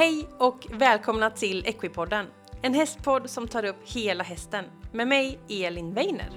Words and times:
Hej 0.00 0.28
och 0.38 0.66
välkomna 0.70 1.30
till 1.30 1.66
Equipodden, 1.66 2.26
en 2.62 2.74
hästpodd 2.74 3.30
som 3.30 3.48
tar 3.48 3.64
upp 3.64 3.76
hela 3.84 4.24
hästen 4.24 4.64
med 4.92 5.08
mig 5.08 5.38
Elin 5.48 5.94
Weiner. 5.94 6.30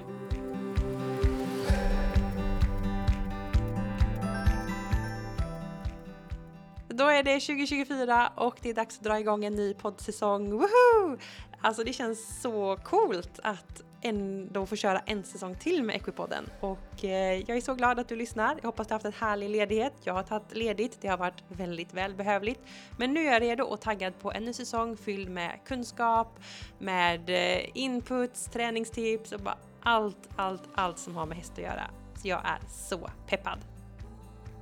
Då 6.87 7.07
är 7.07 7.23
det 7.23 7.39
2024 7.39 8.33
och 8.35 8.57
det 8.61 8.69
är 8.69 8.73
dags 8.73 8.97
att 8.97 9.03
dra 9.03 9.19
igång 9.19 9.45
en 9.45 9.55
ny 9.55 9.73
poddsäsong. 9.73 10.51
Woohoo! 10.51 11.17
Alltså 11.61 11.83
det 11.83 11.93
känns 11.93 12.41
så 12.41 12.77
coolt 12.83 13.39
att 13.43 13.81
ändå 14.03 14.65
få 14.65 14.75
köra 14.75 14.99
en 14.99 15.23
säsong 15.23 15.55
till 15.55 15.83
med 15.83 15.95
Equipodden. 15.95 16.49
Och 16.59 17.05
eh, 17.05 17.39
jag 17.47 17.57
är 17.57 17.61
så 17.61 17.73
glad 17.73 17.99
att 17.99 18.07
du 18.07 18.15
lyssnar. 18.15 18.55
Jag 18.55 18.67
hoppas 18.67 18.87
du 18.87 18.93
har 18.93 18.95
haft 18.95 19.05
en 19.05 19.27
härlig 19.27 19.49
ledighet. 19.49 19.93
Jag 20.03 20.13
har 20.13 20.23
tagit 20.23 20.55
ledigt. 20.55 20.97
Det 21.01 21.07
har 21.07 21.17
varit 21.17 21.43
väldigt 21.47 21.93
välbehövligt. 21.93 22.61
Men 22.97 23.13
nu 23.13 23.27
är 23.27 23.33
jag 23.33 23.41
redo 23.41 23.63
och 23.63 23.81
taggad 23.81 24.19
på 24.19 24.31
en 24.31 24.45
ny 24.45 24.53
säsong 24.53 24.97
fylld 24.97 25.29
med 25.29 25.59
kunskap, 25.65 26.39
med 26.79 27.29
eh, 27.29 27.69
inputs, 27.73 28.45
träningstips 28.45 29.31
och 29.31 29.39
bara 29.39 29.57
allt, 29.81 30.29
allt, 30.35 30.63
allt 30.75 30.99
som 30.99 31.15
har 31.15 31.25
med 31.25 31.37
häst 31.37 31.51
att 31.51 31.63
göra. 31.63 31.89
Så 32.21 32.27
jag 32.27 32.39
är 32.45 32.59
så 32.69 33.09
peppad. 33.27 33.59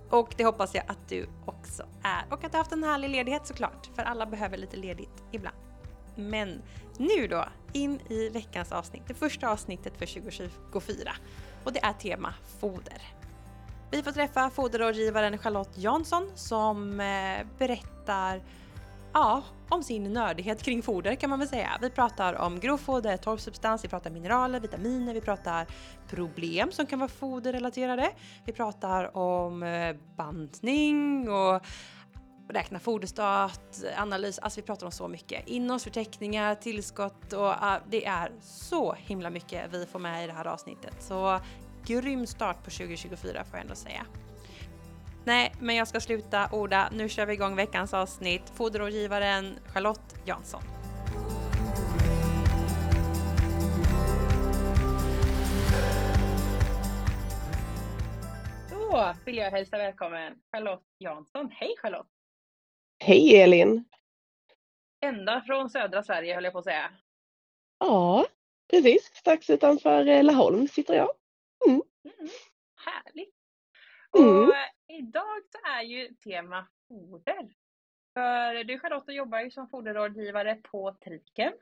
Och 0.09 0.34
det 0.38 0.44
hoppas 0.44 0.76
jag 0.76 0.84
att 0.88 1.09
du 1.09 1.30
också 1.45 1.84
är. 2.03 2.26
Och 2.30 2.44
att 2.44 2.52
du 2.52 2.58
har 2.58 2.64
haft 2.64 2.72
en 2.72 2.84
härlig 2.84 3.09
ledighet 3.09 3.48
såklart, 3.48 3.89
för 3.95 4.03
alla 4.03 4.26
behöver 4.26 4.58
lite 4.58 4.78
ledigt 4.78 5.23
ibland. 5.31 5.70
Men 6.15 6.61
nu 6.97 7.27
då, 7.27 7.45
in 7.73 7.99
i 8.09 8.29
veckans 8.29 8.71
avsnitt, 8.71 9.03
det 9.07 9.13
första 9.13 9.49
avsnittet 9.49 9.97
för 9.97 10.05
2024. 10.05 11.11
Och 11.63 11.73
det 11.73 11.80
är 11.83 11.94
tema 11.94 12.33
foder. 12.59 13.02
Vi 13.91 14.03
får 14.03 14.11
träffa 14.11 14.49
foderrådgivaren 14.49 15.38
Charlotte 15.38 15.77
Jansson 15.77 16.31
som 16.36 16.99
eh, 16.99 17.47
berättar 17.58 18.41
ja, 19.13 19.44
om 19.69 19.83
sin 19.83 20.13
nördighet 20.13 20.63
kring 20.63 20.81
foder 20.81 21.16
kan 21.16 21.30
man 21.30 21.39
väl 21.39 21.47
säga. 21.47 21.69
Vi 21.81 21.89
pratar 21.89 22.33
om 22.33 22.59
grovfoder, 22.59 23.17
torrsubstans, 23.17 23.83
vi 23.83 23.88
pratar 23.88 24.09
mineraler, 24.09 24.59
vitaminer, 24.59 25.14
vi 25.14 25.21
pratar 25.21 25.67
problem 26.09 26.71
som 26.71 26.86
kan 26.86 26.99
vara 26.99 27.09
foderrelaterade. 27.09 28.11
Vi 28.45 28.53
pratar 28.53 29.17
om 29.17 29.64
eh, 29.64 29.95
bantning 30.16 31.30
och 31.30 31.61
räkna 32.53 32.80
foderstat, 32.80 33.83
analys, 33.97 34.39
alltså 34.39 34.59
vi 34.59 34.66
pratar 34.66 34.85
om 34.85 34.91
så 34.91 35.07
mycket. 35.07 35.47
Innehållsförteckningar, 35.47 36.55
tillskott 36.55 37.33
och 37.33 37.49
uh, 37.49 37.75
det 37.89 38.05
är 38.05 38.31
så 38.41 38.93
himla 38.93 39.30
mycket 39.30 39.73
vi 39.73 39.85
får 39.85 39.99
med 39.99 40.23
i 40.23 40.27
det 40.27 40.33
här 40.33 40.47
avsnittet. 40.47 40.95
Så 40.99 41.39
grym 41.85 42.27
start 42.27 42.63
på 42.63 42.69
2024 42.69 43.43
får 43.43 43.58
jag 43.58 43.61
ändå 43.61 43.75
säga. 43.75 44.05
Nej, 45.23 45.53
men 45.59 45.75
jag 45.75 45.88
ska 45.88 45.99
sluta 45.99 46.49
orda. 46.52 46.89
Nu 46.91 47.09
kör 47.09 47.25
vi 47.25 47.33
igång 47.33 47.55
veckans 47.55 47.93
avsnitt. 47.93 48.49
Foderrådgivaren 48.55 49.59
Charlotte 49.65 50.15
Jansson. 50.25 50.61
Då 58.69 59.13
vill 59.25 59.38
jag 59.38 59.52
hälsa 59.52 59.77
välkommen 59.77 60.33
Charlotte 60.52 60.86
Jansson. 60.99 61.49
Hej 61.52 61.75
Charlotte! 61.81 62.20
Hej 63.03 63.41
Elin! 63.41 63.83
Ända 64.99 65.41
från 65.41 65.69
södra 65.69 66.03
Sverige 66.03 66.35
höll 66.35 66.44
jag 66.44 66.53
på 66.53 66.59
att 66.59 66.66
säga. 66.66 66.91
Ja, 67.80 68.27
precis. 68.71 69.11
Strax 69.13 69.49
utanför 69.49 70.08
eh, 70.08 70.23
Laholm 70.23 70.67
sitter 70.67 70.93
jag. 70.93 71.09
Mm. 71.67 71.81
Mm. 72.03 72.30
Härligt! 72.75 73.35
Mm. 74.17 74.39
Och 74.39 74.53
idag 74.88 75.42
så 75.52 75.71
är 75.77 75.81
ju 75.81 76.14
tema 76.14 76.67
foder. 76.87 77.49
För 78.14 78.64
du 78.64 78.80
Charlotte 78.80 79.14
jobbar 79.14 79.39
ju 79.39 79.52
som 79.52 79.70
foderrådgivare 79.70 80.55
på 80.55 80.92
Triken. 80.92 81.53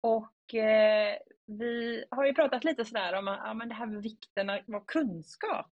Och 0.00 0.54
eh, 0.54 1.18
vi 1.46 2.04
har 2.10 2.26
ju 2.26 2.34
pratat 2.34 2.64
lite 2.64 2.84
sådär 2.84 3.12
om 3.12 3.26
ja, 3.26 3.54
men 3.54 3.68
det 3.68 3.74
här 3.74 3.86
med 3.86 4.02
vikten 4.02 4.50
av 4.50 4.84
kunskap. 4.86 5.72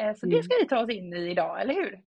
Eh, 0.00 0.14
så 0.14 0.26
det 0.26 0.32
mm. 0.32 0.42
ska 0.42 0.56
vi 0.56 0.68
ta 0.68 0.82
oss 0.82 0.90
in 0.90 1.14
i 1.14 1.30
idag, 1.30 1.60
eller 1.60 1.74
hur? 1.74 2.09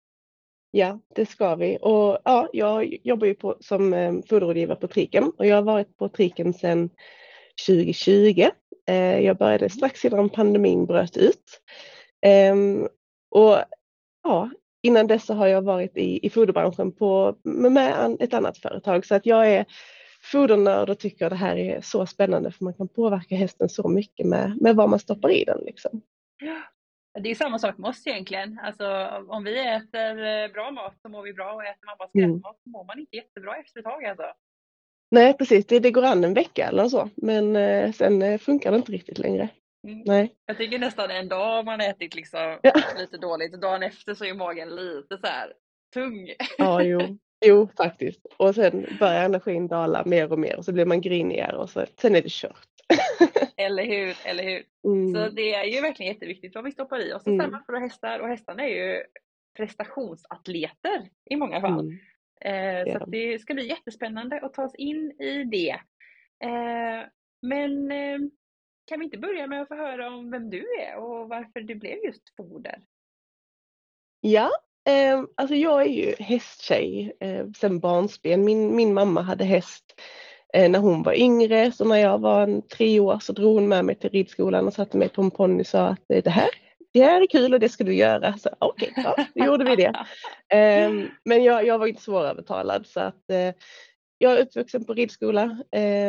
Ja, 0.72 1.00
det 1.16 1.26
ska 1.26 1.56
vi. 1.56 1.78
Och 1.82 2.18
ja, 2.24 2.50
jag 2.54 2.98
jobbar 3.04 3.28
ju 3.28 3.34
på, 3.34 3.58
som 3.59 3.94
eh, 3.94 4.14
foderrådgivare 4.30 4.80
på 4.80 4.88
Triken 4.88 5.32
och 5.38 5.46
jag 5.46 5.56
har 5.56 5.62
varit 5.62 5.98
på 5.98 6.09
Triken 6.09 6.54
sedan 6.54 6.90
2020. 7.68 8.50
Eh, 8.88 9.20
jag 9.20 9.38
började 9.38 9.70
strax 9.70 10.06
innan 10.06 10.30
pandemin 10.30 10.86
bröt 10.86 11.18
ut. 11.18 11.62
Eh, 12.22 12.56
och 13.30 13.58
ja, 14.24 14.50
innan 14.82 15.08
dess 15.08 15.26
så 15.26 15.34
har 15.34 15.48
jag 15.48 15.62
varit 15.62 15.98
i, 15.98 16.26
i 16.26 16.30
foderbranschen 16.30 16.92
på, 16.92 17.36
med 17.44 18.18
ett 18.20 18.34
annat 18.34 18.58
företag 18.58 19.06
så 19.06 19.16
att 19.16 19.26
jag 19.26 19.52
är 19.52 19.66
fodernörd 20.32 20.90
och 20.90 21.00
tycker 21.00 21.30
det 21.30 21.36
här 21.36 21.58
är 21.58 21.82
så 21.82 22.06
spännande 22.06 22.52
för 22.52 22.64
man 22.64 22.74
kan 22.74 22.88
påverka 22.88 23.36
hästen 23.36 23.70
så 23.70 23.88
mycket 23.88 24.26
med, 24.26 24.58
med 24.62 24.76
vad 24.76 24.90
man 24.90 25.00
stoppar 25.00 25.32
i 25.32 25.44
den. 25.44 25.59
Liksom. 25.66 26.02
Det 27.20 27.32
är 27.32 27.36
samma 27.36 27.60
sak 27.60 27.78
med 27.78 27.90
oss 27.90 28.08
egentligen. 28.08 28.60
Alltså, 28.64 29.08
om 29.28 29.44
vi 29.44 29.60
äter 29.60 30.24
eh, 30.24 30.52
bra 30.52 30.72
mat 30.72 30.96
så 31.02 31.10
mår 31.10 31.22
vi 31.22 31.34
bra 31.34 31.52
och 31.54 31.64
äter 31.64 31.86
man 31.86 31.96
bara 32.00 32.10
skräpmat 32.10 32.30
mm. 32.30 32.62
så 32.64 32.70
mår 32.70 32.84
man 32.84 33.00
inte 33.00 33.16
jättebra 33.16 33.58
efter 33.58 33.80
ett 33.80 33.86
tag 33.86 34.06
alltså. 34.06 34.26
Nej 35.16 35.38
precis, 35.38 35.66
det, 35.66 35.80
det 35.80 35.92
går 35.92 36.04
an 36.04 36.24
en 36.24 36.34
vecka 36.34 36.68
eller 36.68 36.88
så 36.88 37.10
men 37.16 37.56
eh, 37.56 37.92
sen 37.92 38.22
eh, 38.22 38.40
funkar 38.40 38.72
det 38.72 38.78
inte 38.78 38.92
riktigt 38.92 39.20
längre. 39.20 39.50
Mm. 39.88 40.04
Nej. 40.06 40.34
Jag 40.46 40.58
tycker 40.58 40.80
nästan 40.80 41.12
en 41.12 41.28
dag 41.28 41.66
man 41.66 41.82
ätit 41.82 42.16
liksom 42.16 42.60
ja. 42.64 42.74
lite 42.98 43.18
dåligt, 43.18 43.62
dagen 43.62 43.84
efter 43.84 44.14
så 44.14 44.26
är 44.26 44.34
magen 44.34 44.70
lite 44.76 45.18
så 45.18 45.28
här 45.28 45.54
tung. 45.94 46.34
Ja, 46.58 46.84
jo. 46.84 47.18
Jo, 47.46 47.68
faktiskt. 47.78 48.26
Och 48.38 48.56
sen 48.56 48.88
börjar 49.00 49.24
energin 49.24 49.68
dala 49.68 50.04
mer 50.06 50.32
och 50.32 50.40
mer 50.40 50.58
och 50.58 50.66
så 50.66 50.72
blir 50.72 50.86
man 50.86 51.02
grinigare 51.02 51.58
och 51.58 51.70
så, 51.70 51.86
sen 52.02 52.16
är 52.16 52.22
det 52.22 52.32
kört. 52.32 52.68
eller 53.66 53.86
hur, 53.86 54.18
eller 54.26 54.44
hur. 54.44 54.64
Mm. 54.84 55.14
Så 55.14 55.36
det 55.36 55.54
är 55.54 55.66
ju 55.66 55.82
verkligen 55.82 56.14
jätteviktigt 56.14 56.56
vad 56.56 56.64
vi 56.64 56.72
stoppar 56.72 57.00
i 57.00 57.14
oss. 57.14 57.28
Mm. 57.28 57.40
Samma 57.40 57.64
för 57.66 57.74
hästar 57.74 58.20
och 58.20 58.28
hästarna 58.28 58.64
är 58.64 58.68
ju 58.68 59.04
prestationsatleter 59.58 61.10
i 61.30 61.36
många 61.36 61.62
fall. 61.62 61.80
Mm. 61.80 62.86
Eh, 62.88 63.00
så 63.00 63.06
det 63.06 63.40
ska 63.42 63.54
bli 63.54 63.68
jättespännande 63.68 64.40
att 64.42 64.54
ta 64.54 64.64
oss 64.64 64.76
in 64.76 65.12
i 65.12 65.44
det. 65.44 65.80
Eh, 66.44 67.08
men 67.42 67.92
eh, 67.92 68.20
kan 68.86 69.00
vi 69.00 69.06
inte 69.06 69.18
börja 69.18 69.48
med 69.48 69.62
att 69.62 69.68
få 69.68 69.76
höra 69.76 70.14
om 70.14 70.32
vem 70.32 70.50
du 70.50 70.66
är 70.80 70.96
och 70.96 71.30
varför 71.30 71.62
du 71.62 71.76
blev 71.76 71.98
just 72.06 72.36
foder? 72.38 72.82
Ja, 74.22 74.52
eh, 74.90 75.24
alltså 75.36 75.56
jag 75.56 75.82
är 75.82 75.90
ju 75.90 76.16
hästtjej 76.20 77.14
eh, 77.20 77.48
sedan 77.52 77.80
barnsben. 77.80 78.46
Min, 78.46 78.76
min 78.76 78.94
mamma 78.94 79.22
hade 79.22 79.44
häst 79.44 80.02
när 80.54 80.80
hon 80.80 81.04
var 81.04 81.14
yngre. 81.14 81.72
Så 81.72 81.86
när 81.86 81.98
jag 81.98 82.20
var 82.20 82.62
tre 82.62 83.00
år 83.00 83.20
så 83.20 83.34
drog 83.34 83.56
hon 83.56 83.68
med 83.68 83.86
mig 83.86 83.96
till 83.96 84.10
ridskolan 84.10 84.68
och 84.68 84.74
satte 84.74 84.98
mig 84.98 85.10
på 85.10 85.22
en 85.22 85.32
ponny 85.32 85.62
och 85.62 85.68
sa 85.68 85.88
att 85.88 86.04
det 86.08 86.30
här, 86.30 86.50
det 86.94 87.04
här 87.04 87.22
är 87.22 87.28
kul 87.28 87.54
och 87.54 87.60
det 87.60 87.70
ska 87.70 87.84
du 87.84 87.94
göra. 87.94 88.38
Så 88.38 88.50
okej, 88.60 88.90
okay, 88.92 89.04
ja, 89.04 89.26
då 89.36 89.46
gjorde 89.46 89.66
vi 89.66 89.76
det. 89.76 90.06
Um, 90.88 91.10
men 91.26 91.44
jag, 91.44 91.66
jag 91.66 91.80
var 91.80 91.88
inte 91.88 92.02
svårövertalad 92.02 92.88
så 92.88 93.00
att 93.00 93.24
uh, 93.32 93.54
jag 94.18 94.34
är 94.34 94.42
uppvuxen 94.42 94.86
på 94.86 94.94
ridskola 94.94 95.58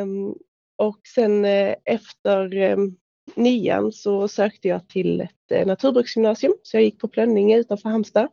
um, 0.03 0.35
och 0.79 1.01
sen 1.15 1.45
efter 1.85 2.57
um, 2.57 2.97
nian 3.35 3.93
så 3.93 4.29
sökte 4.29 4.69
jag 4.69 4.89
till 4.89 5.21
ett 5.21 5.67
naturbruksgymnasium 5.67 6.55
så 6.63 6.77
jag 6.77 6.85
gick 6.85 7.01
på 7.01 7.09
Plönninge 7.09 7.59
utanför 7.59 7.89
Halmstad, 7.89 8.29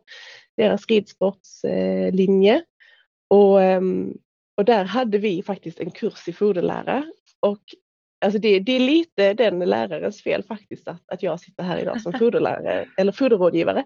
deras 0.56 0.86
ridsportslinje. 0.86 2.62
Och 3.28 3.60
och 4.60 4.66
där 4.66 4.84
hade 4.84 5.18
vi 5.18 5.42
faktiskt 5.42 5.80
en 5.80 5.90
kurs 5.90 6.28
i 6.28 6.32
foderlära 6.32 7.04
och 7.40 7.60
alltså 8.20 8.38
det, 8.38 8.58
det, 8.58 8.72
är 8.72 8.80
lite 8.80 9.34
den 9.34 9.58
lärarens 9.58 10.22
fel 10.22 10.42
faktiskt 10.42 10.88
att, 10.88 11.02
att 11.06 11.22
jag 11.22 11.40
sitter 11.40 11.62
här 11.62 11.78
idag 11.78 12.00
som 12.00 12.12
foderlärare 12.18 12.88
eller 12.96 13.12
foderrådgivare. 13.12 13.84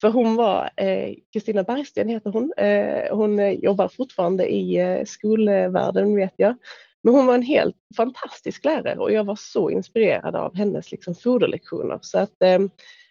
För 0.00 0.08
hon 0.08 0.36
var, 0.36 0.70
eh, 0.76 1.14
Kristina 1.32 1.60
eh, 1.60 1.66
Bergsten 1.66 2.08
heter 2.08 2.30
hon, 2.30 2.52
eh, 2.56 3.16
hon 3.16 3.54
jobbar 3.60 3.88
fortfarande 3.88 4.46
i 4.46 4.76
eh, 4.76 5.04
skolvärlden 5.04 6.16
vet 6.16 6.34
jag. 6.36 6.56
Men 7.02 7.14
hon 7.14 7.26
var 7.26 7.34
en 7.34 7.42
helt 7.42 7.76
fantastisk 7.96 8.64
lärare 8.64 8.98
och 8.98 9.12
jag 9.12 9.24
var 9.24 9.36
så 9.36 9.70
inspirerad 9.70 10.36
av 10.36 10.56
hennes 10.56 10.90
liksom, 10.90 11.14
foderlektioner. 11.14 11.98
Så 12.02 12.18
att, 12.18 12.42
eh, 12.42 12.58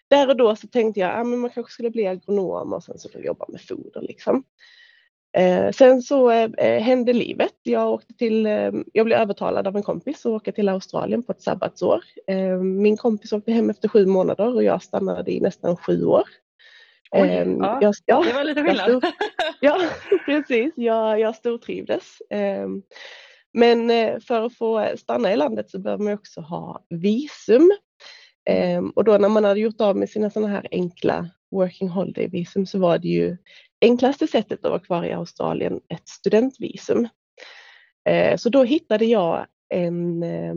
där 0.08 0.28
och 0.28 0.36
då 0.36 0.56
så 0.56 0.66
tänkte 0.66 1.00
jag 1.00 1.10
att 1.10 1.20
ah, 1.20 1.24
man 1.24 1.50
kanske 1.50 1.72
skulle 1.72 1.90
bli 1.90 2.06
agronom 2.06 2.72
och 2.72 2.84
sen 2.84 2.98
så 2.98 3.08
jobba 3.18 3.46
med 3.48 3.60
foder. 3.60 4.00
Liksom. 4.00 4.44
Eh, 5.32 5.70
sen 5.70 6.02
så 6.02 6.30
eh, 6.30 6.82
hände 6.82 7.12
livet. 7.12 7.54
Jag, 7.62 7.92
åkte 7.92 8.14
till, 8.14 8.46
eh, 8.46 8.70
jag 8.92 9.06
blev 9.06 9.18
övertalad 9.18 9.66
av 9.66 9.76
en 9.76 9.82
kompis 9.82 10.26
att 10.26 10.32
åka 10.32 10.52
till 10.52 10.68
Australien 10.68 11.22
på 11.22 11.32
ett 11.32 11.42
sabbatsår. 11.42 12.04
Eh, 12.26 12.58
min 12.58 12.96
kompis 12.96 13.32
åkte 13.32 13.52
hem 13.52 13.70
efter 13.70 13.88
sju 13.88 14.06
månader 14.06 14.54
och 14.54 14.64
jag 14.64 14.82
stannade 14.82 15.32
i 15.32 15.40
nästan 15.40 15.76
sju 15.76 16.04
år. 16.04 16.24
Oj, 17.10 17.28
ehm, 17.28 17.58
ja, 17.60 17.78
jag, 17.80 17.94
ja, 18.06 18.22
det 18.26 18.32
var 18.32 18.44
lite 18.44 18.62
skillnad. 18.62 18.88
Stor, 18.88 19.02
ja, 19.60 19.80
precis. 20.26 20.72
Jag, 20.76 21.20
jag 21.20 21.36
stortrivdes. 21.36 22.22
Ehm, 22.30 22.82
men 23.52 23.90
eh, 23.90 24.20
för 24.20 24.46
att 24.46 24.56
få 24.56 24.92
stanna 24.98 25.32
i 25.32 25.36
landet 25.36 25.70
så 25.70 25.78
behöver 25.78 26.04
man 26.04 26.14
också 26.14 26.40
ha 26.40 26.84
visum. 26.88 27.70
Och 28.94 29.04
då 29.04 29.18
när 29.18 29.28
man 29.28 29.44
hade 29.44 29.60
gjort 29.60 29.80
av 29.80 29.96
med 29.96 30.10
sina 30.10 30.30
sådana 30.30 30.48
här 30.48 30.66
enkla 30.70 31.30
working 31.50 31.88
holiday 31.88 32.28
visum 32.28 32.66
så 32.66 32.78
var 32.78 32.98
det 32.98 33.08
ju 33.08 33.36
enklaste 33.80 34.26
sättet 34.26 34.64
att 34.64 34.70
vara 34.70 34.80
kvar 34.80 35.04
i 35.04 35.12
Australien 35.12 35.80
ett 35.88 36.08
studentvisum. 36.08 37.08
Eh, 38.08 38.36
så 38.36 38.48
då 38.48 38.64
hittade 38.64 39.04
jag 39.04 39.46
en 39.68 40.22
eh, 40.22 40.54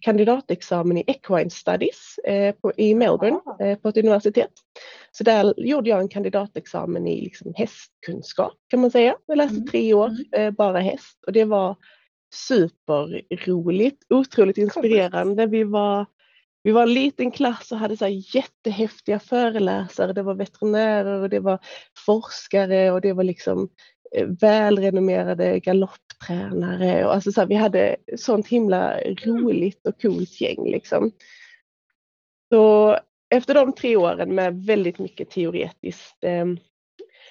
kandidatexamen 0.00 0.98
i 0.98 1.04
Equine 1.06 1.50
Studies 1.50 2.18
eh, 2.24 2.54
på, 2.54 2.72
i 2.76 2.94
Melbourne 2.94 3.40
eh, 3.60 3.78
på 3.78 3.88
ett 3.88 3.96
universitet. 3.96 4.50
Så 5.10 5.24
där 5.24 5.54
gjorde 5.56 5.90
jag 5.90 6.00
en 6.00 6.08
kandidatexamen 6.08 7.06
i 7.06 7.20
liksom 7.20 7.52
hästkunskap 7.56 8.54
kan 8.68 8.80
man 8.80 8.90
säga. 8.90 9.16
Jag 9.26 9.38
läste 9.38 9.56
mm. 9.56 9.66
tre 9.66 9.94
år, 9.94 10.16
mm. 10.32 10.54
bara 10.54 10.80
häst 10.80 11.24
och 11.26 11.32
det 11.32 11.44
var 11.44 11.76
superroligt, 12.34 14.02
otroligt 14.08 14.58
inspirerande. 14.58 15.46
Vi 15.46 15.64
var, 15.64 16.06
vi 16.66 16.72
var 16.72 16.82
en 16.82 16.94
liten 16.94 17.30
klass 17.30 17.72
och 17.72 17.78
hade 17.78 17.96
så 17.96 18.06
jättehäftiga 18.08 19.18
föreläsare. 19.18 20.12
Det 20.12 20.22
var 20.22 20.34
veterinärer 20.34 21.22
och 21.22 21.28
det 21.28 21.40
var 21.40 21.58
forskare 22.06 22.90
och 22.92 23.00
det 23.00 23.12
var 23.12 23.24
liksom 23.24 23.68
eh, 24.16 24.26
välrenommerade 24.40 25.60
galopptränare. 25.60 27.04
Och 27.06 27.14
alltså 27.14 27.32
så 27.32 27.40
här, 27.40 27.48
vi 27.48 27.54
hade 27.54 27.96
sånt 28.16 28.48
himla 28.48 29.00
roligt 29.00 29.86
och 29.86 30.02
coolt 30.02 30.40
gäng. 30.40 30.70
Liksom. 30.70 31.12
Så 32.52 32.98
efter 33.30 33.54
de 33.54 33.72
tre 33.72 33.96
åren 33.96 34.34
med 34.34 34.64
väldigt 34.64 34.98
mycket 34.98 35.30
teoretiskt 35.30 36.24
eh, 36.24 36.46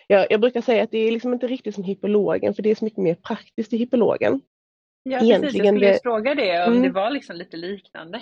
jag, 0.07 0.27
jag, 0.29 0.41
brukar 0.41 0.61
säga 0.61 0.83
att 0.83 0.91
det 0.91 0.97
är 0.97 1.11
liksom 1.11 1.33
inte 1.33 1.47
riktigt 1.47 1.75
som 1.75 1.83
hippologen 1.83 2.53
för 2.53 2.63
det 2.63 2.71
är 2.71 2.75
så 2.75 2.85
mycket 2.85 3.03
mer 3.03 3.15
praktiskt 3.15 3.73
i 3.73 3.77
hippologen. 3.77 4.41
Ja, 5.03 5.19
precis. 5.19 5.41
Jag 5.41 5.51
skulle 5.51 5.87
det... 5.87 5.99
fråga 6.03 6.35
det, 6.35 6.63
om 6.63 6.71
mm. 6.71 6.83
det 6.83 6.89
var 6.89 7.09
liksom 7.09 7.35
lite 7.35 7.57
liknande. 7.57 8.21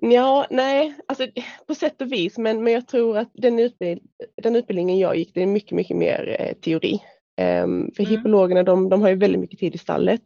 Ja, 0.00 0.46
nej, 0.50 0.94
alltså 1.08 1.26
på 1.66 1.74
sätt 1.74 2.00
och 2.00 2.12
vis, 2.12 2.38
men, 2.38 2.64
men 2.64 2.72
jag 2.72 2.88
tror 2.88 3.18
att 3.18 3.30
den, 3.32 3.58
utbild, 3.58 4.00
den 4.42 4.56
utbildningen 4.56 4.98
jag 4.98 5.16
gick, 5.16 5.34
det 5.34 5.42
är 5.42 5.46
mycket, 5.46 5.72
mycket 5.72 5.96
mer 5.96 6.36
eh, 6.40 6.54
teori. 6.54 7.00
Um, 7.40 7.90
för 7.96 8.02
mm. 8.02 8.10
hippologerna, 8.10 8.62
de, 8.62 8.88
de 8.88 9.02
har 9.02 9.08
ju 9.08 9.14
väldigt 9.14 9.40
mycket 9.40 9.58
tid 9.58 9.74
i 9.74 9.78
stallet. 9.78 10.22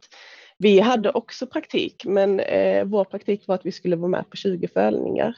Vi 0.57 0.79
hade 0.79 1.11
också 1.11 1.47
praktik, 1.47 2.05
men 2.05 2.39
eh, 2.39 2.85
vår 2.85 3.03
praktik 3.03 3.47
var 3.47 3.55
att 3.55 3.65
vi 3.65 3.71
skulle 3.71 3.95
vara 3.95 4.09
med 4.09 4.29
på 4.29 4.37
20 4.37 4.67
fölningar. 4.67 5.35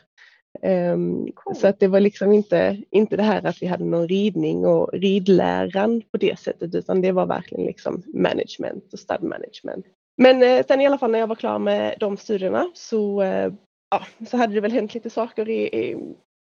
Um, 0.61 1.31
cool. 1.33 1.55
Så 1.55 1.67
att 1.67 1.79
det 1.79 1.87
var 1.87 1.99
liksom 1.99 2.31
inte, 2.31 2.81
inte 2.91 3.17
det 3.17 3.23
här 3.23 3.45
att 3.45 3.61
vi 3.61 3.67
hade 3.67 3.83
någon 3.83 4.07
ridning 4.07 4.65
och 4.65 4.89
ridläran 4.93 6.01
på 6.11 6.17
det 6.17 6.39
sättet, 6.39 6.75
utan 6.75 7.01
det 7.01 7.11
var 7.11 7.25
verkligen 7.25 7.65
liksom 7.65 8.03
management 8.13 8.93
och 8.93 8.99
stud 8.99 9.23
management. 9.23 9.85
Men 10.17 10.43
eh, 10.43 10.65
sen 10.67 10.81
i 10.81 10.85
alla 10.85 10.97
fall 10.97 11.11
när 11.11 11.19
jag 11.19 11.27
var 11.27 11.35
klar 11.35 11.59
med 11.59 11.95
de 11.99 12.17
studierna 12.17 12.71
så, 12.73 13.21
eh, 13.21 13.53
ja, 13.91 14.05
så 14.27 14.37
hade 14.37 14.53
det 14.53 14.61
väl 14.61 14.71
hänt 14.71 14.93
lite 14.93 15.09
saker 15.09 15.49
i, 15.49 15.67
i, 15.67 15.97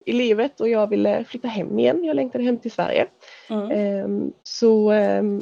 i, 0.06 0.12
livet 0.12 0.61
och 0.61 0.69
jag 0.69 0.87
ville 0.87 1.25
flytta 1.25 1.49
hem 1.49 1.79
igen. 1.79 2.05
Jag 2.05 2.17
längtade 2.17 2.44
hem 2.44 2.59
till 2.59 2.71
Sverige. 2.71 3.06
Mm. 3.50 3.71
Eh, 3.71 4.33
så 4.43 4.91
ehm, 4.91 5.41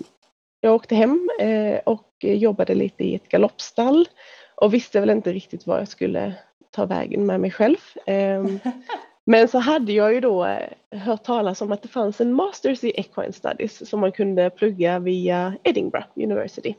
jag 0.61 0.75
åkte 0.75 0.95
hem 0.95 1.31
eh, 1.41 1.79
och 1.87 2.11
jobbade 2.21 2.75
lite 2.75 3.05
i 3.05 3.15
ett 3.15 3.29
galoppstall 3.29 4.09
och 4.55 4.75
visste 4.75 5.01
väl 5.01 5.11
inte 5.11 5.33
riktigt 5.33 5.67
vad 5.67 5.81
jag 5.81 5.89
skulle 5.89 6.35
ta 6.71 6.87
vägen 6.87 7.27
med 7.27 7.41
mig 7.41 7.51
själv. 7.51 7.79
Ehm, 8.07 8.59
men 9.27 9.49
så 9.49 9.59
hade 9.59 9.93
jag 9.93 10.15
ju 10.15 10.21
då 10.21 10.45
eh, 10.45 10.99
hört 10.99 11.25
talas 11.25 11.61
om 11.63 11.73
att 11.73 11.83
det 11.83 11.89
fanns 11.89 12.21
en 12.21 12.33
Masters 12.33 12.85
i 12.85 12.91
Equine 12.91 13.33
Studies 13.33 13.89
som 13.89 14.01
man 14.01 14.13
kunde 14.13 14.51
plugga 14.51 14.99
via 14.99 15.55
Edinburgh 15.63 16.09
University. 16.15 16.75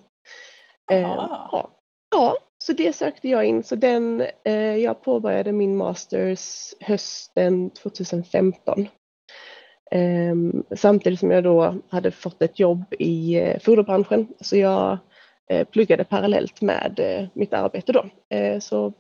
Eh, 0.92 1.02
ja 1.02 2.42
så 2.66 2.74
det 2.74 2.94
sökte 2.94 3.30
jag 3.30 3.46
in. 3.46 3.64
Så 3.64 3.76
den, 3.76 4.26
eh, 4.44 4.76
jag 4.78 5.02
påbörjade 5.02 5.52
min 5.52 5.78
masters 5.78 6.74
hösten 6.80 7.70
2015. 7.70 8.88
Eh, 9.92 10.36
samtidigt 10.76 11.20
som 11.20 11.32
jag 11.32 11.44
då 11.44 11.76
hade 11.90 12.12
fått 12.12 12.42
ett 12.42 12.60
jobb 12.60 12.84
i 13.00 13.36
eh, 13.36 13.60
foderbranschen. 13.60 14.28
Så 14.40 14.58
jag 14.58 14.98
eh, 15.50 15.68
pluggade 15.68 16.04
parallellt 16.04 16.62
med 16.62 17.00
eh, 17.00 17.28
mitt 17.34 17.54
arbete 17.54 17.92
då. 17.92 18.06
Eh, 18.36 18.60
så 18.60 18.94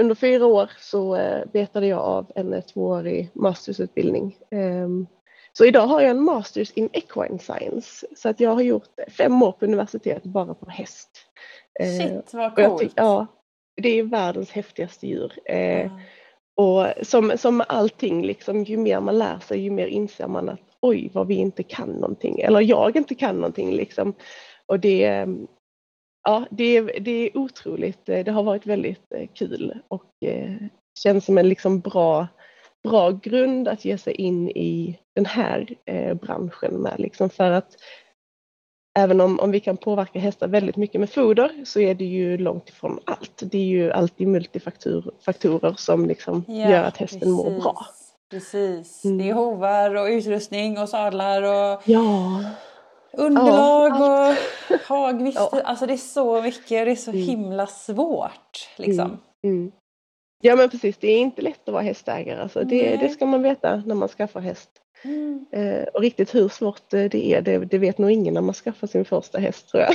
under 0.00 0.14
fyra 0.14 0.46
år 0.46 0.70
så 0.78 1.16
eh, 1.16 1.46
betade 1.52 1.86
jag 1.86 2.00
av 2.00 2.32
en 2.34 2.62
tvåårig 2.62 3.30
mastersutbildning. 3.34 4.36
Ehm, 4.50 5.06
så 5.52 5.64
idag 5.64 5.86
har 5.86 6.00
jag 6.00 6.10
en 6.10 6.22
Masters 6.22 6.70
in 6.70 6.88
Equine 6.92 7.38
Science. 7.38 8.06
Så 8.16 8.28
att 8.28 8.40
jag 8.40 8.50
har 8.50 8.62
gjort 8.62 8.88
fem 9.08 9.42
år 9.42 9.52
på 9.52 9.64
universitet 9.64 10.22
bara 10.22 10.54
på 10.54 10.70
häst. 10.70 11.27
Eh, 11.80 11.86
Shit 11.86 12.34
vad 12.34 12.54
coolt! 12.54 12.92
ja, 12.96 13.26
det 13.76 13.88
är 13.88 14.02
världens 14.02 14.50
häftigaste 14.50 15.06
djur. 15.06 15.32
Mm. 15.44 15.90
Och 16.56 16.86
som, 17.02 17.32
som 17.38 17.62
allting, 17.68 18.26
liksom, 18.26 18.64
ju 18.64 18.76
mer 18.76 19.00
man 19.00 19.18
lär 19.18 19.38
sig 19.38 19.60
ju 19.60 19.70
mer 19.70 19.86
inser 19.86 20.26
man 20.26 20.48
att 20.48 20.60
oj 20.80 21.10
vad 21.12 21.26
vi 21.26 21.34
inte 21.34 21.62
kan 21.62 21.88
någonting. 21.88 22.40
Eller 22.40 22.60
jag 22.60 22.96
inte 22.96 23.14
kan 23.14 23.36
någonting 23.36 23.72
liksom. 23.72 24.14
Och 24.66 24.80
det, 24.80 25.26
ja, 26.22 26.44
det, 26.50 26.80
det 26.80 27.10
är 27.10 27.36
otroligt. 27.38 28.06
Det 28.06 28.30
har 28.30 28.42
varit 28.42 28.66
väldigt 28.66 29.12
eh, 29.14 29.28
kul 29.34 29.78
och 29.88 30.04
känns 31.02 31.24
som 31.24 31.38
en 31.38 31.48
liksom 31.48 31.80
bra 31.80 32.26
bra 32.82 33.10
grund 33.10 33.68
att 33.68 33.84
ge 33.84 33.98
sig 33.98 34.12
in 34.12 34.48
i 34.48 34.98
den 35.14 35.26
här 35.26 35.74
eh, 35.84 36.14
branschen 36.14 36.74
med. 36.74 36.94
Liksom 36.98 37.30
för 37.30 37.50
att 37.50 37.76
även 38.94 39.20
om, 39.20 39.40
om 39.40 39.50
vi 39.50 39.60
kan 39.60 39.76
påverka 39.76 40.18
hästar 40.18 40.48
väldigt 40.48 40.76
mycket 40.76 41.00
med 41.00 41.10
foder 41.10 41.64
så 41.64 41.80
är 41.80 41.94
det 41.94 42.04
ju 42.04 42.38
långt 42.38 42.68
ifrån 42.68 43.00
allt. 43.04 43.42
Det 43.42 43.58
är 43.58 43.64
ju 43.64 43.92
alltid 43.92 44.28
multifaktorer 44.28 45.74
som 45.76 46.06
liksom 46.06 46.44
ja, 46.48 46.70
gör 46.70 46.84
att 46.84 46.96
hästen 46.96 47.20
precis. 47.20 47.34
mår 47.34 47.60
bra. 47.60 47.86
Precis, 48.30 49.04
mm. 49.04 49.18
det 49.18 49.28
är 49.28 49.34
hovar 49.34 49.94
och 49.94 50.06
utrustning 50.06 50.78
och 50.78 50.88
sadlar 50.88 51.42
och 51.42 51.82
ja. 51.84 52.40
underlag 53.12 53.90
ja, 53.90 54.30
och 54.70 54.76
hagvist. 54.88 55.38
Ja. 55.52 55.60
Alltså 55.64 55.86
det 55.86 55.92
är 55.92 55.96
så 55.96 56.42
mycket 56.42 56.80
och 56.80 56.86
det 56.86 56.90
är 56.90 56.96
så 56.96 57.10
mm. 57.10 57.22
himla 57.22 57.66
svårt. 57.66 58.68
Liksom. 58.76 59.06
Mm. 59.06 59.56
mm. 59.58 59.72
Ja 60.40 60.56
men 60.56 60.70
precis, 60.70 60.96
det 60.98 61.08
är 61.08 61.20
inte 61.20 61.42
lätt 61.42 61.68
att 61.68 61.72
vara 61.72 61.82
hästägare. 61.82 62.42
Alltså. 62.42 62.64
Det, 62.64 62.96
det 62.96 63.08
ska 63.08 63.26
man 63.26 63.42
veta 63.42 63.82
när 63.86 63.94
man 63.94 64.08
skaffar 64.08 64.40
häst. 64.40 64.70
Mm. 65.04 65.46
Eh, 65.52 65.82
och 65.82 66.00
riktigt 66.00 66.34
hur 66.34 66.48
svårt 66.48 66.90
det 66.90 67.14
är, 67.14 67.42
det, 67.42 67.58
det, 67.58 67.78
vet 67.78 67.98
nog 67.98 68.10
ingen 68.10 68.34
när 68.34 68.40
man 68.40 68.54
skaffar 68.54 68.86
sin 68.86 69.04
första 69.04 69.38
häst 69.38 69.68
tror 69.68 69.82
jag. 69.82 69.94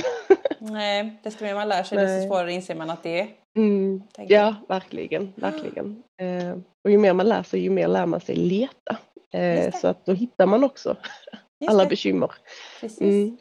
Nej, 0.58 1.20
desto 1.22 1.44
mer 1.44 1.54
man 1.54 1.68
lär 1.68 1.82
sig 1.82 1.98
desto 1.98 2.28
svårare 2.28 2.52
inser 2.52 2.74
man 2.74 2.90
att 2.90 3.02
det 3.02 3.20
är. 3.20 3.28
Mm. 3.56 4.02
Ja, 4.16 4.54
verkligen, 4.68 5.32
verkligen. 5.36 6.02
Eh, 6.20 6.56
och 6.84 6.90
ju 6.90 6.98
mer 6.98 7.12
man 7.12 7.28
lär 7.28 7.42
sig, 7.42 7.60
ju 7.60 7.70
mer 7.70 7.88
lär 7.88 8.06
man 8.06 8.20
sig 8.20 8.36
leta. 8.36 8.96
Eh, 9.32 9.74
så 9.74 9.88
att 9.88 10.06
då 10.06 10.12
hittar 10.12 10.46
man 10.46 10.64
också 10.64 10.96
alla 11.68 11.86
bekymmer. 11.86 12.32
Precis. 12.80 13.00
Mm. 13.00 13.36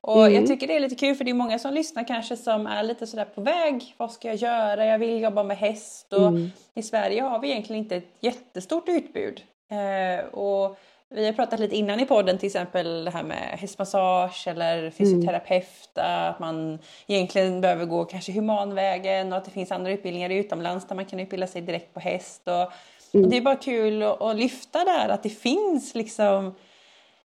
Och 0.00 0.26
mm. 0.26 0.34
jag 0.34 0.46
tycker 0.46 0.66
det 0.66 0.76
är 0.76 0.80
lite 0.80 0.94
kul 0.94 1.14
för 1.14 1.24
det 1.24 1.30
är 1.30 1.34
många 1.34 1.58
som 1.58 1.74
lyssnar 1.74 2.06
kanske 2.06 2.36
som 2.36 2.66
är 2.66 2.82
lite 2.82 3.06
sådär 3.06 3.24
på 3.24 3.40
väg. 3.40 3.94
Vad 3.96 4.12
ska 4.12 4.28
jag 4.28 4.36
göra? 4.36 4.86
Jag 4.86 4.98
vill 4.98 5.20
jobba 5.22 5.42
med 5.42 5.56
häst. 5.56 6.12
Och 6.12 6.28
mm. 6.28 6.50
I 6.74 6.82
Sverige 6.82 7.22
har 7.22 7.38
vi 7.38 7.50
egentligen 7.50 7.82
inte 7.82 7.96
ett 7.96 8.14
jättestort 8.20 8.88
utbud. 8.88 9.42
Eh, 9.70 10.24
och 10.24 10.78
vi 11.14 11.26
har 11.26 11.32
pratat 11.32 11.60
lite 11.60 11.76
innan 11.76 12.00
i 12.00 12.06
podden 12.06 12.38
till 12.38 12.46
exempel 12.46 13.04
det 13.04 13.10
här 13.10 13.22
med 13.22 13.58
hästmassage 13.58 14.48
eller 14.48 14.90
fysioterapeut. 14.90 15.98
Mm. 15.98 16.30
Att 16.30 16.38
man 16.38 16.78
egentligen 17.06 17.60
behöver 17.60 17.84
gå 17.84 18.04
kanske 18.04 18.32
humanvägen 18.32 19.32
och 19.32 19.38
att 19.38 19.44
det 19.44 19.50
finns 19.50 19.72
andra 19.72 19.90
utbildningar 19.90 20.30
utomlands 20.30 20.86
där 20.86 20.94
man 20.94 21.04
kan 21.04 21.20
utbilda 21.20 21.46
sig 21.46 21.62
direkt 21.62 21.94
på 21.94 22.00
häst. 22.00 22.42
Och, 22.48 22.62
och 22.62 23.14
mm. 23.14 23.30
det 23.30 23.36
är 23.36 23.40
bara 23.40 23.56
kul 23.56 24.02
att, 24.02 24.22
att 24.22 24.36
lyfta 24.36 24.84
där 24.84 25.08
att 25.08 25.22
det 25.22 25.30
finns 25.30 25.94
liksom 25.94 26.54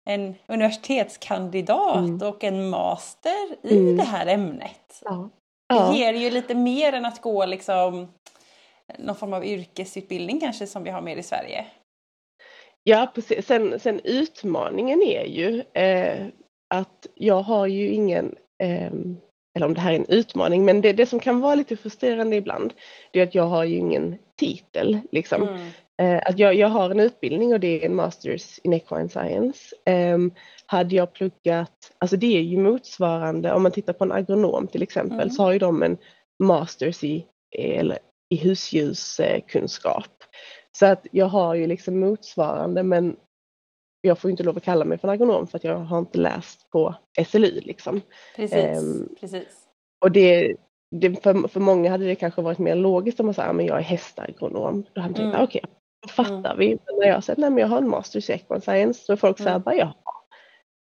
en 0.05 0.35
universitetskandidat 0.47 1.97
mm. 1.97 2.29
och 2.29 2.45
en 2.45 2.69
master 2.69 3.49
i 3.63 3.79
mm. 3.79 3.97
det 3.97 4.05
här 4.05 4.27
ämnet. 4.27 5.03
Ja. 5.05 5.31
Ja. 5.69 5.91
Det 5.91 5.99
ger 5.99 6.13
ju 6.13 6.31
lite 6.31 6.55
mer 6.55 6.93
än 6.93 7.05
att 7.05 7.21
gå 7.21 7.47
liksom 7.47 8.13
någon 8.99 9.17
form 9.17 9.33
av 9.33 9.45
yrkesutbildning 9.45 10.41
kanske 10.41 10.67
som 10.67 10.85
vi 10.85 10.91
har 10.91 11.01
mer 11.01 11.17
i 11.17 11.23
Sverige. 11.23 11.67
Ja 12.85 13.13
precis, 13.15 13.47
sen, 13.47 13.81
sen 13.81 14.01
utmaningen 14.05 15.03
är 15.03 15.25
ju 15.25 15.63
eh, 15.83 16.27
att 16.75 17.07
jag 17.15 17.43
har 17.43 17.67
ju 17.67 17.89
ingen, 17.89 18.35
eh, 18.63 18.93
eller 19.57 19.67
om 19.67 19.75
det 19.75 19.81
här 19.81 19.93
är 19.93 19.97
en 19.97 20.09
utmaning, 20.09 20.65
men 20.65 20.81
det, 20.81 20.93
det 20.93 21.07
som 21.07 21.21
kan 21.21 21.41
vara 21.41 21.55
lite 21.55 21.77
frustrerande 21.77 22.37
ibland, 22.37 22.73
det 23.13 23.21
är 23.21 23.27
att 23.27 23.35
jag 23.35 23.47
har 23.47 23.65
ju 23.65 23.77
ingen 23.77 24.19
titel 24.39 24.99
liksom. 25.11 25.43
Mm. 25.43 25.69
Eh, 26.03 26.23
att 26.27 26.39
jag, 26.39 26.55
jag 26.55 26.69
har 26.69 26.91
en 26.91 27.01
utbildning 27.01 27.53
och 27.53 27.61
det 27.61 27.83
är 27.83 27.87
en 27.87 27.95
Masters 27.95 28.59
in 28.59 28.73
Equine 28.73 29.09
Science. 29.09 29.77
Um, 29.87 30.33
hade 30.67 30.95
jag 30.97 31.13
pluggat, 31.13 31.93
alltså 31.99 32.17
det 32.17 32.37
är 32.37 32.43
ju 32.43 32.59
motsvarande, 32.59 33.53
om 33.53 33.63
man 33.63 33.73
tittar 33.73 33.93
på 33.93 34.05
en 34.05 34.13
agronom 34.13 34.67
till 34.67 34.83
exempel, 34.83 35.21
mm. 35.21 35.31
så 35.31 35.43
har 35.43 35.53
ju 35.53 35.59
de 35.59 35.83
en 35.83 35.99
Masters 36.43 37.05
i, 37.05 37.27
eller, 37.59 37.99
i 38.35 38.37
husdjurskunskap. 38.37 40.22
Så 40.79 40.87
att 40.87 41.07
jag 41.11 41.27
har 41.27 41.55
ju 41.55 41.67
liksom 41.67 42.01
motsvarande 42.01 42.83
men 42.83 43.17
jag 44.01 44.19
får 44.19 44.31
inte 44.31 44.43
lov 44.43 44.57
att 44.57 44.65
kalla 44.65 44.85
mig 44.85 44.99
för 44.99 45.09
en 45.09 45.15
agronom 45.15 45.47
för 45.47 45.59
att 45.59 45.65
jag 45.65 45.79
har 45.79 45.99
inte 45.99 46.19
läst 46.19 46.71
på 46.71 46.95
SLU 47.27 47.61
liksom. 47.61 48.01
Precis, 48.37 48.83
um, 48.83 49.17
precis. 49.21 49.49
Och 50.01 50.13
det, 50.13 50.57
det, 50.91 51.23
för, 51.23 51.49
för 51.49 51.61
många 51.61 51.91
hade 51.91 52.05
det 52.05 52.15
kanske 52.15 52.43
varit 52.43 52.59
mer 52.59 52.75
logiskt 52.75 53.21
om 53.21 53.27
man 53.27 53.35
säger 53.35 53.51
att 53.51 53.67
jag 53.67 53.79
är 53.79 53.83
hästagronom. 53.83 54.85
Då 54.93 55.01
hade 55.01 55.13
man 55.13 55.15
tänkt, 55.15 55.35
mm. 55.35 55.45
okej, 55.45 55.63
okay, 55.65 56.15
fattar 56.15 56.55
mm. 56.55 56.59
vi. 56.59 56.69
Men 56.69 56.99
när 57.01 57.07
jag 57.07 57.25
säger 57.25 57.47
att 57.47 57.59
jag 57.59 57.67
har 57.67 57.79
en 57.79 57.89
master 57.89 58.31
i 58.31 58.33
equine 58.33 58.61
science 58.61 59.05
så 59.05 59.13
är 59.13 59.17
folk 59.17 59.41
mm. 59.41 59.47
så 59.47 59.53
här, 59.53 59.59
bara, 59.59 59.75
ja, 59.75 59.95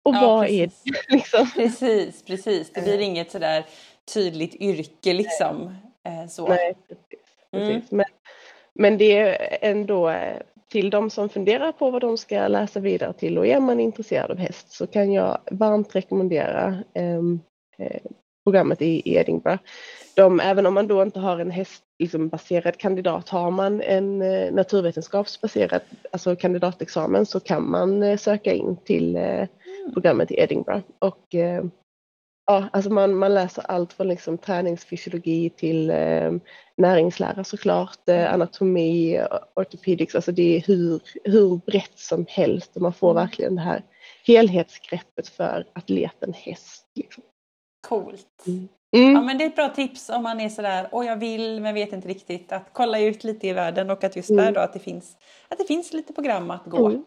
Och 0.02 0.14
ja, 0.14 0.20
vad 0.20 0.47
precis. 0.47 0.82
är 0.87 0.92
det? 0.92 1.00
Liksom? 1.16 1.50
Precis, 1.54 2.25
precis. 2.25 2.73
Det 2.73 2.80
blir 2.80 2.99
eh. 2.99 3.06
inget 3.06 3.30
sådär 3.30 3.66
tydligt 4.14 4.54
yrke 4.54 5.12
liksom. 5.12 5.75
Eh, 6.09 6.28
så. 6.28 6.49
Nej, 6.49 6.75
precis. 6.88 7.04
precis. 7.52 7.92
Mm. 7.92 7.97
Men, 7.97 8.06
men 8.80 8.99
det 8.99 9.18
är 9.18 9.58
ändå 9.60 10.08
eh, 10.08 10.37
till 10.70 10.90
de 10.90 11.10
som 11.10 11.28
funderar 11.28 11.72
på 11.72 11.90
vad 11.90 12.00
de 12.00 12.18
ska 12.18 12.49
läsa 12.49 12.80
vidare 12.80 13.12
till 13.12 13.38
och 13.38 13.46
är 13.46 13.60
man 13.60 13.80
intresserad 13.80 14.30
av 14.30 14.37
häst 14.37 14.72
så 14.72 14.87
kan 14.87 15.12
jag 15.12 15.38
varmt 15.50 15.96
rekommendera 15.96 16.78
ehm, 16.94 17.40
eh, 17.78 18.00
programmet 18.44 18.82
i 18.82 19.14
Edinburgh. 19.14 19.62
De, 20.14 20.40
även 20.40 20.66
om 20.66 20.75
man 20.75 20.87
då 20.87 21.02
inte 21.02 21.20
har 21.20 21.38
en 21.38 21.50
hästbaserad 21.50 22.64
liksom, 22.64 22.72
kandidat, 22.78 23.28
har 23.28 23.50
man 23.50 23.82
en 23.82 24.22
eh, 24.22 24.52
naturvetenskapsbaserad 24.52 25.80
alltså 26.10 26.37
kandidatexamen 26.37 27.26
så 27.26 27.40
kan 27.40 27.70
man 27.70 28.02
eh, 28.02 28.16
söka 28.16 28.52
in 28.52 28.76
till 28.84 29.16
eh, 29.16 29.22
mm. 29.22 29.49
programmet 29.92 30.30
i 30.30 30.40
Edinburgh. 30.40 30.82
Och, 30.99 31.34
eh, 31.34 31.64
ja, 32.47 32.68
alltså 32.73 32.90
man, 32.90 33.16
man 33.16 33.35
läser 33.35 33.62
allt 33.68 33.92
från 33.92 34.09
liksom 34.09 34.38
träningsfysiologi 34.38 35.50
till 35.50 35.90
eh, 35.90 36.32
näringslära 36.76 37.44
såklart, 37.44 38.09
eh, 38.09 38.20
mm. 38.20 38.35
anatomi, 38.35 39.20
ortopedics, 39.54 40.14
alltså 40.14 40.32
det 40.32 40.56
är 40.56 40.61
hur, 40.61 41.02
hur 41.25 41.56
brett 41.56 41.99
som 41.99 42.26
helst 42.28 42.76
och 42.76 42.82
man 42.82 42.92
får 42.92 43.11
mm. 43.11 43.23
verkligen 43.23 43.54
det 43.54 43.62
här 43.62 43.82
helhetsgreppet 44.26 45.28
för 45.28 45.66
atleten 45.73 46.32
häst. 46.32 46.87
Liksom. 46.94 47.23
Coolt. 47.88 48.47
Mm. 48.47 48.68
Mm. 48.97 49.12
Ja 49.12 49.20
men 49.20 49.38
det 49.38 49.44
är 49.44 49.49
ett 49.49 49.56
bra 49.56 49.68
tips 49.68 50.09
om 50.09 50.23
man 50.23 50.40
är 50.40 50.49
sådär, 50.49 50.88
åh 50.92 51.06
jag 51.06 51.16
vill 51.16 51.61
men 51.61 51.75
vet 51.75 51.92
inte 51.92 52.09
riktigt, 52.09 52.52
att 52.52 52.70
kolla 52.73 53.00
ut 53.00 53.25
lite 53.25 53.47
i 53.47 53.52
världen 53.52 53.90
och 53.90 54.04
att 54.04 54.16
just 54.16 54.30
mm. 54.30 54.44
där 54.44 54.52
då 54.52 54.61
att 54.61 54.73
det 54.73 54.78
finns, 54.78 55.16
att 55.49 55.59
det 55.59 55.64
finns 55.64 55.92
lite 55.92 56.12
program 56.12 56.50
att 56.50 56.64
gå. 56.64 56.87
Mm. 56.87 57.04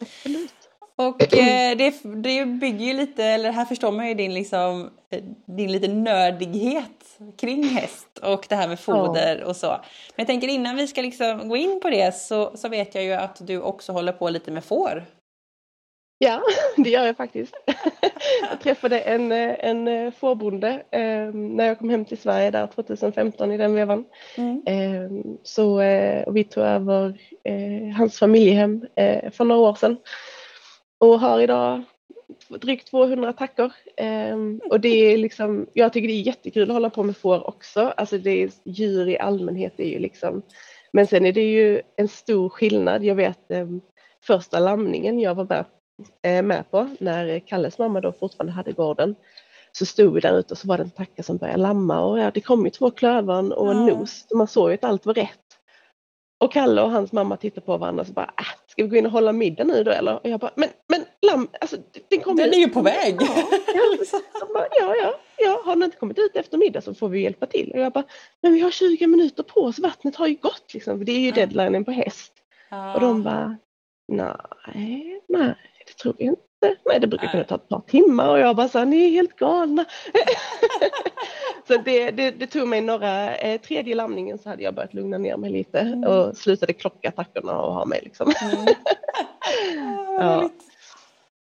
Absolut. 0.00 0.59
Och 1.00 1.34
eh, 1.34 1.76
det, 1.76 1.94
det 2.02 2.44
bygger 2.44 2.86
ju 2.86 2.92
lite, 2.92 3.24
eller 3.24 3.52
här 3.52 3.64
förstår 3.64 3.92
man 3.92 4.08
ju 4.08 4.14
din, 4.14 4.34
liksom, 4.34 4.90
eh, 5.10 5.22
din 5.46 5.72
lite 5.72 5.88
nördighet 5.88 7.18
kring 7.36 7.64
häst 7.64 8.18
och 8.22 8.46
det 8.48 8.54
här 8.54 8.68
med 8.68 8.80
foder 8.80 9.44
och 9.44 9.56
så. 9.56 9.66
Men 9.66 10.16
jag 10.16 10.26
tänker 10.26 10.48
innan 10.48 10.76
vi 10.76 10.86
ska 10.86 11.02
liksom 11.02 11.48
gå 11.48 11.56
in 11.56 11.80
på 11.82 11.90
det 11.90 12.14
så, 12.14 12.56
så 12.56 12.68
vet 12.68 12.94
jag 12.94 13.04
ju 13.04 13.12
att 13.12 13.46
du 13.46 13.60
också 13.60 13.92
håller 13.92 14.12
på 14.12 14.30
lite 14.30 14.50
med 14.50 14.64
får. 14.64 15.04
Ja, 16.18 16.42
det 16.76 16.90
gör 16.90 17.06
jag 17.06 17.16
faktiskt. 17.16 17.54
Jag 18.50 18.60
träffade 18.60 19.00
en, 19.00 19.32
en 19.32 20.12
fårbonde 20.12 20.82
eh, 20.90 21.34
när 21.34 21.64
jag 21.64 21.78
kom 21.78 21.90
hem 21.90 22.04
till 22.04 22.18
Sverige 22.18 22.50
där 22.50 22.66
2015 22.66 23.52
i 23.52 23.56
den 23.56 23.74
vevan. 23.74 24.04
Mm. 24.36 24.62
Eh, 24.66 25.34
så 25.42 25.80
eh, 25.80 26.32
vi 26.32 26.44
tog 26.44 26.64
över 26.64 27.20
eh, 27.44 27.96
hans 27.96 28.18
familjehem 28.18 28.86
eh, 28.94 29.30
för 29.30 29.44
några 29.44 29.60
år 29.60 29.74
sedan 29.74 29.96
och 31.00 31.20
har 31.20 31.40
idag 31.40 31.82
drygt 32.48 32.90
200 32.90 33.32
tackor. 33.32 33.72
Um, 34.32 34.60
och 34.70 34.80
det 34.80 34.88
är 34.88 35.18
liksom, 35.18 35.66
jag 35.72 35.92
tycker 35.92 36.08
det 36.08 36.14
är 36.14 36.22
jättekul 36.22 36.70
att 36.70 36.74
hålla 36.74 36.90
på 36.90 37.02
med 37.02 37.16
får 37.16 37.48
också. 37.48 37.80
Alltså 37.80 38.18
det 38.18 38.42
är, 38.42 38.50
djur 38.64 39.08
i 39.08 39.18
allmänhet 39.18 39.80
är 39.80 39.88
ju 39.88 39.98
liksom, 39.98 40.42
men 40.92 41.06
sen 41.06 41.26
är 41.26 41.32
det 41.32 41.52
ju 41.52 41.82
en 41.96 42.08
stor 42.08 42.48
skillnad. 42.48 43.04
Jag 43.04 43.14
vet 43.14 43.38
um, 43.48 43.80
första 44.24 44.58
lamningen 44.58 45.20
jag 45.20 45.34
var 45.34 45.44
med, 45.44 45.64
uh, 46.26 46.46
med 46.46 46.70
på 46.70 46.88
när 47.00 47.38
Kalles 47.38 47.78
mamma 47.78 48.00
då 48.00 48.12
fortfarande 48.12 48.52
hade 48.52 48.72
gården 48.72 49.14
så 49.72 49.86
stod 49.86 50.14
vi 50.14 50.20
där 50.20 50.38
ute 50.38 50.54
och 50.54 50.58
så 50.58 50.68
var 50.68 50.76
det 50.76 50.82
en 50.82 50.90
tacka 50.90 51.22
som 51.22 51.36
började 51.36 51.62
lamma 51.62 52.00
och 52.00 52.18
ja, 52.18 52.30
det 52.34 52.40
kom 52.40 52.64
ju 52.64 52.70
två 52.70 52.90
klövern 52.90 53.52
och 53.52 53.70
en 53.70 53.86
nos. 53.86 54.26
Så 54.28 54.36
man 54.36 54.48
såg 54.48 54.70
ju 54.70 54.74
att 54.74 54.84
allt 54.84 55.06
var 55.06 55.14
rätt. 55.14 55.38
Och 56.40 56.52
Kalle 56.52 56.82
och 56.82 56.90
hans 56.90 57.12
mamma 57.12 57.36
tittar 57.36 57.62
på 57.62 57.76
varandra 57.76 58.00
och 58.00 58.06
så 58.06 58.12
bara, 58.12 58.32
äh, 58.38 58.59
ska 58.70 58.82
vi 58.82 58.88
gå 58.88 58.96
in 58.96 59.06
och 59.06 59.12
hålla 59.12 59.32
middag 59.32 59.64
nu 59.64 59.84
då 59.84 59.90
eller? 59.90 60.14
Och 60.14 60.28
jag 60.28 60.40
bara, 60.40 60.52
men, 60.54 60.68
men 60.88 61.04
lamm, 61.22 61.48
alltså 61.60 61.76
den 62.08 62.20
kommer 62.20 62.42
Den 62.42 62.54
är 62.54 62.58
ju 62.58 62.68
på 62.68 62.82
väg! 62.82 63.16
Ja, 63.20 63.48
ja, 63.74 64.46
bara, 64.54 64.66
ja, 64.80 64.94
ja, 65.02 65.20
ja, 65.38 65.62
har 65.64 65.76
den 65.76 65.82
inte 65.82 65.96
kommit 65.96 66.18
ut 66.18 66.36
efter 66.36 66.58
middag 66.58 66.80
så 66.80 66.94
får 66.94 67.08
vi 67.08 67.22
hjälpa 67.22 67.46
till. 67.46 67.72
Och 67.72 67.80
jag 67.80 67.92
bara, 67.92 68.04
men 68.42 68.52
vi 68.54 68.60
har 68.60 68.70
20 68.70 69.06
minuter 69.06 69.42
på 69.42 69.60
oss, 69.60 69.78
vattnet 69.78 70.16
har 70.16 70.26
ju 70.26 70.34
gått 70.34 70.74
liksom, 70.74 71.04
det 71.04 71.12
är 71.12 71.20
ju 71.20 71.30
deadlinen 71.30 71.84
på 71.84 71.90
häst. 71.90 72.32
Ja. 72.70 72.94
Och 72.94 73.00
de 73.00 73.22
bara, 73.22 73.56
nej, 74.08 75.20
nej, 75.28 75.54
det 75.86 75.92
tror 76.02 76.14
jag 76.18 76.26
inte. 76.26 76.42
Nej, 76.60 77.00
det 77.00 77.06
brukar 77.06 77.28
kunna 77.28 77.44
ta 77.44 77.54
ett 77.54 77.68
par 77.68 77.80
timmar 77.80 78.28
och 78.28 78.38
jag 78.38 78.56
bara 78.56 78.68
så 78.68 78.84
ni 78.84 79.04
är 79.04 79.10
helt 79.10 79.36
galna. 79.36 79.84
så 81.66 81.76
det, 81.76 82.10
det, 82.10 82.30
det, 82.30 82.46
tog 82.46 82.68
mig 82.68 82.80
några, 82.80 83.36
eh, 83.36 83.60
tredje 83.60 83.94
lamningen 83.94 84.38
så 84.38 84.48
hade 84.48 84.62
jag 84.62 84.74
börjat 84.74 84.94
lugna 84.94 85.18
ner 85.18 85.36
mig 85.36 85.50
lite 85.50 85.80
mm. 85.80 86.04
och 86.04 86.36
slutade 86.36 86.72
klocka 86.72 87.10
tackorna 87.10 87.60
och 87.60 87.74
ha 87.74 87.84
mig 87.84 88.00
liksom. 88.04 88.32
Mm. 88.42 88.66
ja. 90.18 90.50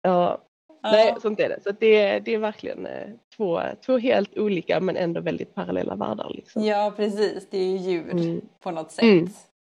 ja. 0.01 0.41
Nej, 0.83 1.15
sånt 1.21 1.39
är 1.39 1.49
det. 1.49 1.59
Så 1.63 1.71
det, 1.71 2.19
det 2.19 2.33
är 2.33 2.37
verkligen 2.37 2.85
eh, 2.85 3.07
två, 3.37 3.61
två 3.85 3.97
helt 3.97 4.37
olika 4.37 4.79
men 4.79 4.97
ändå 4.97 5.21
väldigt 5.21 5.55
parallella 5.55 5.95
världar. 5.95 6.31
Liksom. 6.33 6.63
Ja, 6.63 6.93
precis. 6.95 7.47
Det 7.49 7.57
är 7.57 7.65
ju 7.65 7.77
djur 7.77 8.11
mm. 8.11 8.41
på 8.63 8.71
något 8.71 8.91
sätt. 8.91 9.03
Mm. 9.03 9.29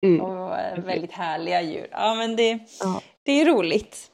Mm. 0.06 0.20
Och 0.20 0.58
eh, 0.58 0.84
väldigt 0.84 1.12
härliga 1.12 1.62
djur. 1.62 1.86
Ja, 1.90 2.14
men 2.14 2.36
det, 2.36 2.58
ja. 2.80 3.02
det 3.22 3.40
är 3.40 3.46
roligt. 3.46 4.10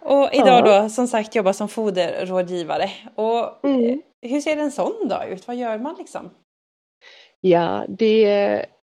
Och 0.00 0.28
idag 0.32 0.64
då 0.64 0.88
som 0.88 1.06
sagt 1.06 1.34
jobbar 1.34 1.52
som 1.52 1.68
foderrådgivare. 1.68 2.90
Och 3.14 3.64
mm. 3.64 4.02
hur 4.22 4.40
ser 4.40 4.56
en 4.56 4.72
sån 4.72 5.08
dag 5.08 5.28
ut? 5.28 5.46
Vad 5.46 5.56
gör 5.56 5.78
man 5.78 5.94
liksom? 5.98 6.30
Ja, 7.40 7.84
det, 7.88 8.24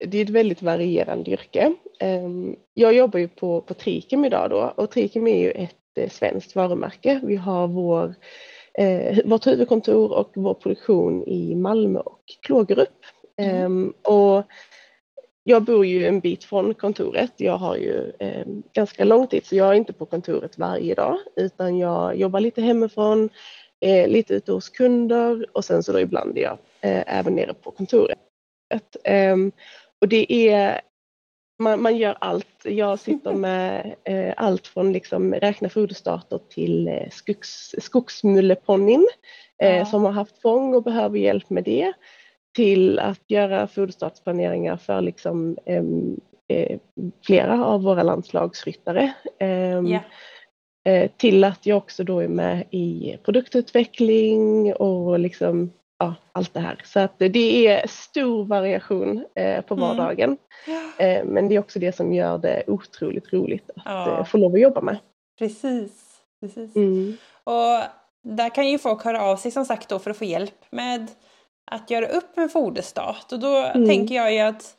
det 0.05 0.17
är 0.17 0.21
ett 0.21 0.29
väldigt 0.29 0.61
varierande 0.61 1.31
yrke. 1.31 1.73
Ehm, 1.99 2.55
jag 2.73 2.93
jobbar 2.93 3.19
ju 3.19 3.27
på, 3.27 3.61
på 3.61 3.73
Trikem 3.73 4.25
idag 4.25 4.49
då 4.49 4.73
och 4.75 4.91
Trikem 4.91 5.27
är 5.27 5.39
ju 5.39 5.51
ett 5.51 5.75
eh, 5.97 6.09
svenskt 6.09 6.55
varumärke. 6.55 7.19
Vi 7.23 7.35
har 7.35 7.67
vår, 7.67 8.15
eh, 8.73 9.17
vårt 9.25 9.47
huvudkontor 9.47 10.11
och 10.11 10.31
vår 10.35 10.53
produktion 10.53 11.23
i 11.23 11.55
Malmö 11.55 11.99
och 11.99 12.21
Klågerup. 12.45 12.89
Mm. 13.37 13.65
Um, 13.65 13.93
och 14.03 14.43
jag 15.49 15.63
bor 15.63 15.85
ju 15.85 16.05
en 16.05 16.19
bit 16.19 16.43
från 16.43 16.73
kontoret. 16.73 17.31
Jag 17.37 17.57
har 17.57 17.75
ju 17.75 18.11
eh, 18.19 18.45
ganska 18.73 19.03
långt 19.03 19.31
dit 19.31 19.45
så 19.45 19.55
jag 19.55 19.69
är 19.69 19.73
inte 19.73 19.93
på 19.93 20.05
kontoret 20.05 20.57
varje 20.57 20.95
dag 20.95 21.17
utan 21.35 21.77
jag 21.77 22.15
jobbar 22.15 22.39
lite 22.39 22.61
hemifrån, 22.61 23.29
eh, 23.79 24.07
lite 24.07 24.33
ute 24.33 24.51
hos 24.51 24.69
kunder 24.69 25.45
och 25.53 25.65
sen 25.65 25.83
så 25.83 25.91
då 25.91 25.99
ibland 25.99 26.37
är 26.37 26.41
jag 26.41 26.57
eh, 26.81 27.17
även 27.17 27.35
nere 27.35 27.53
på 27.53 27.71
kontoret. 27.71 28.17
Ehm, 29.03 29.51
och 30.01 30.07
det 30.07 30.33
är 30.51 30.81
man, 31.59 31.81
man, 31.81 31.97
gör 31.97 32.17
allt. 32.21 32.61
Jag 32.63 32.99
sitter 32.99 33.33
med 33.47 33.95
eh, 34.03 34.33
allt 34.37 34.67
från 34.67 34.93
liksom 34.93 35.33
räkna 35.33 35.69
foderstarter 35.69 36.39
till 36.49 36.87
eh, 36.87 37.09
skogs, 37.11 37.75
skogsmulleponnyn 37.79 39.07
eh, 39.63 39.77
ja. 39.77 39.85
som 39.85 40.03
har 40.03 40.11
haft 40.11 40.41
fång 40.41 40.73
och 40.73 40.83
behöver 40.83 41.17
hjälp 41.17 41.49
med 41.49 41.63
det 41.63 41.93
till 42.55 42.99
att 42.99 43.21
göra 43.27 43.67
foderstartsplaneringar 43.67 44.77
för 44.77 45.01
liksom, 45.01 45.57
eh, 45.65 46.79
flera 47.25 47.65
av 47.65 47.83
våra 47.83 48.03
landslagsryttare. 48.03 49.13
Yeah. 49.41 50.01
till 51.17 51.43
att 51.43 51.65
jag 51.65 51.77
också 51.77 52.03
då 52.03 52.19
är 52.19 52.27
med 52.27 52.65
i 52.71 53.17
produktutveckling 53.23 54.73
och 54.73 55.19
liksom, 55.19 55.71
ja, 55.97 56.15
allt 56.31 56.53
det 56.53 56.59
här. 56.59 56.81
Så 56.85 56.99
att 56.99 57.19
det 57.19 57.67
är 57.67 57.87
stor 57.87 58.45
variation 58.45 59.25
eh, 59.35 59.61
på 59.61 59.73
mm. 59.73 59.87
vardagen. 59.87 60.37
Mm. 60.97 61.27
men 61.27 61.49
det 61.49 61.55
är 61.55 61.59
också 61.59 61.79
det 61.79 61.95
som 61.95 62.13
gör 62.13 62.37
det 62.37 62.63
otroligt 62.67 63.33
roligt 63.33 63.69
att 63.75 63.83
ja. 63.85 64.25
få 64.25 64.37
lov 64.37 64.53
att 64.53 64.61
jobba 64.61 64.81
med. 64.81 64.97
Precis. 65.39 66.09
Precis. 66.41 66.75
Mm. 66.75 67.17
Och 67.43 67.83
där 68.23 68.49
kan 68.55 68.69
ju 68.69 68.77
folk 68.77 69.03
höra 69.03 69.21
av 69.21 69.35
sig 69.35 69.51
som 69.51 69.65
sagt 69.65 69.89
då 69.89 69.99
för 69.99 70.11
att 70.11 70.17
få 70.17 70.25
hjälp 70.25 70.65
med 70.69 71.07
att 71.71 71.89
göra 71.89 72.07
upp 72.07 72.37
en 72.37 72.49
foderstat 72.49 73.31
och 73.31 73.39
då 73.39 73.57
mm. 73.57 73.87
tänker 73.87 74.15
jag 74.15 74.33
ju 74.33 74.39
att 74.39 74.75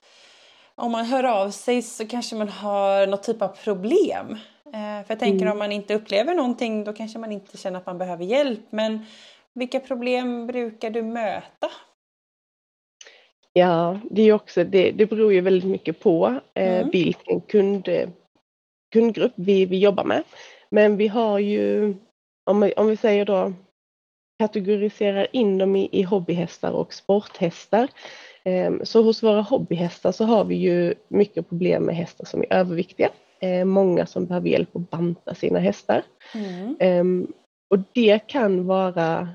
om 0.75 0.93
man 0.93 1.05
hör 1.05 1.25
av 1.25 1.51
sig 1.51 1.83
så 1.83 2.07
kanske 2.07 2.37
man 2.37 2.49
har 2.49 3.07
något 3.07 3.23
typ 3.23 3.43
av 3.43 3.49
problem. 3.49 4.39
Eh, 4.67 5.07
för 5.07 5.07
jag 5.09 5.19
tänker 5.19 5.43
mm. 5.43 5.53
om 5.53 5.59
man 5.59 5.73
inte 5.73 5.95
upplever 5.95 6.35
någonting 6.35 6.85
då 6.85 6.93
kanske 6.93 7.19
man 7.19 7.33
inte 7.33 7.57
känner 7.57 7.79
att 7.79 7.87
man 7.87 7.99
behöver 7.99 8.25
hjälp. 8.25 8.61
Men 8.71 9.07
vilka 9.55 9.81
problem 9.81 10.47
brukar 10.47 10.91
du 10.91 11.03
möta? 11.03 11.71
Ja, 13.53 14.01
det, 14.11 14.23
är 14.23 14.33
också, 14.33 14.65
det, 14.65 14.91
det 14.91 15.07
beror 15.07 15.33
ju 15.33 15.41
väldigt 15.41 15.71
mycket 15.71 16.01
på 16.01 16.41
eh, 16.55 16.79
mm. 16.79 16.91
vilken 16.91 17.41
kund, 17.41 17.89
kundgrupp 18.93 19.33
vi, 19.35 19.67
vi 19.67 19.79
jobbar 19.79 20.05
med. 20.05 20.23
Men 20.71 20.97
vi 20.97 21.09
har 21.09 21.39
ju, 21.39 21.95
om 22.45 22.73
om 22.77 22.87
vi 22.87 22.97
säger 22.97 23.25
då 23.25 23.53
kategoriserar 24.41 25.27
in 25.33 25.59
dem 25.59 25.77
i, 25.77 25.89
i 25.93 26.03
hobbyhästar 26.03 26.73
och 26.73 26.95
sporthästar. 26.95 27.89
Ehm, 28.45 28.81
så 28.85 29.03
hos 29.03 29.23
våra 29.23 29.41
hobbyhästar 29.43 30.13
så 30.13 30.25
har 30.25 30.45
vi 30.45 30.55
ju 30.55 30.95
mycket 31.09 31.49
problem 31.49 31.83
med 31.83 31.97
hästar 31.97 32.25
som 32.25 32.41
är 32.41 32.53
överviktiga. 32.53 33.11
Ehm, 33.41 33.69
många 33.69 34.07
som 34.07 34.27
behöver 34.27 34.49
hjälp 34.49 34.77
att 34.77 34.91
banta 34.91 35.35
sina 35.35 35.59
hästar. 35.59 36.03
Mm. 36.35 36.77
Ehm, 36.81 37.33
och 37.75 37.79
det 37.93 38.19
kan 38.27 38.67
vara 38.67 39.29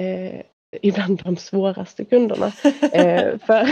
eh, 0.00 0.40
ibland 0.82 1.22
de 1.24 1.36
svåraste 1.36 2.04
kunderna. 2.04 2.46
eh, 2.92 3.38
för 3.38 3.64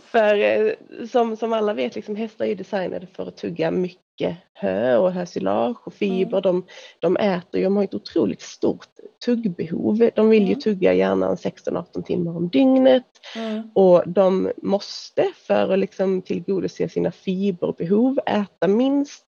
för 0.00 0.34
eh, 0.38 0.72
som, 1.08 1.36
som 1.36 1.52
alla 1.52 1.74
vet, 1.74 1.94
liksom, 1.94 2.16
hästar 2.16 2.44
är 2.44 2.54
designade 2.54 3.06
för 3.06 3.28
att 3.28 3.36
tugga 3.36 3.70
mycket 3.70 4.07
mycket 4.18 4.36
hö 4.52 4.96
och 4.96 5.12
hösilage 5.12 5.86
och 5.86 5.94
fiber. 5.94 6.38
Mm. 6.38 6.42
De, 6.42 6.66
de 6.98 7.16
äter 7.16 7.60
ju, 7.60 7.64
de 7.64 7.76
har 7.76 7.84
ett 7.84 7.94
otroligt 7.94 8.42
stort 8.42 8.86
tuggbehov. 9.24 10.10
De 10.14 10.30
vill 10.30 10.42
ju 10.42 10.52
mm. 10.52 10.60
tugga 10.60 10.92
gärna 10.92 11.34
16-18 11.34 12.02
timmar 12.02 12.36
om 12.36 12.48
dygnet 12.48 13.04
mm. 13.36 13.70
och 13.74 14.02
de 14.06 14.52
måste 14.56 15.32
för 15.46 15.72
att 15.72 15.78
liksom 15.78 16.22
tillgodose 16.22 16.88
sina 16.88 17.10
fiberbehov 17.10 18.18
äta 18.26 18.68
minst 18.68 19.24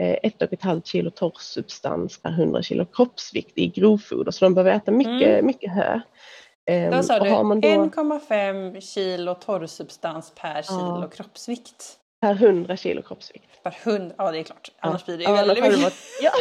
eh, 0.00 0.16
ett 0.22 0.42
och 0.42 0.52
ett 0.52 0.62
halvt 0.62 0.86
kilo 0.86 1.10
torrsubstans 1.10 2.22
per 2.22 2.30
100 2.30 2.62
kilo 2.62 2.84
kroppsvikt 2.84 3.58
i 3.58 3.66
grovfoder. 3.66 4.30
Så 4.30 4.44
de 4.44 4.54
behöver 4.54 4.76
äta 4.76 4.90
mycket, 4.90 5.28
mm. 5.28 5.46
mycket 5.46 5.72
hö. 5.72 6.00
Då 6.92 7.02
sa 7.02 7.18
du 7.18 7.30
1,5 7.30 8.80
kilo 8.80 9.34
torrsubstans 9.34 10.32
per 10.34 10.62
kilo 10.62 11.00
ja. 11.00 11.08
kroppsvikt. 11.08 12.00
Per 12.20 12.32
100 12.32 12.76
kilo 12.76 13.02
kroppsvikt. 13.02 13.62
Per 13.62 13.76
100, 13.84 14.14
ja 14.18 14.30
det 14.30 14.38
är 14.38 14.42
klart. 14.42 14.70
Annars 14.80 15.04
blir 15.04 15.16
det 15.16 15.24
ju 15.24 15.30
ja, 15.30 15.36
väldigt 15.36 15.64
mycket. 15.64 15.82
Varit, 15.82 15.94
ja. 16.22 16.32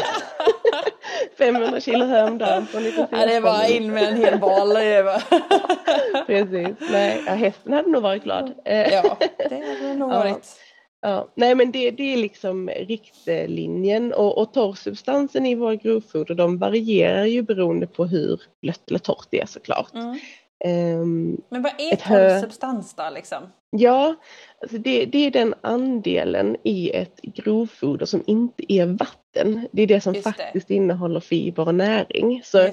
500 1.38 1.80
kilo 1.80 2.06
hö 2.06 2.24
om 2.24 2.38
dagen 2.38 2.68
på 2.72 2.80
lite 2.80 2.98
Ja 3.12 3.26
det 3.26 3.36
är 3.36 3.42
bara 3.42 3.68
in 3.68 3.94
med 3.94 4.04
en 4.04 4.18
hel 4.18 4.40
bal. 4.40 4.76
Precis. 6.28 6.90
Nej, 6.92 7.24
ja, 7.26 7.34
hästen 7.34 7.74
hade 7.74 7.90
nog 7.90 8.04
varit 8.04 8.24
glad. 8.24 8.54
ja, 8.66 9.18
det 9.50 9.66
hade 9.66 9.96
nog 9.96 10.10
varit. 10.10 10.60
Ja, 11.02 11.32
nej 11.36 11.56
men 11.56 11.72
det, 11.72 11.92
det 11.92 12.14
är 12.14 12.18
liksom 12.18 12.70
riktlinjen 12.70 14.14
och, 14.14 14.38
och 14.38 14.54
torrsubstansen 14.54 15.46
i 15.46 15.56
våra 15.56 15.76
grovfoder 15.76 16.36
de 16.36 16.58
varierar 16.58 17.26
ju 17.26 17.42
beroende 17.42 17.88
på 17.88 18.06
hur 18.06 18.42
blött 18.62 18.90
eller 18.90 19.00
torrt 19.00 19.28
det 19.30 19.42
är 19.42 19.46
såklart. 19.46 19.94
Mm. 19.94 20.20
Um, 20.66 21.42
men 21.50 21.62
vad 21.62 21.72
är 21.78 21.96
torrsubstans 21.96 22.94
då 22.94 23.10
liksom? 23.14 23.52
Ja, 23.70 24.16
alltså 24.62 24.78
det, 24.78 25.06
det, 25.06 25.18
är 25.18 25.32
den 25.32 25.54
andelen 25.62 26.58
i 26.64 26.92
ett 26.92 27.22
grovfoder 27.22 28.06
som 28.06 28.24
inte 28.28 28.74
är 28.74 28.86
vatten. 28.86 29.68
Det 29.72 29.82
är 29.82 29.88
det 29.88 30.02
som 30.02 30.14
Just 30.14 30.24
faktiskt 30.24 30.68
det. 30.68 30.74
innehåller 30.74 31.20
fiber 31.20 31.68
och 31.68 31.76
näring. 31.76 32.42
Så 32.44 32.70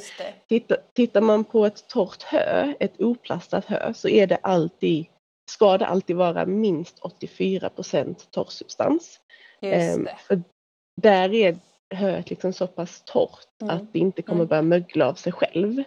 tittar, 0.49 0.77
tittar 0.93 1.21
man 1.21 1.45
på 1.45 1.67
ett 1.67 1.89
torrt 1.89 2.23
hö, 2.23 2.75
ett 2.81 3.01
oplastat 3.01 3.65
hö, 3.65 3.95
så 3.95 4.09
är 4.09 4.27
det 4.27 4.37
alltid 4.37 5.07
ska 5.51 5.79
det 5.79 5.87
alltid 5.87 6.17
vara 6.17 6.47
minst 6.47 6.99
84 6.99 7.69
procent 7.69 8.29
torrsubstans. 8.31 9.21
Um, 9.61 10.09
för 10.19 10.43
där 11.03 11.35
är 11.35 11.57
höet 11.95 12.31
liksom 12.31 12.53
så 12.53 12.67
pass 12.67 13.03
torrt 13.05 13.63
mm. 13.63 13.77
att 13.77 13.93
det 13.93 13.99
inte 13.99 14.23
kommer 14.23 14.41
mm. 14.41 14.49
börja 14.49 14.63
mögla 14.63 15.09
av 15.09 15.15
sig 15.15 15.33
själv. 15.33 15.83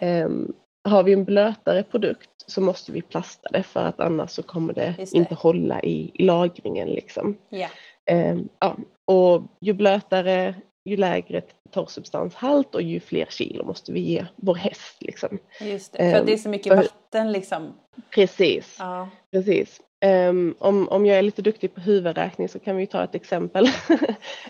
Um, 0.00 0.52
har 0.84 1.02
vi 1.02 1.12
en 1.12 1.24
blötare 1.24 1.82
produkt 1.82 2.30
så 2.46 2.60
måste 2.60 2.92
vi 2.92 3.02
plasta 3.02 3.48
det 3.52 3.62
för 3.62 3.84
att 3.84 4.00
annars 4.00 4.30
så 4.30 4.42
kommer 4.42 4.74
det, 4.74 4.94
det. 4.98 5.12
inte 5.12 5.34
hålla 5.34 5.82
i, 5.82 6.10
i 6.14 6.22
lagringen. 6.24 6.88
Liksom. 6.88 7.36
Yeah. 7.50 8.32
Um, 8.32 8.48
ja. 8.58 8.76
Och 9.04 9.42
ju 9.60 9.72
blötare 9.72 10.54
ju 10.84 10.96
lägre 10.96 11.42
torrsubstanshalt 11.70 12.74
och 12.74 12.82
ju 12.82 13.00
fler 13.00 13.26
kilo 13.30 13.64
måste 13.64 13.92
vi 13.92 14.00
ge 14.00 14.26
vår 14.36 14.54
häst. 14.54 14.96
Liksom. 15.00 15.38
Just 15.60 15.92
det, 15.92 16.10
för 16.10 16.20
um, 16.20 16.26
det 16.26 16.32
är 16.32 16.36
så 16.36 16.48
mycket 16.48 16.76
vatten 16.76 17.32
liksom. 17.32 17.74
Precis. 18.10 18.76
Ja. 18.78 19.08
precis. 19.30 19.80
Um, 20.04 20.54
om, 20.58 20.88
om 20.88 21.06
jag 21.06 21.18
är 21.18 21.22
lite 21.22 21.42
duktig 21.42 21.74
på 21.74 21.80
huvudräkning 21.80 22.48
så 22.48 22.58
kan 22.58 22.76
vi 22.76 22.86
ta 22.86 23.04
ett 23.04 23.14
exempel. 23.14 23.66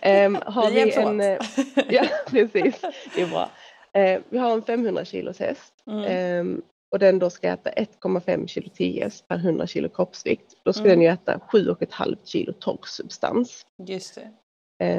um, 0.06 0.38
har 0.46 0.70
vi, 0.70 0.84
vi 0.84 0.92
en, 0.92 1.20
uh, 1.20 1.38
Ja, 1.90 2.04
precis. 2.26 2.80
Det 3.14 3.22
är 3.22 3.26
bra. 3.26 3.50
Uh, 3.98 4.22
vi 4.28 4.38
har 4.38 4.52
en 4.52 4.62
500 4.62 5.04
kilos 5.04 5.38
häst 5.38 5.74
mm. 5.86 6.40
um, 6.40 6.62
och 6.90 6.98
den 6.98 7.18
då 7.18 7.30
ska 7.30 7.48
äta 7.48 7.70
1,5 7.70 8.46
kilo 8.46 8.68
TS 8.68 9.22
per 9.28 9.36
100 9.36 9.66
kilo 9.66 9.88
kroppsvikt. 9.88 10.54
Då 10.64 10.72
ska 10.72 10.84
mm. 10.84 10.90
den 10.90 11.02
ju 11.02 11.08
äta 11.08 11.40
7,5 11.52 12.16
kilo 12.24 12.52
torrsubstans. 12.52 13.66
Just 13.86 14.14
det. 14.14 14.30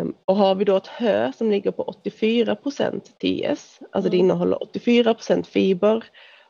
Um, 0.02 0.16
och 0.26 0.36
har 0.36 0.56
vi 0.56 0.66
då 0.66 0.78
ett 0.78 0.88
hö 0.88 1.32
som 1.38 1.52
ligger 1.52 1.72
på 1.72 1.84
84 1.84 2.56
procent 2.56 3.20
TS, 3.20 3.80
alltså 3.92 4.08
mm. 4.08 4.12
det 4.12 4.18
innehåller 4.18 4.64
84 4.64 5.14
procent 5.14 5.48
fiber 5.48 6.04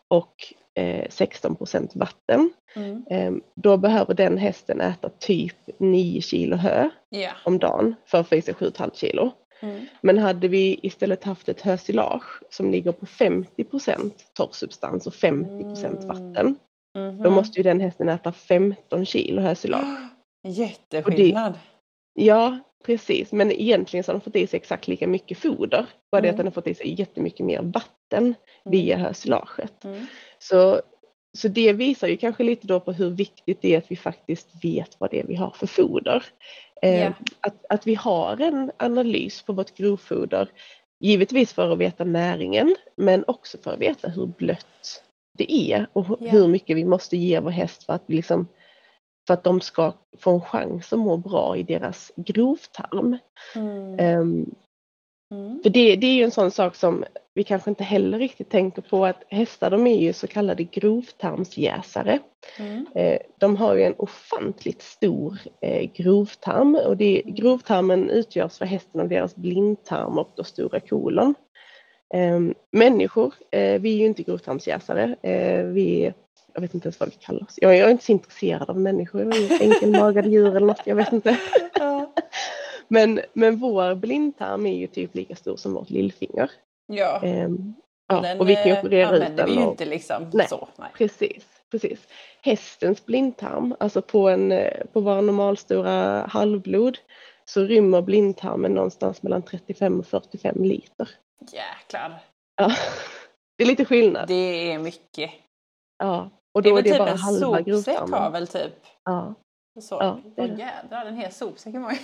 och 0.08 0.36
eh, 0.76 1.06
16 1.10 1.56
procent 1.56 1.96
vatten. 1.96 2.54
Mm. 2.76 3.04
Um, 3.10 3.44
då 3.56 3.78
behöver 3.78 4.14
den 4.14 4.38
hästen 4.38 4.82
äta 4.82 5.10
typ 5.10 5.56
9 5.78 6.22
kilo 6.22 6.56
hö 6.56 6.90
yeah. 7.16 7.34
om 7.44 7.60
dagen 7.60 7.96
för 8.06 8.18
att 8.18 8.30
få 8.30 8.36
i 8.36 8.42
sig 8.42 8.54
7,5 8.54 8.90
kilo. 8.94 9.32
Mm. 9.62 9.86
Men 10.02 10.18
hade 10.18 10.48
vi 10.48 10.80
istället 10.84 11.24
haft 11.24 11.50
ett 11.50 11.62
hösilage 11.62 12.40
som 12.50 12.72
ligger 12.72 12.92
på 12.92 13.06
50 13.06 13.64
procent 13.64 14.32
torrsubstans 14.34 15.08
och 15.08 15.14
50 15.14 15.64
procent 15.64 16.04
mm. 16.04 16.08
vatten. 16.08 16.56
Mm. 16.98 17.24
Då 17.24 17.30
måste 17.30 17.60
ju 17.60 17.64
den 17.64 17.80
hästen 17.80 18.10
äta 18.10 18.32
15 18.32 19.06
kilo 19.06 19.42
hösilage. 19.42 19.98
Jätteskillnad! 20.48 21.60
ja, 22.14 22.60
Precis, 22.84 23.32
men 23.32 23.52
egentligen 23.52 24.04
så 24.04 24.12
har 24.12 24.14
den 24.14 24.22
fått 24.22 24.36
i 24.36 24.48
sig 24.48 24.58
exakt 24.58 24.88
lika 24.88 25.08
mycket 25.08 25.38
foder. 25.38 25.86
Bara 26.12 26.20
mm. 26.20 26.24
det 26.24 26.30
att 26.30 26.38
den 26.38 26.46
har 26.46 26.52
fått 26.52 26.68
i 26.68 26.74
sig 26.74 27.00
jättemycket 27.00 27.46
mer 27.46 27.62
vatten 27.62 28.24
mm. 28.24 28.36
via 28.66 28.98
hösilaget. 28.98 29.84
Mm. 29.84 30.06
Så, 30.40 30.82
så 31.38 31.48
det 31.48 31.74
visar 31.74 32.08
ju 32.08 32.18
kanske 32.18 32.44
lite 32.44 32.68
då 32.68 32.80
på 32.80 32.92
hur 32.92 33.10
viktigt 33.10 33.62
det 33.62 33.74
är 33.74 33.78
att 33.78 33.92
vi 33.92 33.96
faktiskt 33.96 34.64
vet 34.64 34.96
vad 35.00 35.12
det 35.12 35.20
är 35.20 35.28
vi 35.28 35.36
har 35.36 35.52
för 35.56 35.68
foder. 35.68 36.26
Yeah. 36.86 37.14
Att, 37.42 37.66
att 37.70 37.88
vi 37.88 37.96
har 37.96 38.42
en 38.42 38.72
analys 38.78 39.42
på 39.42 39.54
vårt 39.54 39.76
grovfoder, 39.76 40.50
givetvis 41.00 41.54
för 41.54 41.72
att 41.72 41.78
veta 41.78 42.04
näringen, 42.04 42.76
men 42.96 43.24
också 43.28 43.58
för 43.58 43.74
att 43.74 43.80
veta 43.80 44.10
hur 44.10 44.26
blött 44.26 45.04
det 45.38 45.54
är 45.54 45.88
och 45.94 46.22
yeah. 46.22 46.34
hur 46.34 46.48
mycket 46.48 46.78
vi 46.78 46.86
måste 46.86 47.18
ge 47.18 47.40
vår 47.40 47.52
häst 47.52 47.84
för 47.84 47.94
att 47.94 48.04
liksom 48.08 48.48
för 49.28 49.34
att 49.34 49.44
de 49.44 49.62
ska 49.62 49.94
få 50.18 50.32
en 50.32 50.42
chans 50.42 50.94
att 50.94 51.00
må 51.00 51.18
bra 51.18 51.58
i 51.58 51.64
deras 51.64 52.12
grovtarm. 52.16 53.18
Mm. 53.56 54.20
Um, 54.20 54.56
mm. 55.32 55.60
För 55.64 55.70
det, 55.70 55.96
det, 55.96 56.08
är 56.08 56.14
ju 56.14 56.24
en 56.24 56.32
sån 56.32 56.52
sak 56.52 56.76
som 56.76 57.04
vi 57.34 57.44
kanske 57.44 57.70
inte 57.70 57.84
heller 57.84 58.20
riktigt 58.20 58.50
tänker 58.50 58.82
på 58.82 59.06
att 59.06 59.24
hästar 59.28 59.70
de 59.70 59.88
är 59.88 60.02
ju 60.02 60.14
så 60.14 60.28
kallade 60.28 60.64
grovtarmsjäsare. 60.64 62.20
Mm. 62.60 62.86
Uh, 62.98 63.18
de 63.38 63.56
har 63.56 63.76
ju 63.76 63.84
en 63.84 63.96
ofantligt 63.98 64.82
stor 64.82 65.38
uh, 65.66 65.90
grovtarm 65.94 66.76
och 66.76 66.98
det, 66.98 67.22
grovtarmen 67.26 68.10
utgörs 68.10 68.58
för 68.58 68.66
hästen 68.66 69.02
av 69.02 69.10
deras 69.10 69.36
blindtarm 69.36 70.18
och 70.18 70.32
då 70.36 70.44
stora 70.44 70.80
kolon. 70.80 71.36
Um, 72.14 72.54
människor, 72.72 73.28
uh, 73.28 73.80
vi 73.80 73.94
är 73.94 73.98
ju 73.98 74.06
inte 74.06 74.24
grovtarmsjäsare. 74.24 75.16
vi 75.74 76.14
jag 76.54 76.62
vet 76.62 76.74
inte 76.74 76.88
ens 76.88 77.00
vad 77.00 77.10
vi 77.10 77.16
kallar 77.16 77.44
oss. 77.44 77.56
Jag, 77.62 77.78
jag 77.78 77.88
är 77.88 77.92
inte 77.92 78.06
så 78.06 78.12
intresserad 78.12 78.70
av 78.70 78.80
människor, 78.80 79.34
enkelmagade 79.62 80.30
djur 80.30 80.48
eller 80.48 80.68
något, 80.68 80.82
jag 80.86 80.96
vet 80.96 81.14
inte. 81.14 81.38
Men, 82.92 83.20
men 83.34 83.58
vår 83.58 83.96
blindtarm 83.96 84.66
är 84.66 84.76
ju 84.76 84.88
typ 84.88 85.16
lika 85.16 85.36
stor 85.36 85.56
som 85.58 85.74
vårt 85.74 85.90
lillfinger. 85.90 86.52
Ja. 86.88 87.22
Um, 87.24 87.74
ja 88.08 88.22
den, 88.22 88.40
och 88.40 88.50
vi 88.50 88.56
kan 88.56 88.72
operera 88.72 89.16
ut 89.18 89.38
den. 89.38 89.46
vi 89.46 89.56
ju 89.56 89.64
inte 89.64 89.86
liksom 89.86 90.30
nej, 90.34 90.48
så. 90.48 90.68
Nej. 90.76 90.88
Precis, 90.98 91.46
precis. 91.72 92.08
Hästens 92.42 93.06
blindtarm, 93.06 93.76
alltså 93.80 94.02
på, 94.02 94.30
en, 94.30 94.54
på 94.94 95.00
våra 95.00 95.22
normalstora 95.22 96.26
halvblod 96.28 96.98
så 97.46 97.62
rymmer 97.62 98.02
blindtarmen 98.02 98.74
någonstans 98.74 99.24
mellan 99.24 99.42
35 99.42 100.00
och 100.00 100.08
45 100.08 100.64
liter. 100.64 101.10
Jäklar. 101.52 102.20
Ja, 102.56 102.72
det 103.58 103.64
är 103.64 103.68
lite 103.68 103.86
skillnad. 103.86 104.28
Det 104.28 104.72
är 104.72 104.80
mycket. 104.80 105.32
Ja, 105.98 106.30
och 106.54 106.62
då 106.62 106.70
det 106.70 106.76
är, 106.76 106.80
är 106.80 106.84
det 106.84 106.90
typ 106.90 107.00
bara 107.00 107.16
halva 107.16 107.52
väl 107.52 107.70
en 107.70 107.84
sopsäck 107.84 108.00
har 108.00 108.32
väl 108.32 108.48
typ? 108.48 108.74
Ja. 109.04 109.36
Så. 109.80 109.98
Ja, 110.00 110.20
det 110.36 110.42
är 110.42 110.48
det. 110.48 110.54
jädrar, 110.54 111.06
en 111.06 111.18
hel 111.18 111.32
sopsäck 111.32 111.76
är 111.76 111.80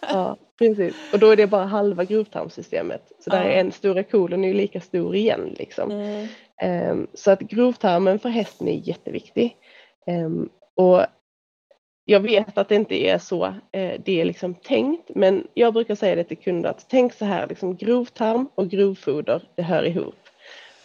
Ja, 0.00 0.36
precis. 0.58 0.94
Och 1.12 1.18
då 1.18 1.30
är 1.30 1.36
det 1.36 1.46
bara 1.46 1.64
halva 1.64 2.04
grovtarmssystemet. 2.04 3.12
Så 3.18 3.30
där 3.30 3.44
ja. 3.44 3.50
är 3.50 3.60
en 3.60 3.72
stora 3.72 4.02
kolon 4.02 4.44
är 4.44 4.48
ju 4.48 4.54
lika 4.54 4.80
stor 4.80 5.16
igen 5.16 5.54
liksom. 5.58 5.90
Mm. 5.90 6.28
Um, 6.90 7.06
så 7.14 7.30
att 7.30 7.40
grovtarmen 7.40 8.18
för 8.18 8.28
hästen 8.28 8.68
är 8.68 8.88
jätteviktig. 8.88 9.56
Um, 10.06 10.48
och 10.74 11.02
jag 12.04 12.20
vet 12.20 12.58
att 12.58 12.68
det 12.68 12.74
inte 12.74 12.94
är 12.94 13.18
så 13.18 13.46
uh, 13.46 13.52
det 14.04 14.20
är 14.20 14.24
liksom 14.24 14.54
tänkt, 14.54 15.10
men 15.14 15.46
jag 15.54 15.72
brukar 15.72 15.94
säga 15.94 16.16
det 16.16 16.24
till 16.24 16.38
kunder 16.38 16.70
att 16.70 16.86
tänk 16.88 17.12
så 17.12 17.24
här, 17.24 17.46
liksom 17.46 17.76
grovtarm 17.76 18.48
och 18.54 18.68
grovfoder, 18.68 19.48
det 19.54 19.62
hör 19.62 19.82
ihop. 19.82 20.14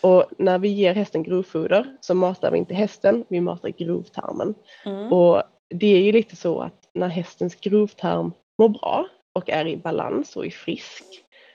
Och 0.01 0.25
när 0.37 0.59
vi 0.59 0.67
ger 0.67 0.93
hästen 0.93 1.23
grovfoder 1.23 1.97
så 2.01 2.13
matar 2.13 2.51
vi 2.51 2.57
inte 2.57 2.73
hästen, 2.73 3.25
vi 3.27 3.41
matar 3.41 3.69
grovtarmen. 3.69 4.55
Mm. 4.85 5.13
Och 5.13 5.43
det 5.69 5.87
är 5.87 6.01
ju 6.01 6.11
lite 6.11 6.35
så 6.35 6.61
att 6.61 6.89
när 6.93 7.07
hästens 7.07 7.55
grovtarm 7.55 8.33
mår 8.59 8.69
bra 8.69 9.07
och 9.33 9.49
är 9.49 9.67
i 9.67 9.77
balans 9.77 10.35
och 10.35 10.45
är 10.45 10.49
frisk, 10.49 11.03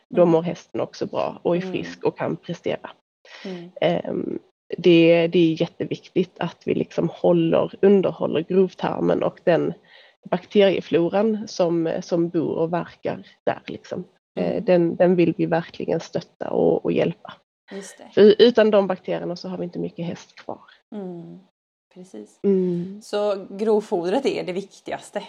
då 0.09 0.23
mm. 0.23 0.33
mår 0.33 0.43
hästen 0.43 0.81
också 0.81 1.07
bra 1.07 1.41
och 1.43 1.57
är 1.57 1.61
mm. 1.61 1.73
frisk 1.73 2.05
och 2.05 2.19
kan 2.19 2.37
prestera. 2.37 2.91
Um, 4.09 4.39
det, 4.79 5.27
det 5.27 5.39
är 5.39 5.61
jätteviktigt 5.61 6.37
att 6.39 6.63
vi 6.65 6.75
liksom 6.75 7.09
håller, 7.13 7.75
underhåller 7.83 8.41
grovtarmen 8.41 9.23
och 9.23 9.41
den 9.45 9.73
bakteriefloran 10.31 11.49
som, 11.49 11.93
som 12.01 12.29
bor 12.29 12.57
och 12.57 12.73
verkar 12.73 13.27
där. 13.45 13.63
Liksom. 13.67 14.05
Mm. 14.41 14.65
Den, 14.65 14.97
den 14.97 15.17
vill 15.17 15.35
vi 15.37 15.47
verkligen 15.47 16.01
stötta 16.01 16.51
och, 16.51 16.85
och 16.85 16.93
hjälpa. 16.93 17.33
För 18.15 18.43
utan 18.43 18.71
de 18.71 18.87
bakterierna 18.87 19.37
så 19.37 19.49
har 19.49 19.59
vi 19.59 19.65
inte 19.65 19.79
mycket 19.79 20.07
häst 20.07 20.35
kvar. 20.35 20.61
Mm. 20.95 21.39
Precis. 21.99 22.41
Mm. 22.43 23.01
Så 23.03 23.47
grovfodret 23.51 24.27
är 24.27 24.45
det 24.45 24.53
viktigaste? 24.53 25.23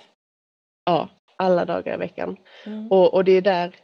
Ja, 0.86 1.10
alla 1.36 1.66
dagar 1.66 1.94
i 1.94 1.98
veckan. 1.98 2.38
Mm. 2.66 2.92
Och, 2.92 3.14
och 3.14 3.24
det 3.24 3.32
är 3.32 3.42
där 3.42 3.76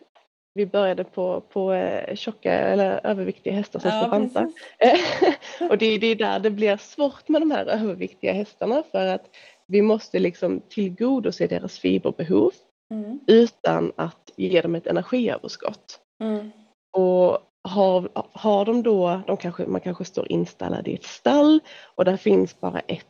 vi 0.53 0.65
började 0.65 1.03
på, 1.03 1.41
på 1.41 1.73
eh, 1.73 2.15
tjocka 2.15 2.53
eller 2.53 3.05
överviktiga 3.05 3.53
hästar 3.53 3.79
som 3.79 3.91
ska 3.91 3.99
Ja, 3.99 4.07
banta. 4.07 4.51
precis. 4.79 5.35
och 5.69 5.77
det, 5.77 5.97
det 5.97 6.07
är 6.07 6.15
där 6.15 6.39
det 6.39 6.49
blir 6.51 6.77
svårt 6.77 7.27
med 7.29 7.41
de 7.41 7.51
här 7.51 7.65
överviktiga 7.65 8.33
hästarna 8.33 8.83
för 8.91 9.05
att 9.05 9.35
vi 9.67 9.81
måste 9.81 10.19
liksom 10.19 10.61
tillgodose 10.69 11.47
deras 11.47 11.79
fiberbehov 11.79 12.51
Mm. 12.93 13.19
utan 13.27 13.91
att 13.95 14.31
ge 14.35 14.61
dem 14.61 14.75
ett 14.75 14.87
energiöverskott. 14.87 15.99
Mm. 16.23 16.51
Och 16.97 17.39
har, 17.65 18.09
har 18.33 18.65
de 18.65 18.83
då, 18.83 19.21
de 19.27 19.37
kanske, 19.37 19.65
man 19.65 19.81
kanske 19.81 20.05
står 20.05 20.31
installad 20.31 20.87
i 20.87 20.93
ett 20.93 21.03
stall 21.03 21.59
och 21.95 22.05
där 22.05 22.17
finns 22.17 22.59
bara 22.59 22.79
ett 22.79 23.05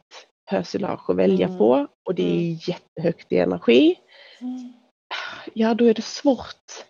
hösilage 0.46 1.10
att 1.10 1.16
välja 1.16 1.46
Mm. 1.48 1.58
på 1.58 1.88
och 2.06 2.16
det 2.16 2.24
är 2.24 2.70
jättehögt 2.70 3.32
i 3.32 3.38
energi. 3.38 3.96
Mm. 4.42 4.74
Ja, 5.54 5.74
då 5.74 5.86
är 5.86 5.94
det 5.94 6.02
svårt. 6.06 6.86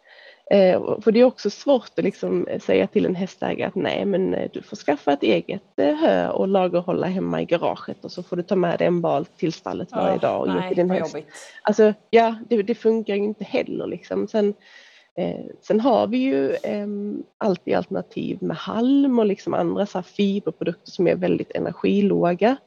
Eh, 0.51 1.01
för 1.01 1.11
det 1.11 1.19
är 1.19 1.23
också 1.23 1.49
svårt 1.49 1.91
att 1.97 2.03
liksom 2.03 2.47
säga 2.61 2.87
till 2.87 3.05
en 3.05 3.15
hästägare 3.15 3.67
att 3.67 3.75
nej 3.75 4.05
men 4.05 4.33
eh, 4.33 4.49
du 4.53 4.61
får 4.61 4.75
skaffa 4.77 5.13
ett 5.13 5.23
eget 5.23 5.79
eh, 5.79 5.95
hö 5.95 6.29
och 6.29 6.47
lagerhålla 6.47 7.07
hemma 7.07 7.41
i 7.41 7.45
garaget 7.45 8.05
och 8.05 8.11
så 8.11 8.23
får 8.23 8.35
du 8.35 8.43
ta 8.43 8.55
med 8.55 8.79
dig 8.79 8.87
en 8.87 9.01
bal 9.01 9.25
till 9.25 9.53
stallet 9.53 9.91
varje 9.91 10.17
dag 10.17 10.41
och 10.41 10.47
ge 10.47 10.53
nej, 10.53 10.67
till 10.67 10.77
din 10.77 10.89
häst. 10.89 11.13
jobbigt. 11.13 11.33
Alltså 11.61 11.93
ja, 12.09 12.35
det, 12.49 12.63
det 12.63 12.75
funkar 12.75 13.15
ju 13.15 13.23
inte 13.23 13.43
heller 13.43 13.87
liksom. 13.87 14.27
Sen, 14.27 14.53
eh, 15.17 15.45
sen 15.61 15.79
har 15.79 16.07
vi 16.07 16.17
ju 16.17 16.51
eh, 16.51 16.87
alltid 17.37 17.75
alternativ 17.75 18.37
med 18.41 18.57
halm 18.57 19.19
och 19.19 19.25
liksom 19.25 19.53
andra 19.53 19.85
så 19.85 20.01
fiberprodukter 20.01 20.91
som 20.91 21.07
är 21.07 21.15
väldigt 21.15 21.51
energilåga 21.55 22.57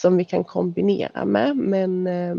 som 0.00 0.16
vi 0.16 0.24
kan 0.24 0.44
kombinera 0.44 1.24
med. 1.24 1.56
Men 1.56 2.06
eh, 2.06 2.36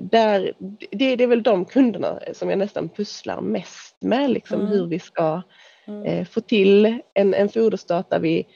där, 0.00 0.52
det, 0.90 1.16
det 1.16 1.24
är 1.24 1.26
väl 1.28 1.42
de 1.42 1.64
kunderna 1.64 2.18
som 2.32 2.50
jag 2.50 2.58
nästan 2.58 2.88
pusslar 2.88 3.40
mest 3.40 3.96
med, 4.00 4.30
liksom, 4.30 4.60
Mm. 4.60 4.72
hur 4.72 4.86
vi 4.86 4.98
ska 4.98 5.42
Mm. 5.86 6.02
eh, 6.02 6.24
få 6.26 6.40
till 6.40 6.98
en, 7.14 7.34
en 7.34 7.48
foderstat 7.48 8.10
där 8.10 8.18
vi 8.20 8.46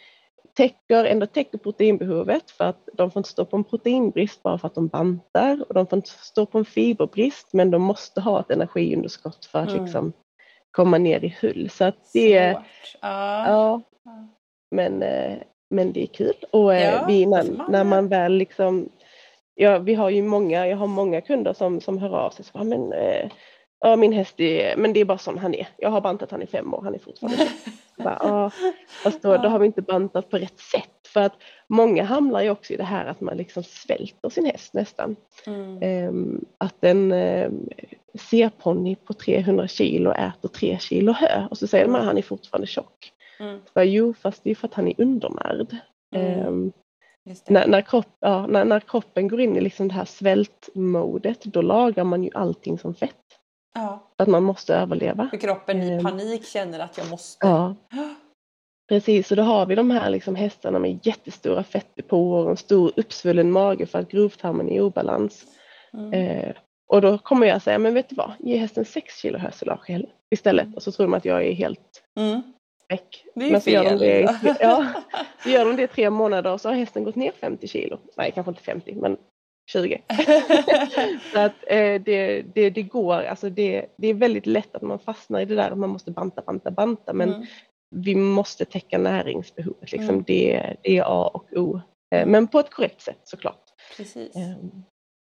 täcker, 0.57 1.05
ändå 1.05 1.27
täcker 1.27 1.59
proteinbehovet 1.59 2.51
för 2.51 2.65
att 2.65 2.89
de 2.95 3.11
får 3.11 3.21
inte 3.21 3.29
stå 3.31 3.45
på 3.45 3.57
en 3.57 3.65
proteinbrist 3.65 4.43
bara 4.43 4.59
för 4.59 4.67
att 4.67 4.75
de 4.75 4.89
bantar 4.89 5.65
och 5.69 5.75
de 5.75 5.87
får 5.87 5.97
inte 5.97 6.09
stå 6.11 6.47
på 6.47 6.59
en 6.59 6.65
fiberbrist 6.65 7.49
men 7.53 7.71
de 7.71 7.83
måste 7.83 8.21
ha 8.21 8.41
ett 8.41 8.51
energiunderskott 8.51 9.45
för 9.45 9.59
att 9.59 9.69
Mm. 9.71 9.83
liksom 9.85 10.13
komma 10.77 10.99
ner 10.99 11.25
i 11.25 11.37
hull. 11.41 11.71
Så 11.71 11.85
att 11.85 12.13
det, 12.13 12.53
Svårt. 12.53 12.65
Ja. 13.03 13.47
ja, 13.49 13.81
men, 14.71 15.03
eh, 15.03 15.39
men 15.71 15.93
det 15.93 16.03
är 16.03 16.07
kul. 16.07 16.35
Och 16.51 16.75
eh, 16.75 16.95
Ja, 16.95 17.05
vi, 17.09 17.27
när, 17.27 17.71
när 17.71 17.85
man 17.85 18.09
väl 18.09 18.33
liksom, 18.33 18.89
ja, 19.55 19.79
vi 19.79 19.95
har 19.95 20.11
ju 20.11 20.23
många, 20.23 20.67
jag 20.67 20.77
har 20.77 20.87
många 20.87 21.21
kunder 21.21 21.53
som, 21.53 21.81
som 21.81 21.99
hör 21.99 22.19
av 22.19 22.31
sig 22.31 22.45
så 22.45 22.65
men 22.65 22.93
eh, 22.93 23.31
ja, 23.81 23.97
min 23.97 24.13
häst 24.13 24.41
är, 24.41 24.77
men 24.77 24.93
det 24.93 25.01
är 25.01 25.05
bara 25.05 25.19
sån 25.19 25.39
han 25.39 25.55
är. 25.55 25.69
Jag 25.77 25.91
har 25.91 26.01
bantat 26.01 26.31
han 26.31 26.43
i 26.43 26.47
fem 26.47 26.75
år, 26.75 26.83
han 26.83 26.95
är 26.95 26.99
fortfarande 26.99 27.39
tjock. 27.39 28.05
bara, 28.05 28.19
ja, 28.21 28.51
fast 29.03 29.23
då, 29.23 29.37
då 29.37 29.49
har 29.49 29.59
vi 29.59 29.67
inte 29.67 29.83
bantat 29.83 30.31
på 30.31 30.39
rätt 30.39 30.61
sätt. 30.61 30.96
För 31.17 31.21
att 31.23 31.37
många 31.69 32.05
hamnar 32.05 32.41
ju 32.43 32.51
också 32.51 32.73
i 32.73 32.77
det 32.77 32.85
här 32.85 33.07
att 33.07 33.21
man 33.21 33.37
liksom 33.37 33.63
svälter 33.63 34.29
sin 34.29 34.45
häst 34.47 34.75
nästan. 34.75 35.17
Mm. 35.47 35.79
Ehm, 35.83 36.45
att 36.59 36.85
en 36.85 37.13
um, 37.13 37.69
C-ponny 38.15 38.97
på 38.97 39.13
300 39.13 39.69
kilo 39.69 40.13
äter 40.13 40.49
3 40.49 40.79
kilo 40.79 41.13
hö 41.13 41.47
och 41.51 41.59
så 41.59 41.67
säger 41.67 41.87
man 41.89 42.01
att 42.01 42.07
han 42.07 42.19
är 42.19 42.23
fortfarande 42.23 42.67
tjock. 42.67 43.13
Mm. 43.41 43.61
Bara, 43.75 43.85
jo, 43.85 44.15
fast 44.15 44.45
det 44.45 44.51
är 44.51 44.55
för 44.55 44.69
att 44.69 44.75
han 44.75 44.89
är 44.89 44.95
undernärd. 44.99 45.77
Mm. 46.17 46.39
Ehm, 46.47 46.73
när, 47.49 47.67
när, 47.67 47.81
kropp, 47.83 48.07
ja, 48.21 48.47
när, 48.47 48.65
när 48.65 48.81
kroppen 48.81 49.29
går 49.29 49.41
in 49.41 49.57
i 49.57 49.61
liksom 49.61 49.89
det 49.89 49.95
här 49.95 50.05
svältmodet, 50.05 51.45
då 51.45 51.63
lagar 51.63 52.05
man 52.05 52.25
ju 52.25 52.31
allting 52.35 52.79
som 52.79 52.95
fett. 52.95 53.15
Ja, 53.75 54.11
För 54.17 54.23
att 54.23 54.29
man 54.29 54.43
måste 54.43 54.75
överleva. 54.75 55.29
för 55.31 55.37
kroppen 55.37 55.83
i 55.83 55.91
Ehm. 55.93 56.03
panik 56.05 56.45
känner 56.47 56.79
att 56.81 56.99
jag 56.99 57.11
måste. 57.11 57.47
Ja, 57.47 57.75
precis. 58.89 59.31
Och 59.31 59.37
då 59.37 59.43
har 59.43 59.67
vi 59.67 59.75
de 59.75 59.91
här 59.91 60.11
liksom 60.11 60.35
hästarna 60.35 60.79
med 60.79 61.07
jättestora 61.07 61.65
fettdepåer 61.65 62.45
och 62.45 62.51
en 62.51 62.57
stor 62.57 62.93
uppsvullen 62.97 63.51
mage 63.53 63.87
för 63.87 63.99
att 63.99 64.11
grovtarmen 64.11 64.69
är 64.69 64.77
i 64.77 64.81
obalans. 64.81 65.45
Mm. 65.93 66.13
Eh, 66.13 66.55
och 66.89 67.01
då 67.01 67.19
kommer 67.19 67.47
jag 67.47 67.63
säga, 67.63 67.79
men 67.79 67.95
vet 67.95 68.09
du 68.09 68.15
vad, 68.15 68.33
ge 68.39 68.57
hästen 68.57 68.85
6 68.85 69.19
kilo 69.21 69.39
hösilage 69.39 70.01
istället. 70.31 70.77
Och 70.77 70.83
så 70.83 70.93
tror 70.93 71.07
de 71.07 71.15
att 71.15 71.25
jag 71.25 71.47
är 71.47 71.53
helt 71.53 72.03
Mm. 72.17 72.43
väck. 72.89 73.25
Det 73.35 73.41
är 73.41 73.45
ju 73.47 73.53
Men 73.53 73.61
så 73.61 73.71
gör 73.71 73.85
de 73.85 73.97
det, 73.97 74.21
ja, 74.61 74.87
så 75.43 75.49
gör 75.49 75.65
de 75.65 75.77
det 75.77 75.87
tre 75.87 76.11
månader 76.11 76.53
och 76.53 76.61
så 76.61 76.69
har 76.69 76.75
hästen 76.77 77.05
gått 77.05 77.17
ner 77.17 77.33
50 77.41 77.69
kilo. 77.69 77.99
Nej, 78.17 78.33
kanske 78.35 78.51
inte 78.51 78.63
50, 78.63 78.95
men 78.95 79.17
20. 79.73 80.03
Så 81.33 81.39
att 81.39 81.53
eh, 81.67 82.03
det, 82.03 82.43
det, 82.55 82.71
det 82.71 82.83
går, 82.83 83.15
alltså 83.15 83.51
det, 83.51 83.87
det 83.97 84.09
är 84.09 84.15
väldigt 84.15 84.47
lätt 84.47 84.75
att 84.75 84.83
man 84.83 84.99
fastnar 84.99 85.41
i 85.41 85.45
det 85.45 85.55
där 85.55 85.71
att 85.71 85.79
man 85.79 85.91
måste 85.91 86.11
banta, 86.11 86.43
banta, 86.43 86.71
banta. 86.71 87.13
Men 87.13 87.29
Mm. 87.29 87.47
Vi 87.91 88.15
måste 88.15 88.65
täcka 88.65 88.99
näringsbehovet, 88.99 89.93
liksom. 89.93 90.09
Mm. 90.09 90.25
det, 90.27 90.77
det 90.83 90.99
är 90.99 91.03
A 91.07 91.31
och 91.35 91.53
O. 91.53 91.81
Eh, 92.15 92.27
men 92.27 92.49
på 92.49 92.59
ett 92.59 92.71
korrekt 92.71 93.01
sätt 93.01 93.21
såklart. 93.25 93.63
Precis. 93.97 94.37
Eh, 94.37 94.43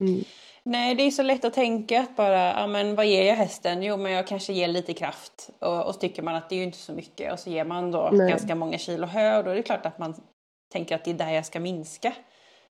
Mm. 0.01 0.23
Nej, 0.63 0.95
det 0.95 1.03
är 1.03 1.11
så 1.11 1.23
lätt 1.23 1.45
att 1.45 1.53
tänka 1.53 2.01
att 2.01 2.15
bara, 2.15 2.59
ja 2.59 2.67
men 2.67 2.95
vad 2.95 3.05
ger 3.05 3.23
jag 3.23 3.35
hästen? 3.35 3.83
Jo, 3.83 3.97
men 3.97 4.11
jag 4.11 4.27
kanske 4.27 4.53
ger 4.53 4.67
lite 4.67 4.93
kraft. 4.93 5.49
Och, 5.59 5.85
och 5.87 5.93
så 5.93 5.99
tycker 5.99 6.23
man 6.23 6.35
att 6.35 6.49
det 6.49 6.55
är 6.55 6.57
ju 6.57 6.63
inte 6.63 6.77
så 6.77 6.93
mycket. 6.93 7.33
Och 7.33 7.39
så 7.39 7.49
ger 7.49 7.63
man 7.65 7.91
då 7.91 8.09
Nej. 8.13 8.29
ganska 8.29 8.55
många 8.55 8.77
kilo 8.77 9.05
hö 9.07 9.37
och 9.37 9.43
då 9.43 9.49
är 9.51 9.55
det 9.55 9.63
klart 9.63 9.85
att 9.85 9.99
man 9.99 10.15
tänker 10.73 10.95
att 10.95 11.05
det 11.05 11.11
är 11.11 11.15
där 11.15 11.29
jag 11.31 11.45
ska 11.45 11.59
minska. 11.59 12.13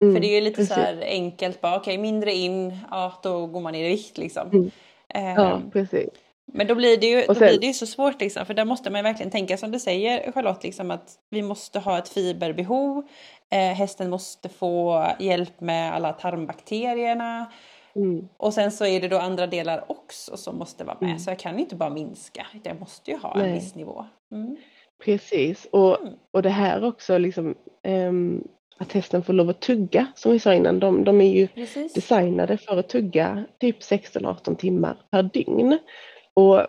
Mm, 0.03 0.15
För 0.15 0.21
det 0.21 0.27
är 0.27 0.35
ju 0.35 0.41
lite 0.41 0.55
precis. 0.55 0.73
så 0.73 0.79
här 0.79 1.01
enkelt, 1.05 1.61
bara 1.61 1.77
okej 1.77 1.97
mindre 1.97 2.33
in, 2.33 2.77
ja 2.91 3.19
då 3.23 3.47
går 3.47 3.61
man 3.61 3.73
ner 3.73 3.85
i 3.85 3.89
vikt 3.89 4.17
liksom. 4.17 4.47
Mm. 4.49 4.71
Ehm, 5.13 5.35
Ja, 5.35 5.61
precis. 5.73 6.09
Men 6.53 6.67
då 6.67 6.75
blir 6.75 6.97
det 6.97 7.07
ju, 7.07 7.23
då 7.27 7.35
sen- 7.35 7.47
blir 7.47 7.59
det 7.59 7.65
ju 7.67 7.73
så 7.73 7.85
svårt 7.85 8.21
liksom, 8.21 8.45
för 8.45 8.53
där 8.53 8.65
måste 8.65 8.89
man 8.89 9.03
verkligen 9.03 9.31
tänka 9.31 9.57
som 9.57 9.71
du 9.71 9.79
säger 9.79 10.31
Charlotte, 10.31 10.63
liksom 10.63 10.91
att 10.91 11.19
vi 11.29 11.41
måste 11.41 11.79
ha 11.79 11.97
ett 11.97 12.09
fiberbehov. 12.09 13.03
Eh, 13.51 13.59
hästen 13.59 14.09
måste 14.09 14.49
få 14.49 15.05
hjälp 15.19 15.61
med 15.61 15.93
alla 15.93 16.13
tarmbakterierna. 16.13 17.51
Mm. 17.95 18.27
Och 18.37 18.53
sen 18.53 18.71
så 18.71 18.85
är 18.85 19.01
det 19.01 19.07
då 19.07 19.17
andra 19.17 19.47
delar 19.47 19.83
också 19.91 20.37
som 20.37 20.57
måste 20.57 20.83
vara 20.83 20.97
med. 20.99 21.07
Mm. 21.09 21.19
Så 21.19 21.29
jag 21.31 21.39
kan 21.39 21.59
inte 21.59 21.75
bara 21.75 21.89
minska, 21.89 22.45
jag 22.63 22.79
måste 22.79 23.11
ju 23.11 23.17
ha 23.17 23.33
Nej. 23.37 23.47
en 23.47 23.53
viss 23.53 23.75
nivå. 23.75 24.05
Mm. 24.31 24.57
Precis, 25.05 25.67
och, 25.71 26.01
Mm. 26.01 26.13
och 26.31 26.41
det 26.41 26.49
här 26.49 26.83
också 26.83 27.17
liksom 27.17 27.55
ehm, 27.83 28.43
att 28.77 28.91
hästen 28.91 29.23
får 29.23 29.33
lov 29.33 29.49
att 29.49 29.59
tugga 29.61 30.07
som 30.15 30.31
vi 30.31 30.39
sa 30.39 30.53
innan. 30.53 30.79
De, 30.79 31.03
de 31.03 31.21
är 31.21 31.33
ju 31.33 31.47
Precis. 31.47 31.93
designade 31.93 32.57
för 32.57 32.77
att 32.77 32.89
tugga 32.89 33.43
typ 33.59 33.79
16-18 33.83 34.55
timmar 34.55 34.97
per 35.11 35.23
dygn. 35.23 35.77
Och 36.35 36.67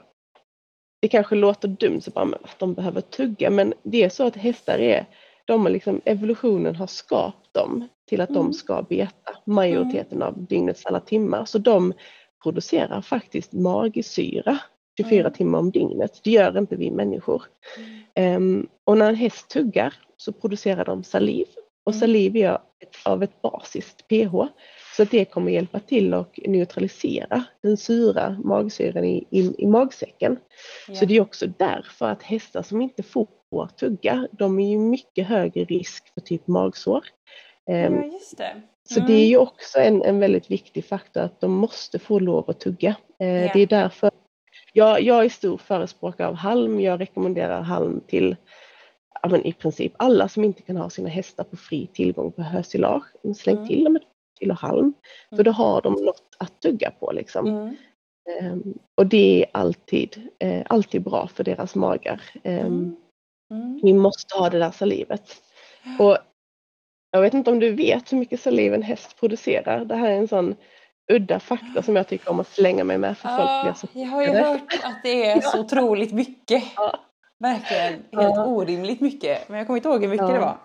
det 1.02 1.08
kanske 1.08 1.34
låter 1.34 1.68
dumt 1.68 2.00
så 2.00 2.10
bara, 2.10 2.24
att 2.42 2.58
de 2.58 2.74
behöver 2.74 3.00
tugga 3.00 3.50
men 3.50 3.74
det 3.82 4.02
är 4.02 4.08
så 4.08 4.26
att 4.26 4.36
hästar 4.36 4.78
är, 4.78 5.06
de 5.44 5.62
har 5.62 5.70
liksom, 5.70 6.00
evolutionen 6.04 6.76
har 6.76 6.86
skapat 6.86 7.54
dem 7.54 7.88
till 8.08 8.20
att 8.20 8.30
Mm. 8.30 8.42
de 8.42 8.52
ska 8.52 8.82
beta 8.82 9.36
majoriteten 9.46 10.22
av 10.22 10.46
dygnets 10.46 10.86
alla 10.86 11.00
timmar. 11.00 11.44
Så 11.44 11.58
de 11.58 11.92
producerar 12.42 13.00
faktiskt 13.00 13.52
magsyra 13.52 14.58
24 14.96 15.20
Mm. 15.20 15.32
timmar 15.32 15.58
om 15.58 15.70
dygnet. 15.70 16.20
Det 16.24 16.30
gör 16.30 16.58
inte 16.58 16.76
vi 16.76 16.90
människor. 16.90 17.42
Ehm, 18.14 18.66
och 18.84 18.98
när 18.98 19.08
en 19.08 19.14
häst 19.14 19.48
tuggar 19.50 19.94
så 20.16 20.32
producerar 20.32 20.84
de 20.84 21.04
saliv. 21.04 21.46
Och 21.84 21.92
Mm. 21.92 22.00
saliv 22.00 22.36
är 22.36 22.58
av 23.04 23.22
ett 23.22 23.42
basiskt 23.42 24.08
pH. 24.08 24.48
Så 24.96 25.02
att 25.02 25.10
det 25.10 25.24
kommer 25.24 25.52
hjälpa 25.52 25.80
till 25.80 26.14
att 26.14 26.38
neutralisera 26.46 27.44
den 27.62 27.76
sura 27.76 28.36
magsyran 28.44 29.04
i, 29.04 29.26
i, 29.30 29.54
i 29.58 29.66
magsäcken. 29.66 30.38
Ja. 30.88 30.94
Så 30.94 31.04
det 31.04 31.16
är 31.16 31.20
också 31.20 31.46
därför 31.58 32.06
att 32.06 32.22
hästar 32.22 32.62
som 32.62 32.80
inte 32.80 33.02
får 33.02 33.28
tugga, 33.76 34.28
de 34.32 34.58
är 34.60 34.70
ju 34.70 34.78
mycket 34.78 35.26
högre 35.26 35.64
risk 35.64 36.14
för 36.14 36.20
typ 36.20 36.46
magsår. 36.46 37.04
Ehm, 37.70 37.94
ja, 37.94 38.04
just 38.04 38.38
det. 38.38 38.62
så 38.88 39.00
Mm. 39.00 39.12
det 39.12 39.18
är 39.20 39.26
ju 39.26 39.36
också 39.36 39.78
en, 39.78 40.02
en 40.02 40.18
väldigt 40.20 40.50
viktig 40.50 40.84
faktor 40.84 41.20
att 41.20 41.40
de 41.40 41.50
måste 41.52 41.98
få 41.98 42.18
lov 42.18 42.50
att 42.50 42.60
tugga. 42.60 42.94
Ja. 43.18 43.26
Det 43.26 43.60
är 43.60 43.66
därför 43.66 44.10
jag, 44.72 45.02
jag 45.02 45.24
är 45.24 45.28
stor 45.28 45.58
förespråkare 45.58 46.28
av 46.28 46.34
halm. 46.34 46.80
Jag 46.80 47.00
rekommenderar 47.00 47.62
halm 47.62 48.00
till 48.06 48.36
ja, 49.22 49.36
i 49.38 49.52
princip 49.52 49.92
alla 49.96 50.28
som 50.28 50.44
inte 50.44 50.62
kan 50.62 50.76
ha 50.76 50.90
sina 50.90 51.08
hästar 51.08 51.44
på 51.44 51.56
fri 51.56 51.86
tillgång 51.92 52.32
på 52.32 52.42
hösilage. 52.42 53.04
Släng 53.36 53.56
Mm. 53.56 53.68
till 53.68 53.84
dem 53.84 53.96
ett 53.96 54.02
kilo 54.42 54.54
halm. 54.54 54.92
För 55.28 55.34
Mm. 55.36 55.44
då 55.44 55.50
har 55.50 55.82
de 55.82 55.92
något 55.92 56.36
att 56.38 56.60
tugga 56.60 56.90
på. 56.90 57.12
Liksom. 57.12 57.46
Mm. 57.46 57.76
Ehm, 58.40 58.74
och 58.96 59.06
det 59.06 59.42
är 59.42 59.50
alltid, 59.52 60.28
eh, 60.38 60.62
alltid 60.68 61.02
bra 61.02 61.26
för 61.28 61.44
deras 61.44 61.74
magar. 61.74 62.22
Ehm, 62.42 62.66
Mm. 62.66 62.96
Mm. 63.52 63.80
Vi 63.82 63.92
måste 63.94 64.38
ha 64.38 64.50
det 64.50 64.58
där 64.58 64.70
salivet. 64.70 65.42
Och 65.98 66.16
jag 67.10 67.20
vet 67.20 67.34
inte 67.34 67.50
om 67.50 67.58
du 67.60 67.72
vet 67.72 68.12
hur 68.12 68.18
mycket 68.18 68.40
saliv 68.40 68.74
en 68.74 68.82
häst 68.82 69.16
producerar. 69.20 69.84
Det 69.84 69.96
här 69.96 70.10
är 70.10 70.16
en 70.16 70.28
sån 70.28 70.54
udda 71.12 71.40
fakta 71.40 71.82
som 71.82 71.96
jag 71.96 72.08
tycker 72.08 72.30
om 72.30 72.40
att 72.40 72.48
slänga 72.48 72.84
mig 72.84 72.98
med 72.98 73.18
för 73.18 73.28
folk 73.28 73.40
Ja, 73.66 73.74
så 73.74 73.86
jag 73.92 74.06
har 74.06 74.22
ju 74.22 74.28
hört 74.28 74.80
att 74.84 75.02
det 75.02 75.26
är 75.30 75.40
så 75.40 75.60
otroligt 75.64 76.12
mycket. 76.12 76.62
Ja. 76.76 76.98
Verkligen 77.38 77.92
helt 77.92 78.06
Ja. 78.12 78.46
orimligt 78.46 79.00
mycket. 79.00 79.48
Men 79.48 79.58
jag 79.58 79.66
kommer 79.66 79.76
inte 79.76 79.88
ihåg 79.88 80.02
hur 80.02 80.08
mycket 80.08 80.28
Ja. 80.28 80.34
det 80.34 80.40
var. 80.40 80.56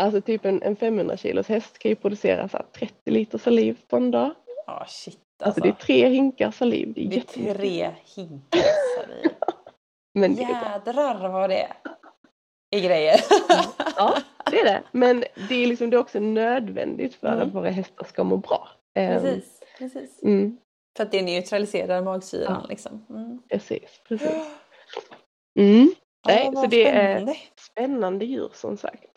Alltså 0.00 0.20
typ 0.20 0.44
en, 0.44 0.62
en 0.62 0.76
500 0.76 1.16
kilos 1.16 1.48
häst 1.48 1.78
kan 1.78 1.88
ju 1.88 1.94
producera 1.96 2.48
så 2.48 2.56
här 2.56 2.66
30 2.72 3.10
liter 3.10 3.38
saliv 3.38 3.78
på 3.88 3.96
en 3.96 4.10
dag. 4.10 4.30
Ja, 4.66 4.84
shit. 4.88 5.18
Alltså. 5.42 5.44
alltså 5.46 5.60
det 5.60 5.68
är 5.68 5.72
tre 5.86 6.08
hinkar 6.08 6.50
saliv. 6.50 6.92
Det 6.94 7.00
är, 7.04 7.08
det 7.08 7.16
är 7.50 7.54
tre 7.54 7.90
hinkar 8.16 8.60
saliv. 9.00 9.30
Men 10.14 10.38
är. 10.38 10.38
Jädrar 10.38 11.28
vad 11.28 11.50
det 11.50 11.68
är 12.70 12.80
grejer. 12.80 13.20
Ja, 13.96 14.16
det 14.50 14.60
är 14.60 14.64
det. 14.64 14.82
Men 14.92 15.24
det 15.48 15.54
är, 15.54 15.66
liksom, 15.66 15.90
det 15.90 15.96
är 15.96 16.00
också 16.00 16.20
nödvändigt 16.20 17.14
för 17.14 17.28
Mm. 17.28 17.48
att 17.48 17.54
våra 17.54 17.70
hästar 17.70 18.04
ska 18.04 18.24
må 18.24 18.36
bra. 18.36 18.68
Ehm, 18.94 19.22
precis, 19.22 19.60
precis. 19.78 20.22
Mm, 20.22 20.58
För 20.96 21.04
att 21.04 21.10
det 21.12 21.22
neutraliserar 21.22 22.02
magsyran 22.02 22.60
Ja. 22.62 22.66
liksom. 22.68 23.06
Mm. 23.10 23.42
precis, 23.48 24.00
precis. 24.08 24.30
Mm. 25.58 25.94
Nej, 26.26 26.50
Ja, 26.54 26.60
så 26.62 26.66
det 26.66 26.86
är 26.88 27.14
spännande. 27.16 27.36
spännande 27.72 28.24
djur 28.24 28.50
som 28.54 28.76
sagt. 28.76 29.13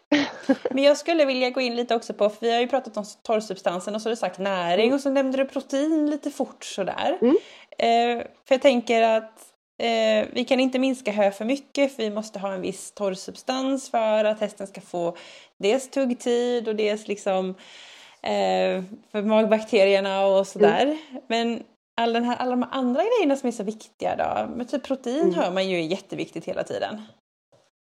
Men 0.71 0.83
jag 0.83 0.97
skulle 0.97 1.25
vilja 1.25 1.49
gå 1.49 1.61
in 1.61 1.75
lite 1.75 1.95
också 1.95 2.13
på, 2.13 2.29
för 2.29 2.41
vi 2.41 2.53
har 2.53 2.59
ju 2.59 2.67
pratat 2.67 2.97
om 2.97 3.05
torrsubstansen 3.23 3.95
och 3.95 4.01
så 4.01 4.09
har 4.09 4.11
du 4.11 4.15
sagt 4.15 4.39
näring 4.39 4.93
och 4.93 5.01
så 5.01 5.09
nämnde 5.09 5.37
du 5.37 5.45
protein 5.45 6.09
lite 6.09 6.31
fort 6.31 6.63
sådär. 6.65 7.17
Mm. 7.21 7.37
Eh, 7.77 8.25
för 8.45 8.55
jag 8.55 8.61
tänker 8.61 9.01
att 9.01 9.39
eh, 9.83 10.27
vi 10.33 10.45
kan 10.47 10.59
inte 10.59 10.79
minska 10.79 11.11
hö 11.11 11.31
för 11.31 11.45
mycket 11.45 11.95
för 11.95 12.03
vi 12.03 12.09
måste 12.09 12.39
ha 12.39 12.53
en 12.53 12.61
viss 12.61 12.91
torrsubstans 12.91 13.89
för 13.91 14.25
att 14.25 14.39
hästen 14.39 14.67
ska 14.67 14.81
få 14.81 15.17
dels 15.59 15.89
tuggtid 15.89 16.67
och 16.67 16.75
dels 16.75 17.07
liksom 17.07 17.49
eh, 18.21 18.83
för 19.11 19.21
magbakterierna 19.21 20.25
och 20.25 20.47
sådär. 20.47 20.97
Men 21.27 21.63
all 22.01 22.13
den 22.13 22.23
här, 22.23 22.35
alla 22.35 22.51
de 22.51 22.63
andra 22.71 23.03
grejerna 23.03 23.35
som 23.35 23.47
är 23.47 23.51
så 23.51 23.63
viktiga 23.63 24.15
då, 24.15 24.55
men 24.55 24.67
typ 24.67 24.83
protein 24.83 25.21
Mm. 25.21 25.35
hör 25.35 25.51
man 25.51 25.69
ju 25.69 25.77
är 25.77 25.81
jätteviktigt 25.87 26.45
hela 26.45 26.63
tiden. 26.63 27.01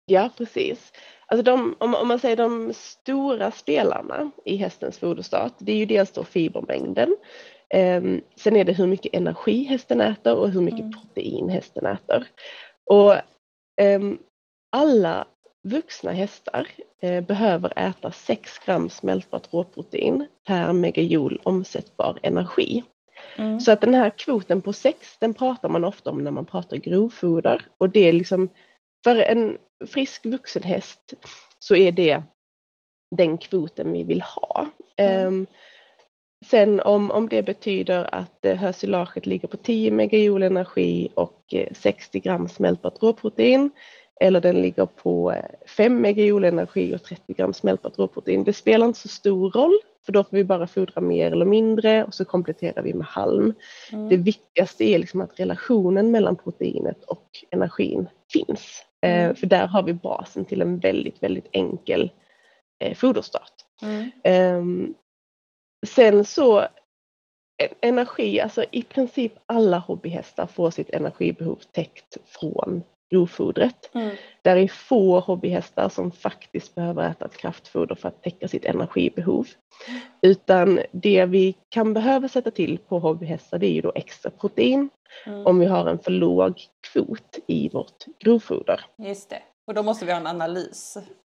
Ja, 0.07 0.31
precis. 0.39 0.93
Alltså 1.33 1.43
de, 1.43 1.77
om, 1.79 1.95
om 1.95 2.09
man 2.09 2.19
säger 2.19 2.37
de 2.37 2.73
stora 2.75 3.51
spelarna 3.51 4.31
i 4.45 4.57
hästens 4.57 4.99
foderstat, 4.99 5.55
det 5.59 5.73
är 5.73 5.77
ju 5.77 5.87
dels 5.87 6.13
då 6.13 6.25
fibermängden. 6.25 7.17
Ehm, 7.71 8.21
sen 8.37 8.57
är 8.57 8.65
det 8.65 8.73
hur 8.73 8.87
mycket 8.87 9.15
energi 9.15 9.65
hästen 9.65 10.01
äter 10.01 10.37
och 10.37 10.51
hur 10.51 10.61
mycket 10.61 10.81
Mm. 10.81 10.93
protein 10.93 11.49
hästen 11.49 11.87
äter. 11.87 12.27
Och 12.91 13.15
ehm, 13.81 14.19
alla 14.73 15.27
vuxna 15.69 16.13
hästar 16.13 16.69
eh, 17.01 17.25
behöver 17.25 17.73
äta 17.79 18.13
6 18.13 18.59
gram 18.59 18.91
smältbart 18.91 19.53
råprotein 19.53 20.27
per 20.47 20.73
megajoule 20.73 21.39
omsättbar 21.43 22.19
energi. 22.23 22.83
Mm. 23.37 23.61
Så 23.61 23.73
att 23.73 23.81
den 23.81 23.95
här 23.95 24.11
kvoten 24.11 24.63
på 24.63 24.73
6 24.73 25.17
den 25.19 25.35
pratar 25.35 25.69
man 25.69 25.85
ofta 25.85 26.11
om 26.11 26.25
när 26.25 26.31
man 26.31 26.45
pratar 26.47 26.77
grovfoder 26.77 27.63
och 27.79 27.91
det 27.91 28.09
är 28.09 28.13
liksom 28.13 28.49
för 29.05 29.17
en 29.17 29.59
frisk 29.87 30.27
vuxen 30.27 30.63
häst 30.63 31.15
så 31.59 31.77
är 31.77 31.93
det 31.93 32.23
den 33.17 33.39
kvoten 33.39 33.93
vi 33.93 34.05
vill 34.05 34.23
ha. 34.23 34.67
Mm. 34.97 35.27
Ehm, 35.27 35.47
sen 36.47 36.81
om, 36.81 37.11
om 37.11 37.29
det 37.29 37.43
betyder 37.43 38.15
att 38.15 38.45
eh, 38.45 38.57
hösilaget 38.57 39.27
ligger 39.27 39.49
på 39.49 39.57
10 39.57 39.91
megajoule 39.91 40.47
energi 40.47 41.09
och 41.15 41.55
eh, 41.55 41.69
60 41.73 42.21
gram 42.21 42.49
smältbart 42.49 43.03
råprotein 43.03 43.71
eller 44.21 44.41
den 44.41 44.63
ligger 44.63 44.87
på 44.87 45.33
eh, 45.33 45.69
5 45.77 46.01
megajoule 46.01 46.49
energi 46.49 46.95
och 46.95 47.03
30 47.03 47.33
gram 47.33 47.53
smältbart 47.53 47.99
råprotein. 47.99 48.45
Det 48.45 48.53
spelar 48.53 48.87
inte 48.87 48.99
så 48.99 49.09
stor 49.09 49.51
roll 49.51 49.79
för 50.07 50.13
då 50.13 50.25
får 50.25 50.37
vi 50.37 50.45
bara 50.45 50.67
fodra 50.67 51.01
mer 51.01 51.33
eller 51.33 51.45
mindre 51.45 52.05
och 52.05 52.15
så 52.15 52.25
kompletterar 52.25 52.83
vi 52.83 52.95
med 52.95 53.07
halm. 53.07 53.55
Mm. 53.93 54.09
Det 54.09 54.17
viktigaste 54.17 54.85
är 54.85 54.99
liksom 54.99 55.21
att 55.21 55.41
relationen 55.41 56.11
mellan 56.11 56.37
proteinet 56.37 57.05
och 57.05 57.29
energin 57.51 58.09
finns. 58.33 58.85
Eh, 59.03 59.25
Mm. 59.25 59.37
för 59.37 59.47
där 59.47 59.67
har 59.67 59.83
vi 59.83 59.93
basen 59.93 60.45
till 60.45 60.63
en 60.63 60.79
väldigt, 60.79 61.23
väldigt 61.23 61.49
enkel 61.53 62.11
eh, 62.85 62.95
foderstart. 62.95 63.53
Mm. 63.83 64.11
Ehm, 64.25 64.95
sen 65.87 66.25
så 66.25 66.61
e- 66.61 67.75
energi, 67.81 68.41
alltså 68.41 68.65
i 68.71 68.83
princip 68.83 69.33
alla 69.47 69.79
hobbyhästar 69.79 70.47
får 70.47 70.71
sitt 70.71 70.91
energibehov 70.91 71.59
täckt 71.73 72.17
från 72.27 72.83
grovfodret. 73.11 73.91
Mm. 73.95 74.17
Där 74.43 74.57
är 74.57 74.69
få 74.69 75.21
hobbyhästar 75.21 75.89
som 75.89 76.13
faktiskt 76.13 76.75
behöver 76.75 77.11
äta 77.11 77.25
ett 77.25 77.37
kraftfoder 77.37 77.95
för 77.95 78.09
att 78.09 78.23
täcka 78.23 78.49
sitt 78.49 78.65
energibehov. 78.65 79.49
Utan 80.21 80.81
det 80.93 81.27
vi 81.27 81.55
kan 81.69 81.95
behöva 81.95 82.29
sätta 82.29 82.51
till 82.51 82.79
på 82.79 82.99
hobbyhästar 82.99 83.59
det 83.59 83.67
är 83.67 83.73
ju 83.73 83.81
då 83.81 83.93
extra 83.95 84.31
protein 84.31 84.91
Mm. 85.27 85.47
om 85.47 85.59
vi 85.59 85.67
har 85.67 85.87
en 85.87 85.99
för 85.99 86.11
låg 86.11 86.55
kvot 86.93 87.39
i 87.47 87.69
vårt 87.69 88.05
grovfoder. 88.25 88.81
Just 88.99 89.31
det. 89.31 89.43
Och 89.67 89.75
då 89.75 89.83
måste 89.83 90.05
vi 90.05 90.13
ha 90.13 90.21
en 90.21 90.27
analys. 90.27 90.97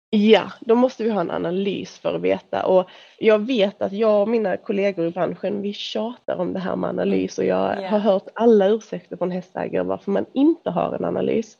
Ja, 0.10 0.52
då 0.60 0.76
måste 0.76 1.04
vi 1.04 1.10
ha 1.10 1.22
en 1.22 1.32
analys 1.32 2.00
för 2.00 2.16
att 2.16 2.22
veta 2.22 2.66
och 2.66 2.90
jag 3.18 3.40
vet 3.40 3.82
att 3.82 3.92
jag 3.94 4.22
och 4.22 4.28
mina 4.30 4.58
kollegor 4.58 5.06
i 5.08 5.12
branschen 5.12 5.62
vi 5.62 5.74
tjatar 5.74 6.36
om 6.36 6.54
det 6.54 6.60
här 6.60 6.76
med 6.76 6.90
analys 6.90 7.38
och 7.38 7.46
jag 7.46 7.82
Ja. 7.84 7.88
har 7.88 8.00
hört 8.00 8.28
alla 8.34 8.68
ursäkter 8.68 9.18
från 9.18 9.32
hästägare 9.32 9.84
varför 9.84 10.12
man 10.12 10.26
inte 10.34 10.70
har 10.70 10.96
en 10.96 11.06
analys. 11.06 11.58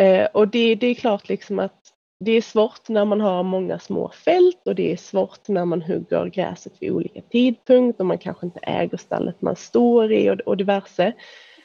Eh, 0.00 0.26
och 0.26 0.48
det, 0.48 0.74
det 0.74 0.86
är 0.86 0.94
klart 0.94 1.28
liksom 1.28 1.58
att 1.58 1.80
det 2.24 2.32
är 2.32 2.42
svårt 2.42 2.88
när 2.88 3.04
man 3.04 3.20
har 3.20 3.42
många 3.42 3.78
små 3.78 4.08
fält 4.08 4.66
och 4.66 4.74
det 4.74 4.92
är 4.92 4.96
svårt 4.96 5.48
när 5.48 5.64
man 5.64 5.82
hugger 5.82 6.26
gräset 6.26 6.72
vid 6.78 6.90
olika 6.90 7.20
tidpunkt 7.20 8.00
och 8.00 8.06
man 8.06 8.18
kanske 8.18 8.46
inte 8.46 8.60
äger 8.62 8.96
stallet 8.98 9.42
man 9.42 9.56
står 9.56 10.12
i 10.12 10.30
och, 10.30 10.40
och 10.40 10.56
diverse. 10.56 11.12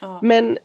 Ja. 0.00 0.20
Men 0.22 0.58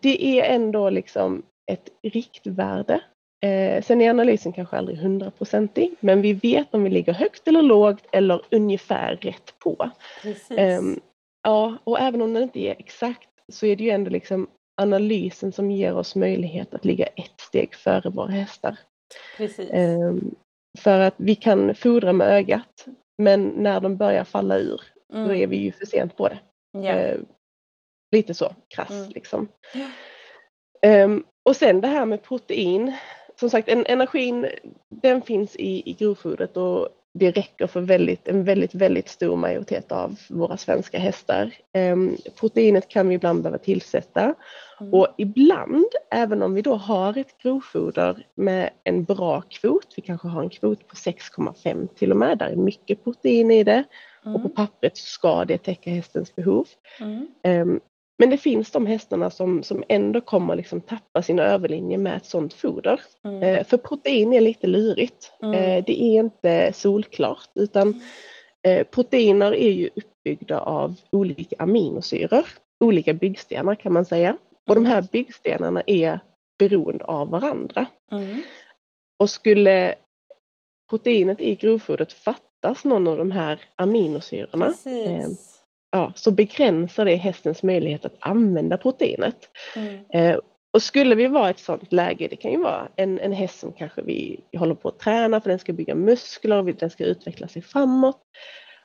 det 0.00 0.40
är 0.40 0.54
ändå 0.54 0.90
liksom 0.90 1.42
ett 1.72 1.88
riktvärde. 2.02 3.00
Eh, 3.44 3.82
sen 3.82 4.00
är 4.00 4.10
analysen 4.10 4.52
kanske 4.52 4.76
aldrig 4.76 4.98
hundraprocentig, 4.98 5.94
men 6.00 6.22
vi 6.22 6.32
vet 6.32 6.74
om 6.74 6.84
vi 6.84 6.90
ligger 6.90 7.12
högt 7.12 7.48
eller 7.48 7.62
lågt 7.62 8.06
eller 8.12 8.42
ungefär 8.50 9.16
rätt 9.16 9.58
på. 9.58 9.90
Ehm, 10.56 11.00
ja, 11.42 11.76
och 11.84 12.00
även 12.00 12.22
om 12.22 12.34
den 12.34 12.42
inte 12.42 12.60
är 12.60 12.74
exakt 12.78 13.28
så 13.52 13.66
är 13.66 13.76
det 13.76 13.84
ju 13.84 13.90
ändå 13.90 14.10
liksom 14.10 14.48
analysen 14.76 15.52
som 15.52 15.70
ger 15.70 15.94
oss 15.96 16.14
möjlighet 16.16 16.74
att 16.74 16.84
ligga 16.84 17.06
ett 17.06 17.40
steg 17.40 17.74
före 17.74 18.10
våra 18.10 18.30
hästar. 18.30 18.78
Precis. 19.36 19.70
Ehm, 19.72 20.34
för 20.78 21.00
att 21.00 21.14
vi 21.16 21.34
kan 21.34 21.74
fodra 21.74 22.12
med 22.12 22.28
ögat, 22.28 22.86
men 23.22 23.48
när 23.48 23.80
de 23.80 23.96
börjar 23.96 24.24
falla 24.24 24.58
ur, 24.58 24.80
då 25.12 25.18
Mm. 25.18 25.30
är 25.42 25.46
vi 25.46 25.56
ju 25.56 25.72
för 25.72 25.86
sent 25.86 26.16
på 26.16 26.28
det. 26.28 26.38
Eh, 27.12 27.20
lite 28.12 28.34
så 28.34 28.54
krass 28.74 28.90
Mm. 28.90 29.08
liksom. 29.10 29.48
Ehm, 30.82 31.24
och 31.48 31.56
sen 31.56 31.80
det 31.80 31.88
här 31.88 32.06
med 32.06 32.22
protein. 32.22 32.92
Som 33.40 33.50
sagt, 33.50 33.68
en, 33.68 33.86
energin 33.86 34.46
den 34.88 35.22
finns 35.22 35.56
i, 35.56 35.90
i 35.90 35.92
grovfodret 35.92 36.56
och 36.56 36.88
det 37.14 37.30
räcker 37.30 37.66
för 37.66 37.80
väldigt, 37.80 38.28
en 38.28 38.44
väldigt, 38.44 38.74
väldigt 38.74 39.08
stor 39.08 39.36
majoritet 39.36 39.92
av 39.92 40.16
våra 40.30 40.56
svenska 40.56 40.98
hästar. 40.98 41.54
Ehm, 41.72 42.16
proteinet 42.40 42.88
kan 42.88 43.08
vi 43.08 43.14
ibland 43.14 43.42
behöva 43.42 43.58
tillsätta 43.58 44.34
Mm. 44.80 44.94
och 44.94 45.08
ibland, 45.18 45.86
även 46.10 46.42
om 46.42 46.54
vi 46.54 46.62
då 46.62 46.74
har 46.74 47.18
ett 47.18 47.38
grovfoder 47.42 48.26
med 48.34 48.70
en 48.84 49.04
bra 49.04 49.40
kvot, 49.40 49.86
vi 49.96 50.02
kanske 50.02 50.28
har 50.28 50.42
en 50.42 50.50
kvot 50.50 50.88
på 50.88 50.94
6,5 50.96 51.86
till 51.94 52.10
och 52.10 52.16
med, 52.16 52.38
där 52.38 52.46
är 52.46 52.56
mycket 52.56 53.04
protein 53.04 53.50
i 53.50 53.64
det 53.64 53.84
och 54.18 54.32
på 54.32 54.38
Mm. 54.38 54.50
pappret 54.50 54.96
ska 54.96 55.44
det 55.44 55.58
täcka 55.58 55.90
hästens 55.90 56.34
behov. 56.34 56.66
Mm. 57.00 57.80
Men 58.22 58.30
det 58.30 58.38
finns 58.38 58.70
de 58.70 58.86
hästarna 58.86 59.30
som, 59.30 59.62
som 59.62 59.84
ändå 59.88 60.20
kommer 60.20 60.56
liksom 60.56 60.80
tappa 60.80 61.22
sin 61.22 61.38
överlinje 61.38 61.98
med 61.98 62.16
ett 62.16 62.26
sådant 62.26 62.54
foder. 62.54 63.00
Mm. 63.24 63.42
Eh, 63.42 63.64
För 63.64 63.76
protein 63.76 64.32
är 64.32 64.40
lite 64.40 64.66
lurigt. 64.66 65.32
Mm. 65.42 65.54
Eh, 65.54 65.84
Det 65.84 66.02
är 66.02 66.20
inte 66.20 66.72
solklart 66.72 67.48
utan 67.54 68.00
eh, 68.66 68.86
proteiner 68.86 69.54
är 69.54 69.70
ju 69.70 69.90
uppbyggda 69.96 70.60
av 70.60 70.94
olika 71.12 71.56
aminosyror, 71.58 72.44
olika 72.80 73.14
byggstenar 73.14 73.74
kan 73.74 73.92
man 73.92 74.04
säga. 74.04 74.36
Och 74.68 74.74
de 74.74 74.86
här 74.86 75.04
byggstenarna 75.12 75.82
är 75.86 76.20
beroende 76.58 77.04
av 77.04 77.30
varandra. 77.30 77.86
Mm. 78.12 78.42
Och 79.18 79.30
skulle 79.30 79.94
proteinet 80.90 81.40
i 81.40 81.54
grovfodret 81.54 82.12
fattas 82.12 82.84
någon 82.84 83.08
av 83.08 83.18
de 83.18 83.30
här 83.30 83.60
aminosyrorna 83.76 84.66
Precis. 84.66 85.51
Ja, 85.92 86.12
så 86.16 86.30
begränsar 86.30 87.04
det 87.04 87.16
hästens 87.16 87.62
möjlighet 87.62 88.04
att 88.04 88.16
använda 88.18 88.78
proteinet. 88.78 89.48
Mm. 89.76 90.04
Eh, 90.12 90.38
och 90.72 90.82
skulle 90.82 91.14
vi 91.14 91.26
vara 91.26 91.48
i 91.48 91.50
ett 91.50 91.58
sådant 91.58 91.92
läge, 91.92 92.28
det 92.28 92.36
kan 92.36 92.50
ju 92.50 92.58
vara 92.62 92.88
en, 92.96 93.18
en 93.18 93.32
häst 93.32 93.58
som 93.58 93.72
kanske 93.72 94.02
vi 94.02 94.40
håller 94.56 94.74
på 94.74 94.88
att 94.88 94.98
träna 94.98 95.40
för 95.40 95.50
den 95.50 95.58
ska 95.58 95.72
bygga 95.72 95.94
muskler 95.94 96.56
och 96.56 96.64
den 96.64 96.90
ska 96.90 97.04
utveckla 97.04 97.48
sig 97.48 97.62
framåt. 97.62 98.20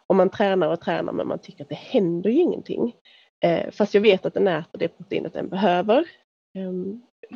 Och 0.08 0.16
man 0.16 0.30
tränar 0.30 0.68
och 0.68 0.82
tränar 0.82 1.14
men 1.14 1.28
man 1.28 1.40
tycker 1.40 1.64
att 1.64 1.70
det 1.70 1.76
händer 1.76 2.30
ju 2.30 2.42
ingenting. 2.42 2.96
Eh, 3.44 3.72
fast 3.72 3.94
jag 3.94 4.02
vet 4.02 4.26
att 4.26 4.34
den 4.34 4.48
äter 4.48 4.80
det 4.80 4.88
proteinet 4.88 5.34
den 5.34 5.50
behöver. 5.50 6.00
Eh, 6.58 6.72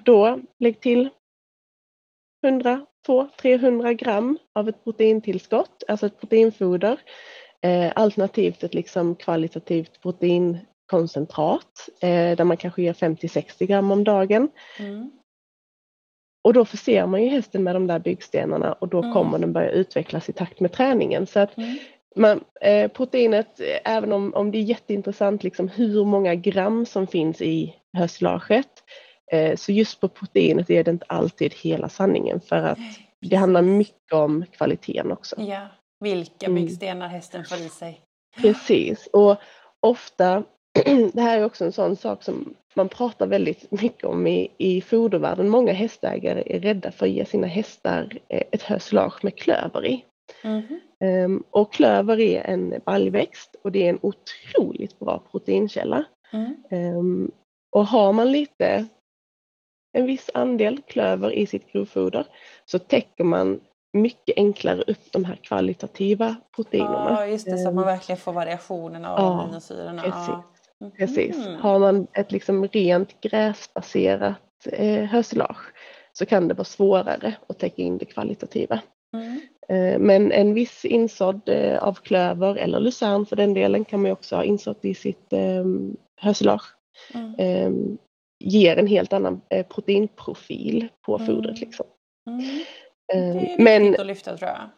då 0.04 0.40
lägg 0.60 0.80
till 0.80 1.10
100, 2.46 2.86
200-300 3.08 3.94
gram 3.94 4.38
av 4.56 4.70
ett 4.70 4.84
proteintillskott, 4.84 5.84
alltså 5.88 6.06
ett 6.06 6.20
proteinfoder. 6.20 7.00
Eh, 7.64 7.92
alternativt 7.96 8.64
ett 8.64 8.74
liksom 8.74 9.16
kvalitativt 9.16 10.02
proteinkoncentrat 10.02 11.90
eh, 12.02 12.36
där 12.38 12.44
man 12.44 12.58
kanske 12.58 12.82
ger 12.82 12.94
50-60 12.94 13.66
gram 13.66 13.92
om 13.92 14.04
dagen. 14.04 14.50
Mm. 14.80 15.12
Och 16.44 16.54
då 16.54 16.66
förser 16.66 17.06
man 17.06 17.24
ju 17.24 17.30
hästen 17.30 17.64
med 17.64 17.76
de 17.76 17.88
där 17.88 18.00
byggstenarna 18.00 18.74
och 18.74 18.88
då 18.88 19.00
Mm. 19.00 19.14
kommer 19.14 19.40
den 19.40 19.54
börja 19.54 19.70
utvecklas 19.72 20.30
i 20.30 20.34
takt 20.34 20.60
med 20.60 20.72
träningen. 20.72 21.28
Så 21.28 21.40
att 21.40 21.58
Mm. 21.58 21.78
man, 22.16 22.44
eh, 22.62 22.92
proteinet, 22.92 23.62
även 23.84 24.12
om, 24.14 24.34
om 24.34 24.52
det 24.52 24.58
är 24.58 24.62
jätteintressant 24.62 25.44
liksom 25.44 25.68
hur 25.68 26.06
många 26.06 26.36
gram 26.36 26.86
som 26.86 27.08
finns 27.08 27.42
i 27.42 27.76
höstlaget, 27.98 28.84
så 29.56 29.72
just 29.72 30.00
på 30.00 30.08
proteinet 30.08 30.70
är 30.70 30.84
det 30.84 30.92
inte 30.92 31.06
alltid 31.10 31.54
hela 31.54 31.90
sanningen 31.90 32.42
för 32.42 32.56
att 32.56 32.78
det 33.22 33.36
handlar 33.36 33.62
mycket 33.62 34.14
om 34.14 34.46
kvaliteten 34.52 35.12
också. 35.12 35.36
Ja, 35.40 35.68
vilka 36.02 36.46
mm. 36.46 36.56
byggstenar 36.56 37.08
hästen 37.08 37.46
får 37.46 37.58
i 37.58 37.70
sig. 37.70 38.02
Precis, 38.38 39.08
och 39.14 39.36
ofta, 39.80 40.44
det 41.14 41.22
här 41.22 41.40
är 41.40 41.46
också 41.46 41.66
en 41.66 41.72
sån 41.72 41.96
sak 41.96 42.24
som 42.24 42.56
man 42.76 42.90
pratar 42.90 43.28
väldigt 43.28 43.72
mycket 43.72 44.04
om 44.04 44.28
i, 44.28 44.52
i 44.58 44.82
fodervärlden. 44.82 45.50
Många 45.50 45.74
hästägare 45.74 46.44
är 46.46 46.60
rädda 46.60 46.92
för 46.92 47.06
att 47.06 47.12
ge 47.12 47.26
sina 47.26 47.48
hästar 47.48 48.20
eh, 48.30 48.44
ett 48.52 48.62
höslage 48.62 49.24
med 49.24 49.38
klöver 49.38 49.86
i. 49.86 50.06
Mm. 50.44 50.64
Um, 51.00 51.44
och 51.50 51.74
klöver 51.74 52.20
är 52.20 52.42
en 52.44 52.74
baljväxt 52.86 53.56
och 53.62 53.72
det 53.72 53.86
är 53.86 53.90
en 53.90 54.00
otroligt 54.02 55.00
bra 55.00 55.24
proteinkälla. 55.32 56.06
Mm. 56.32 56.56
Um, 56.98 57.32
och 57.72 57.86
har 57.86 58.14
man 58.14 58.32
lite, 58.32 58.88
en 59.98 60.06
viss 60.06 60.30
andel 60.34 60.82
klöver 60.82 61.32
i 61.32 61.46
sitt 61.46 61.72
grovfoder 61.72 62.28
så 62.66 62.80
täcker 62.80 63.24
man 63.24 63.60
mycket 63.94 64.38
enklare 64.38 64.82
upp 64.82 65.12
de 65.12 65.26
här 65.26 65.36
kvalitativa 65.36 66.36
proteinerna. 66.56 67.18
Ja, 67.20 67.28
just 67.28 67.46
det, 67.46 67.58
så 67.58 67.68
att 67.68 67.76
man 67.76 67.84
ehm, 67.84 67.88
verkligen 67.88 68.18
får 68.18 68.34
variationerna 68.34 69.16
av 69.16 69.20
ja, 69.20 69.42
aminosyrorna. 69.42 70.02
Precis. 70.02 70.62
Mm. 70.82 70.92
precis. 70.92 71.48
Har 71.60 71.80
man 71.80 72.08
ett 72.14 72.32
liksom 72.32 72.68
rent 72.68 73.22
gräsbaserat 73.22 74.38
eh, 74.66 75.04
hösilage 75.04 75.74
så 76.14 76.26
kan 76.26 76.48
det 76.48 76.54
vara 76.54 76.66
svårare 76.66 77.36
att 77.48 77.60
täcka 77.60 77.82
in 77.82 77.98
det 77.98 78.06
kvalitativa. 78.06 78.82
Mm. 79.14 79.42
Eh, 79.70 80.00
men 80.00 80.32
en 80.32 80.54
viss 80.54 80.86
insådd 80.86 81.50
eh, 81.50 81.84
av 81.84 81.94
klöver 81.94 82.56
eller 82.56 82.80
lucern 82.80 83.26
för 83.26 83.36
den 83.36 83.54
delen 83.54 83.86
kan 83.86 84.02
man 84.02 84.12
också 84.12 84.36
ha 84.36 84.44
insått 84.44 84.86
i 84.86 84.94
sitt 84.94 85.34
eh, 85.34 85.66
hösilage. 86.22 86.76
Mm. 87.14 87.36
Eh, 87.38 87.98
ger 88.40 88.78
en 88.78 88.88
helt 88.88 89.14
annan 89.14 89.42
eh, 89.50 89.66
proteinprofil 89.66 90.88
på 91.06 91.16
mm. 91.16 91.28
fodret. 91.28 91.60
Liksom. 91.60 91.86
Mm. 92.30 92.42
Det 93.12 93.18
är 93.18 93.34
viktigt 93.34 93.60
men, 93.60 94.00
att 94.00 94.06
lyfta 94.06 94.38
tror 94.38 94.50
jag. 94.50 94.70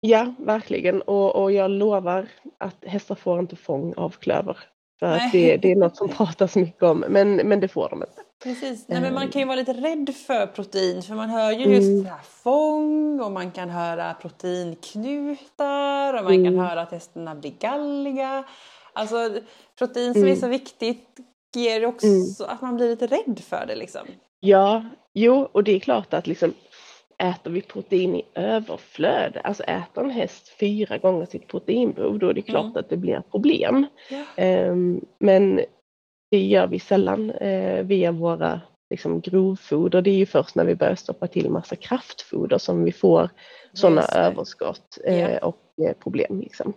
Ja, 0.00 0.34
verkligen. 0.38 1.02
Och, 1.02 1.42
och 1.42 1.52
jag 1.52 1.70
lovar 1.70 2.28
att 2.58 2.84
hästar 2.84 3.14
får 3.14 3.38
inte 3.38 3.56
fång 3.56 3.94
av 3.96 4.10
klöver. 4.10 4.58
För 4.98 5.06
att 5.06 5.32
det, 5.32 5.56
det, 5.56 5.72
är 5.72 5.76
något 5.76 5.96
som 5.96 6.08
pratas 6.08 6.56
mycket 6.56 6.82
om, 6.82 7.04
men, 7.08 7.36
men 7.36 7.60
det 7.60 7.68
får 7.68 7.88
de 7.88 8.02
inte. 8.02 8.22
Precis, 8.42 8.88
Nej, 8.88 9.00
men 9.00 9.14
man 9.14 9.28
kan 9.28 9.40
ju 9.40 9.46
vara 9.46 9.56
lite 9.56 9.72
rädd 9.72 10.14
för 10.26 10.46
protein 10.46 11.02
för 11.02 11.14
man 11.14 11.30
hör 11.30 11.52
ju 11.52 11.74
just 11.74 12.06
mm. 12.06 12.16
fång 12.24 13.20
och 13.20 13.32
man 13.32 13.50
kan 13.50 13.70
höra 13.70 14.14
proteinknutar 14.14 16.14
och 16.14 16.24
man 16.24 16.34
mm. 16.34 16.44
kan 16.44 16.66
höra 16.66 16.82
att 16.82 16.92
hästarna 16.92 17.34
blir 17.34 17.52
galliga. 17.60 18.44
Alltså 18.92 19.38
protein 19.78 20.12
som 20.12 20.22
mm. 20.22 20.32
är 20.32 20.36
så 20.36 20.48
viktigt 20.48 21.18
ger 21.54 21.86
också 21.86 22.06
mm. 22.06 22.26
att 22.48 22.62
man 22.62 22.76
blir 22.76 22.88
lite 22.88 23.06
rädd 23.06 23.40
för 23.48 23.66
det 23.66 23.76
liksom. 23.76 24.06
Ja, 24.40 24.84
jo 25.14 25.48
och 25.52 25.64
det 25.64 25.72
är 25.72 25.80
klart 25.80 26.14
att 26.14 26.26
liksom 26.26 26.54
äter 27.18 27.50
vi 27.50 27.60
protein 27.60 28.14
i 28.14 28.24
överflöd, 28.34 29.38
alltså 29.44 29.62
äter 29.62 30.04
en 30.04 30.10
häst 30.10 30.48
fyra 30.60 30.98
gånger 30.98 31.26
sitt 31.26 31.48
proteinbehov, 31.48 32.18
då 32.18 32.28
är 32.28 32.34
det 32.34 32.42
klart 32.42 32.64
mm. 32.64 32.76
att 32.76 32.88
det 32.88 32.96
blir 32.96 33.22
problem. 33.30 33.86
Um, 34.36 35.04
men 35.18 35.60
det 36.30 36.38
gör 36.38 36.66
vi 36.66 36.78
sällan 36.78 37.30
uh, 37.30 37.82
via 37.82 38.12
våra 38.12 38.60
liksom, 38.90 39.20
grovfoder. 39.20 40.02
Det 40.02 40.10
är 40.10 40.14
ju 40.14 40.26
först 40.26 40.54
när 40.54 40.64
vi 40.64 40.74
börjar 40.74 40.94
stoppa 40.94 41.26
till 41.26 41.50
massa 41.50 41.76
kraftfoder 41.76 42.58
som 42.58 42.84
vi 42.84 42.92
får 42.92 43.30
sådana 43.72 44.02
överskott 44.02 44.98
uh, 45.08 45.20
ja. 45.20 45.38
och 45.38 45.60
uh, 45.82 45.92
problem. 45.92 46.40
Liksom. 46.40 46.72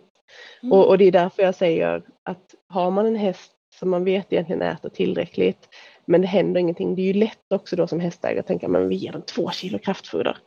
Mm. 0.62 0.72
Och, 0.72 0.88
och 0.88 0.98
det 0.98 1.04
är 1.04 1.12
därför 1.12 1.42
jag 1.42 1.54
säger 1.54 2.02
att 2.22 2.54
har 2.68 2.90
man 2.90 3.06
en 3.06 3.16
häst 3.16 3.52
som 3.78 3.90
man 3.90 4.04
vet 4.04 4.32
egentligen 4.32 4.62
äter 4.62 4.88
tillräckligt 4.88 5.68
men 6.08 6.20
det 6.20 6.26
händer 6.26 6.60
ingenting. 6.60 6.94
Det 6.94 7.02
är 7.02 7.06
ju 7.06 7.12
lätt 7.12 7.52
också 7.52 7.76
då 7.76 7.86
som 7.86 8.00
hästägare 8.00 8.40
att 8.40 8.46
tänka 8.46 8.68
men 8.68 8.88
vi 8.88 8.94
ger 8.94 9.12
dem 9.12 9.22
två 9.22 9.50
kilo 9.50 9.78
kraftfoder. 9.78 10.38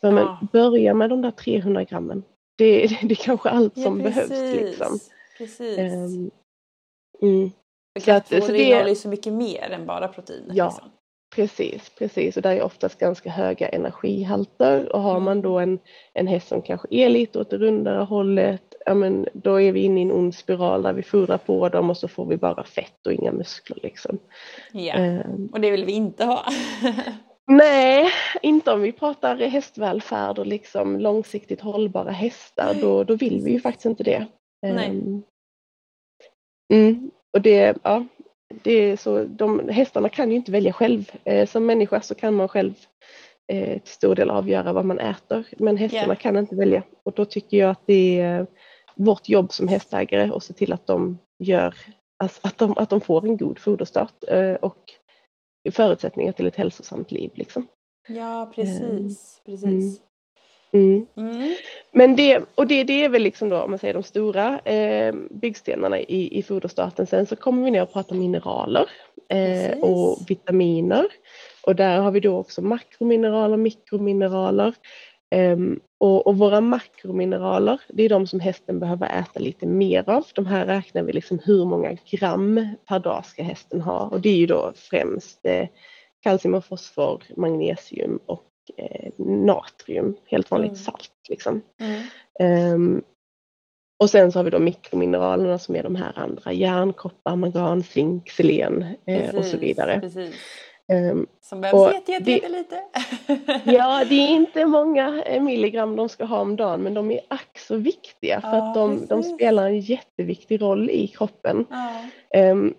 Så 0.00 0.06
ja. 0.06 0.38
börja 0.52 0.94
med 0.94 1.10
de 1.10 1.22
där 1.22 1.30
300 1.30 1.84
grammen. 1.84 2.22
Det, 2.58 2.86
det, 2.86 2.98
det 3.02 3.12
är 3.12 3.24
kanske 3.24 3.48
allt 3.48 3.72
ja, 3.76 3.82
som 3.82 4.02
precis. 4.02 4.28
behövs. 4.28 4.54
Liksom. 4.54 4.98
Precis. 5.38 5.78
Um, 5.78 6.30
mm. 7.22 7.50
Så 8.00 8.52
det, 8.52 8.62
innehåller 8.62 8.88
ju 8.88 8.94
så 8.94 9.08
mycket 9.08 9.32
mer 9.32 9.70
än 9.70 9.86
bara 9.86 10.08
protein. 10.08 10.50
Ja, 10.54 10.64
liksom. 10.64 10.90
precis, 11.34 11.90
precis. 11.98 12.36
Och 12.36 12.42
det 12.42 12.48
är 12.48 12.62
oftast 12.62 12.98
ganska 12.98 13.30
höga 13.30 13.68
energihalter 13.68 14.92
och 14.92 15.02
har 15.02 15.10
mm. 15.10 15.22
man 15.22 15.42
då 15.42 15.58
en, 15.58 15.78
en 16.14 16.26
häst 16.26 16.48
som 16.48 16.62
kanske 16.62 16.88
är 16.90 17.08
lite 17.08 17.38
åt 17.38 17.50
det 17.50 17.58
rundare 17.58 18.02
hållet 18.02 18.67
ja 18.88 18.94
men 18.94 19.26
då 19.32 19.60
är 19.60 19.72
vi 19.72 19.80
inne 19.80 20.00
i 20.00 20.02
en 20.02 20.12
ond 20.12 20.34
spiral 20.34 20.82
där 20.82 20.92
vi 20.92 21.02
fodrar 21.02 21.38
på 21.38 21.68
dem 21.68 21.90
och 21.90 21.96
så 21.96 22.08
får 22.08 22.26
vi 22.26 22.36
bara 22.36 22.64
fett 22.64 23.06
och 23.06 23.12
inga 23.12 23.32
muskler 23.32 23.78
liksom. 23.82 24.18
Ja, 24.72 25.20
um, 25.24 25.48
och 25.52 25.60
det 25.60 25.70
vill 25.70 25.84
vi 25.84 25.92
inte 25.92 26.24
ha. 26.24 26.44
nej, 27.46 28.08
inte 28.42 28.72
om 28.72 28.82
vi 28.82 28.92
pratar 28.92 29.36
hästvälfärd 29.36 30.38
och 30.38 30.46
liksom 30.46 31.00
långsiktigt 31.00 31.60
hållbara 31.60 32.10
hästar, 32.10 32.74
då, 32.80 33.04
då 33.04 33.14
vill 33.14 33.40
vi 33.44 33.52
ju 33.52 33.60
faktiskt 33.60 33.86
inte 33.86 34.04
det. 34.04 34.26
Um, 34.66 35.22
mm, 36.72 37.10
och 37.32 37.42
det, 37.42 37.78
ja, 37.82 38.06
det 38.62 38.72
är 38.72 38.96
så, 38.96 39.24
de, 39.24 39.68
hästarna 39.68 40.08
kan 40.08 40.30
ju 40.30 40.36
inte 40.36 40.52
välja 40.52 40.72
själv. 40.72 41.10
Eh, 41.24 41.46
som 41.46 41.66
människa 41.66 42.00
så 42.00 42.14
kan 42.14 42.34
man 42.34 42.48
själv 42.48 42.74
eh, 43.52 43.78
till 43.78 43.92
stor 43.92 44.14
del 44.14 44.30
avgöra 44.30 44.72
vad 44.72 44.84
man 44.84 44.98
äter, 44.98 45.46
men 45.58 45.76
hästarna 45.76 46.06
yeah. 46.06 46.18
kan 46.18 46.36
inte 46.36 46.56
välja. 46.56 46.82
Och 47.02 47.12
då 47.12 47.24
tycker 47.24 47.56
jag 47.56 47.70
att 47.70 47.82
det 47.86 48.20
är 48.20 48.46
vårt 48.98 49.28
jobb 49.28 49.52
som 49.52 49.68
hästägare 49.68 50.30
och 50.30 50.42
se 50.42 50.52
till 50.52 50.72
att 50.72 50.86
de 50.86 51.18
gör 51.38 51.74
alltså 52.18 52.40
att, 52.42 52.58
de, 52.58 52.78
att 52.78 52.90
de 52.90 53.00
får 53.00 53.26
en 53.26 53.36
god 53.36 53.58
foderstart 53.58 54.24
eh, 54.28 54.54
och 54.54 54.78
förutsättningar 55.70 56.32
till 56.32 56.46
ett 56.46 56.56
hälsosamt 56.56 57.10
liv. 57.10 57.30
Liksom. 57.34 57.66
Ja 58.08 58.52
precis, 58.54 59.40
eh, 59.44 59.52
precis. 59.52 60.00
Mm. 60.72 61.06
Mm. 61.16 61.54
Men 61.92 62.16
det, 62.16 62.44
och 62.54 62.66
det, 62.66 62.84
det 62.84 63.04
är 63.04 63.08
väl 63.08 63.22
liksom 63.22 63.48
då 63.48 63.62
om 63.62 63.70
man 63.70 63.78
säger 63.78 63.94
de 63.94 64.02
stora 64.02 64.58
eh, 64.58 65.14
byggstenarna 65.30 65.98
i, 65.98 66.38
i 66.38 66.42
foderstarten. 66.42 67.06
Sen 67.06 67.26
så 67.26 67.36
kommer 67.36 67.64
vi 67.64 67.70
ner 67.70 67.82
och 67.82 67.92
pratar 67.92 68.16
mineraler 68.16 68.90
eh, 69.28 69.78
och 69.78 70.18
vitaminer. 70.28 71.06
Och 71.62 71.76
där 71.76 71.98
har 71.98 72.10
vi 72.10 72.20
då 72.20 72.36
också 72.36 72.62
makromineraler, 72.62 73.56
mikromineraler. 73.56 74.74
Um, 75.34 75.80
och, 76.00 76.26
och, 76.26 76.38
våra 76.38 76.60
makromineraler, 76.60 77.80
det 77.88 78.02
är 78.02 78.08
de 78.08 78.26
som 78.26 78.40
hästen 78.40 78.78
behöver 78.78 79.20
äta 79.20 79.40
lite 79.40 79.66
mer 79.66 80.08
av. 80.08 80.24
De 80.34 80.46
här 80.46 80.66
räknar 80.66 81.02
vi 81.02 81.12
liksom 81.12 81.38
hur 81.44 81.64
många 81.64 81.96
gram 82.10 82.68
per 82.88 82.98
dag 82.98 83.26
ska 83.26 83.42
hästen 83.42 83.80
ha 83.80 84.00
och 84.00 84.20
det 84.20 84.28
är 84.28 84.36
ju 84.36 84.46
då 84.46 84.72
främst 84.76 85.46
eh, 85.46 85.68
kalcium 86.22 86.54
och 86.54 86.64
fosfor, 86.64 87.22
magnesium 87.36 88.18
och 88.26 88.44
eh, 88.76 89.12
natrium, 89.18 90.16
helt 90.26 90.50
vanligt 90.50 90.68
mm. 90.68 90.76
salt. 90.76 91.12
Liksom. 91.28 91.62
Mm. 91.80 92.74
Um, 92.74 93.02
och 93.98 94.10
sen 94.10 94.32
så 94.32 94.38
har 94.38 94.44
vi 94.44 94.50
då 94.50 94.58
mikromineralerna 94.58 95.58
som 95.58 95.76
är 95.76 95.82
de 95.82 95.96
här 95.96 96.12
andra, 96.18 96.52
järn, 96.52 96.92
koppar, 96.92 97.36
mangan, 97.36 97.82
zink, 97.82 98.30
selen 98.30 98.84
eh, 99.06 99.34
och 99.34 99.44
så 99.44 99.56
vidare. 99.56 100.00
Precis. 100.00 100.34
Um, 100.92 101.26
som 101.40 101.60
behövs 101.60 102.08
jättelite. 102.08 102.82
ja, 103.64 104.04
det 104.08 104.14
är 104.14 104.28
inte 104.28 104.66
många 104.66 105.22
eh, 105.22 105.42
milligram 105.42 105.96
de 105.96 106.08
ska 106.08 106.24
ha 106.24 106.40
om 106.40 106.56
dagen 106.56 106.82
men 106.82 106.94
de 106.94 107.10
är 107.10 107.20
ack 107.28 107.58
så 107.58 107.76
viktiga 107.76 108.40
för 108.40 108.48
ja, 108.48 108.68
att 108.68 108.74
de, 108.74 109.06
de, 109.06 109.22
spelar 109.22 109.66
en 109.66 109.80
jätteviktig 109.80 110.62
roll 110.62 110.90
i 110.90 111.06
kroppen. 111.08 111.66
Ja. 112.30 112.50
Um, 112.50 112.74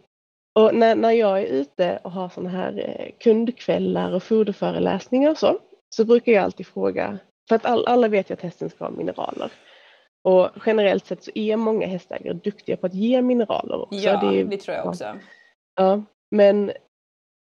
och 0.59 0.75
när, 0.75 0.95
när 0.95 1.11
jag 1.11 1.39
är 1.39 1.45
ute 1.45 1.99
och 2.03 2.11
har 2.11 2.29
sådana 2.29 2.49
här 2.49 2.97
eh, 2.99 3.11
kundkvällar 3.19 4.13
och 4.13 4.23
foderföreläsningar 4.23 5.31
och 5.31 5.37
så, 5.37 5.59
så 5.89 6.05
brukar 6.05 6.31
jag 6.31 6.43
alltid 6.43 6.67
fråga, 6.67 7.17
för 7.49 7.55
att 7.55 7.65
all, 7.65 7.85
alla 7.87 8.07
vet 8.07 8.29
ju 8.29 8.33
att 8.33 8.41
hästen 8.41 8.69
ska 8.69 8.85
ha 8.85 8.91
mineraler. 8.91 9.51
Och 10.23 10.49
generellt 10.65 11.05
sett 11.05 11.23
så 11.23 11.31
är 11.35 11.57
många 11.57 11.87
hästägare 11.87 12.33
duktiga 12.33 12.77
på 12.77 12.85
att 12.85 12.93
ge 12.93 13.21
mineraler 13.21 13.81
också. 13.81 13.99
Ja, 13.99 14.31
det, 14.31 14.43
det 14.43 14.57
tror 14.57 14.77
jag 14.77 14.87
också. 14.87 15.15
Ja, 15.75 16.03
men 16.31 16.71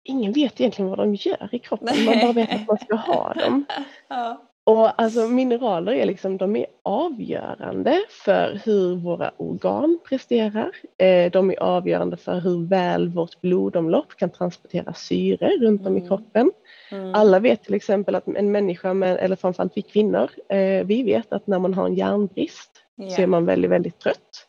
ingen 0.03 0.31
vet 0.33 0.61
egentligen 0.61 0.89
vad 0.89 0.99
de 0.99 1.15
gör 1.15 1.49
i 1.51 1.59
kroppen, 1.59 2.05
man 2.05 2.19
bara 2.21 2.33
vet 2.33 2.53
att 2.53 2.67
man 2.67 2.77
ska 2.77 2.95
ha 2.95 3.33
dem. 3.33 3.65
ja. 4.07 4.41
Och 4.65 5.01
alltså 5.01 5.27
mineraler 5.27 5.91
är 5.91 6.05
liksom, 6.05 6.37
de 6.37 6.55
är 6.55 6.65
avgörande 6.83 8.01
för 8.09 8.61
hur 8.65 8.95
våra 8.95 9.31
organ 9.37 9.99
presterar. 10.09 10.71
Eh, 10.97 11.31
de 11.31 11.51
är 11.51 11.59
avgörande 11.59 12.17
för 12.17 12.39
hur 12.39 12.67
väl 12.67 13.09
vårt 13.09 13.41
blodomlopp 13.41 14.15
kan 14.15 14.29
transportera 14.29 14.93
syre 14.93 15.51
runt 15.61 15.81
om 15.81 15.87
mm. 15.87 16.03
i 16.03 16.07
kroppen. 16.07 16.51
Mm. 16.91 17.15
Alla 17.15 17.39
vet 17.39 17.63
till 17.63 17.73
exempel 17.73 18.15
att 18.15 18.27
en 18.27 18.51
människa, 18.51 18.93
med, 18.93 19.17
eller 19.17 19.35
framförallt 19.35 19.77
vi 19.77 19.81
kvinnor, 19.81 20.29
eh, 20.49 20.85
vi 20.85 21.03
vet 21.03 21.33
att 21.33 21.47
när 21.47 21.59
man 21.59 21.73
har 21.73 21.85
en 21.85 21.95
järnbrist 21.95 22.71
yeah. 23.01 23.15
så 23.15 23.21
är 23.21 23.27
man 23.27 23.45
väldigt, 23.45 23.71
väldigt 23.71 23.99
trött. 23.99 24.47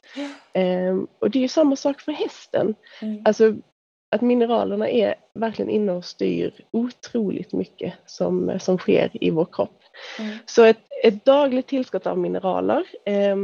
Eh, 0.53 0.97
och 1.19 1.31
det 1.31 1.45
är 1.45 1.49
samma 1.49 1.77
sak 1.77 2.01
för 2.01 2.13
hästen. 2.13 2.75
Mm. 3.03 3.23
Alltså 3.25 3.55
att 4.15 4.21
mineralerna 4.21 4.89
är 4.89 5.15
verkligen 5.35 5.71
inne 5.71 5.93
och 5.93 6.05
styr 6.05 6.65
otroligt 6.71 7.53
mycket 7.53 7.95
som, 8.07 8.59
som 8.61 8.79
sker 8.79 9.11
i 9.13 9.31
vår 9.31 9.47
kropp. 9.53 9.83
Mm. 10.19 10.37
Så 10.47 10.65
ett, 10.65 10.81
ett 11.05 11.25
dagligt 11.25 11.67
tillskott 11.67 12.07
av 12.07 12.19
mineraler 12.19 12.85
eh, 13.05 13.37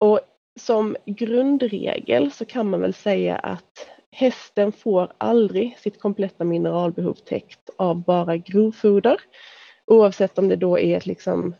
och 0.00 0.20
som 0.60 0.96
grundregel 1.06 2.32
så 2.32 2.44
kan 2.44 2.70
man 2.70 2.80
väl 2.80 2.94
säga 2.94 3.36
att 3.36 3.86
hästen 4.12 4.72
får 4.72 5.12
aldrig 5.18 5.78
sitt 5.78 6.00
kompletta 6.00 6.44
mineralbehov 6.44 7.14
täckt 7.14 7.70
av 7.76 8.04
bara 8.04 8.36
grovfoder. 8.36 9.20
Oavsett 9.86 10.38
om 10.38 10.48
det 10.48 10.56
då 10.56 10.78
är 10.78 10.96
ett 10.96 11.06
liksom, 11.06 11.54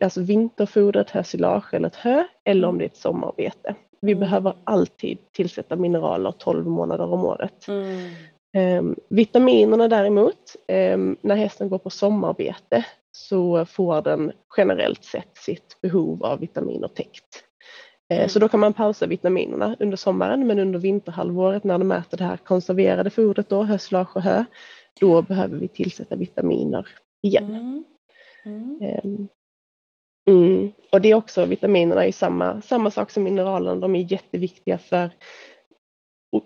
alltså 0.00 0.20
vinterfoder, 0.20 1.00
ett 1.00 1.10
hösilage 1.10 1.74
eller 1.74 1.88
ett 1.88 1.96
hö 1.96 2.24
eller 2.44 2.68
om 2.68 2.78
det 2.78 2.84
är 2.84 2.88
ett 2.88 2.96
sommarbete. 2.96 3.74
Vi 4.00 4.14
behöver 4.14 4.54
alltid 4.64 5.18
tillsätta 5.32 5.76
mineraler 5.76 6.32
12 6.38 6.66
månader 6.66 7.12
om 7.12 7.24
året. 7.24 7.68
Mm. 7.68 8.10
Um, 8.56 8.96
vitaminerna 9.08 9.88
däremot, 9.88 10.56
um, 10.94 11.16
när 11.20 11.36
hästen 11.36 11.68
går 11.68 11.78
på 11.78 11.90
sommarbete 11.90 12.84
så 13.12 13.64
får 13.64 14.02
den 14.02 14.32
generellt 14.56 15.04
sett 15.04 15.36
sitt 15.36 15.80
behov 15.80 16.24
av 16.24 16.40
vitaminer 16.40 16.88
täckt. 16.88 17.44
Eh, 18.10 18.18
mm. 18.18 18.28
Så 18.28 18.38
då 18.38 18.48
kan 18.48 18.60
man 18.60 18.72
pausa 18.72 19.06
vitaminerna 19.06 19.76
under 19.80 19.96
sommaren 19.96 20.46
men 20.46 20.58
under 20.58 20.78
vinterhalvåret 20.78 21.64
när 21.64 21.78
de 21.78 21.92
äter 21.92 22.18
det 22.18 22.24
här 22.24 22.36
konserverade 22.36 23.10
fodret 23.10 23.48
då, 23.48 23.62
höslage 23.62 24.16
och 24.16 24.22
hö, 24.22 24.44
då 25.00 25.22
behöver 25.22 25.56
vi 25.56 25.68
tillsätta 25.68 26.16
vitaminer 26.16 26.88
igen. 27.22 27.54
Mm. 27.54 27.84
Mm. 28.44 29.28
Mm. 30.28 30.72
Och 30.92 31.00
det 31.00 31.10
är 31.10 31.14
också 31.14 31.44
vitaminerna 31.44 32.06
är 32.06 32.12
samma, 32.12 32.62
samma 32.62 32.90
sak 32.90 33.10
som 33.10 33.22
mineralerna, 33.22 33.76
de 33.80 33.96
är 33.96 34.12
jätteviktiga 34.12 34.78
för 34.78 35.10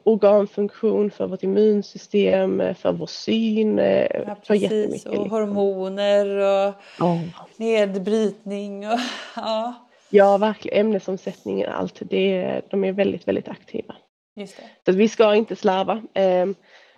organfunktion, 0.04 1.10
för 1.10 1.26
vårt 1.26 1.42
immunsystem, 1.42 2.74
för 2.74 2.92
vår 2.92 3.06
syn, 3.06 3.78
eh, 3.78 4.06
ja, 4.26 4.36
för 4.42 4.54
jättemycket. 4.54 5.06
Och 5.06 5.12
liksom. 5.12 5.30
hormoner 5.30 6.26
och 6.36 6.74
oh. 7.06 7.20
nedbrytning 7.56 8.88
och 8.88 8.98
ja. 9.36 9.74
Ja, 10.10 10.36
verkligen. 10.36 10.86
Ämnesomsättningen, 10.86 11.72
allt. 11.72 12.00
Det, 12.10 12.60
de 12.70 12.84
är 12.84 12.92
väldigt, 12.92 13.28
väldigt 13.28 13.48
aktiva. 13.48 13.94
Just 14.36 14.56
det. 14.56 14.92
Så 14.92 14.98
vi 14.98 15.08
ska 15.08 15.34
inte 15.34 15.56
slarva 15.56 16.02
eh, 16.14 16.46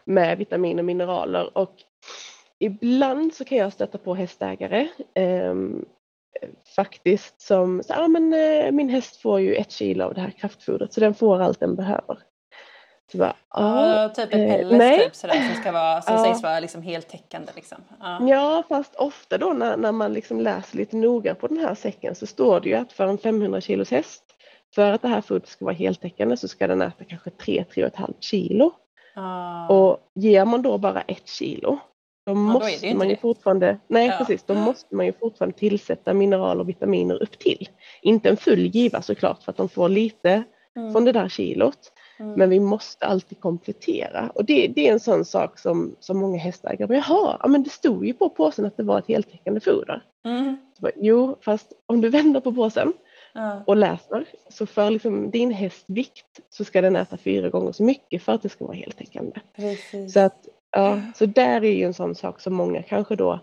med 0.05 0.39
vitaminer 0.39 0.79
och 0.79 0.85
mineraler 0.85 1.59
och 1.59 1.75
ibland 2.59 3.35
så 3.35 3.45
kan 3.45 3.59
jag 3.59 3.73
stöta 3.73 3.99
på 3.99 4.15
hästägare 4.15 4.89
eh, 5.15 5.55
faktiskt 6.77 7.41
som, 7.41 7.83
så, 7.83 7.95
ah, 7.95 8.09
men, 8.09 8.33
eh, 8.35 8.73
min 8.73 8.89
häst 8.89 9.17
får 9.17 9.41
ju 9.41 9.55
ett 9.55 9.71
kilo 9.71 10.05
av 10.05 10.15
det 10.15 10.21
här 10.21 10.31
kraftfodret 10.31 10.93
så 10.93 11.01
den 11.01 11.15
får 11.15 11.41
allt 11.43 11.61
den 11.61 11.77
behöver. 11.77 12.19
Så 13.13 13.19
bara, 13.19 13.37
ja, 13.51 14.09
typ 14.15 14.35
en 14.35 14.41
eh, 14.41 14.57
pellets 14.57 15.05
typ 15.05 15.15
sådär, 15.15 15.49
som, 15.53 15.61
ska 15.61 15.73
vara, 15.73 16.03
som 16.03 16.15
ja. 16.17 16.25
sägs 16.25 16.43
vara 16.43 16.61
liksom 16.61 16.83
heltäckande. 16.83 17.53
Liksom. 17.55 17.79
Ja. 18.01 18.29
ja 18.29 18.63
fast 18.69 18.95
ofta 18.95 19.39
då 19.39 19.53
när, 19.53 19.77
när 19.77 19.93
man 19.93 20.13
liksom 20.13 20.41
läser 20.41 20.77
lite 20.77 20.97
noga 20.97 21.35
på 21.35 21.47
den 21.47 21.59
här 21.59 21.75
säcken 21.75 22.15
så 22.15 22.27
står 22.27 22.61
det 22.61 22.69
ju 22.69 22.75
att 22.75 22.93
för 22.93 23.07
en 23.07 23.19
500 23.19 23.61
kilos 23.61 23.91
häst 23.91 24.25
för 24.75 24.93
att 24.93 25.03
det 25.03 25.09
här 25.09 25.21
fodret 25.21 25.49
ska 25.49 25.65
vara 25.65 25.75
heltäckande 25.75 26.37
så 26.37 26.49
ska 26.49 26.67
den 26.67 26.83
äta 26.83 27.05
kanske 27.05 27.31
3-3,5 27.31 28.15
kilo. 28.21 28.73
Ah. 29.15 29.69
Och 29.69 29.99
ger 30.15 30.45
man 30.45 30.63
då 30.63 30.79
bara 30.79 31.01
ett 31.01 31.29
kilo 31.29 31.79
då 32.27 32.33
ja, 32.33 32.35
måste 32.35 32.89
då 32.91 32.97
man 32.97 33.09
ju 33.09 33.15
det. 33.15 33.21
fortfarande, 33.21 33.79
nej 33.87 34.07
ja. 34.07 34.17
precis, 34.19 34.43
då 34.43 34.55
måste 34.55 34.95
man 34.95 35.07
ju 35.07 35.13
fortfarande 35.13 35.59
tillsätta 35.59 36.15
mineral 36.15 36.61
och 36.61 36.69
vitaminer 36.69 37.23
upp 37.23 37.39
till. 37.39 37.69
Inte 38.03 38.29
en 38.29 38.37
full 38.37 38.67
giva 38.67 39.03
såklart 39.03 39.43
för 39.43 39.53
att 39.53 39.57
de 39.57 39.69
får 39.69 39.89
lite 39.89 40.45
mm. 40.77 40.93
från 40.93 41.05
det 41.05 41.13
där 41.13 41.29
kilot. 41.29 41.93
Mm. 42.19 42.33
Men 42.33 42.51
vi 42.51 42.61
måste 42.61 43.07
alltid 43.07 43.41
komplettera 43.41 44.31
och 44.35 44.45
det, 44.45 44.69
det, 44.69 44.89
är 44.89 44.93
en 44.93 45.01
sån 45.01 45.25
sak 45.25 45.59
som, 45.59 45.97
som 46.01 46.19
många 46.19 46.39
hästägare 46.39 46.87
bara, 46.87 46.95
jaha, 46.95 47.39
ja, 47.41 47.49
men 47.49 47.63
det 47.63 47.71
stod 47.71 48.07
ju 48.07 48.13
på 48.13 48.29
påsen 48.29 48.65
att 48.65 48.77
det 48.77 48.83
var 48.83 48.99
ett 48.99 49.09
heltäckande 49.09 49.61
foder. 49.61 50.03
Mm. 50.25 50.57
Bara, 50.79 50.93
jo, 50.97 51.37
fast 51.41 51.73
om 51.87 52.01
du 52.01 52.09
vänder 52.09 52.41
på 52.41 52.53
påsen 52.53 52.93
ja. 53.33 53.63
och 53.67 53.77
läser 53.77 54.25
så 54.51 54.67
för 54.67 54.91
liksom 54.91 55.31
din 55.31 55.51
hästvikt 55.51 56.41
så 56.51 56.65
ska 56.65 56.81
den 56.81 56.97
äta 56.97 57.17
fyra 57.17 57.49
gånger 57.49 57.73
så 57.73 57.83
mycket 57.83 58.23
för 58.23 58.33
att 58.33 58.43
det 58.43 58.49
ska 58.49 58.65
vara 58.65 58.77
heltäckande. 58.77 59.41
Precis. 59.57 60.13
Så, 60.13 60.21
att, 60.21 60.49
ja, 60.75 61.01
så 61.15 61.27
där 61.27 61.65
är 61.65 61.73
ju 61.73 61.85
en 61.85 61.95
sån 61.95 62.15
sak 62.15 62.41
som 62.41 62.55
många 62.55 62.83
kanske 62.83 63.17
då 63.17 63.41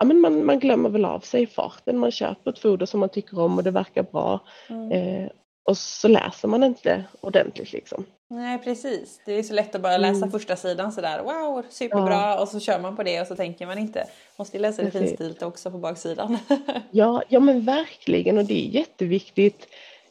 ja, 0.00 0.06
men 0.06 0.20
man, 0.20 0.44
man 0.46 0.58
glömmer 0.58 0.88
väl 0.88 1.04
av 1.04 1.20
sig 1.20 1.42
i 1.42 1.46
farten. 1.46 1.98
Man 1.98 2.10
köper 2.10 2.50
ett 2.50 2.58
foder 2.58 2.86
som 2.86 3.00
man 3.00 3.08
tycker 3.08 3.38
om 3.38 3.58
och 3.58 3.64
det 3.64 3.70
verkar 3.70 4.02
bra. 4.02 4.40
Mm. 4.68 4.92
Eh, 4.92 5.30
och 5.64 5.76
så 5.76 6.08
läser 6.08 6.48
man 6.48 6.62
inte 6.64 7.04
ordentligt 7.20 7.72
liksom. 7.72 8.04
Nej 8.30 8.58
precis, 8.58 9.20
det 9.26 9.32
är 9.32 9.42
så 9.42 9.54
lätt 9.54 9.74
att 9.74 9.80
bara 9.80 9.98
läsa 9.98 10.16
mm. 10.16 10.30
första 10.30 10.56
sidan 10.56 10.92
sådär 10.92 11.22
wow 11.22 11.62
superbra 11.70 12.12
ja. 12.12 12.40
och 12.40 12.48
så 12.48 12.60
kör 12.60 12.80
man 12.80 12.96
på 12.96 13.02
det 13.02 13.20
och 13.20 13.26
så 13.26 13.36
tänker 13.36 13.66
man 13.66 13.78
inte. 13.78 14.06
Måste 14.36 14.58
läsa 14.58 14.82
det 14.82 14.90
finstilt 14.90 15.42
också 15.42 15.70
på 15.70 15.78
baksidan. 15.78 16.38
ja, 16.90 17.22
ja 17.28 17.40
men 17.40 17.64
verkligen 17.64 18.38
och 18.38 18.44
det 18.44 18.66
är 18.66 18.68
jätteviktigt. 18.68 19.66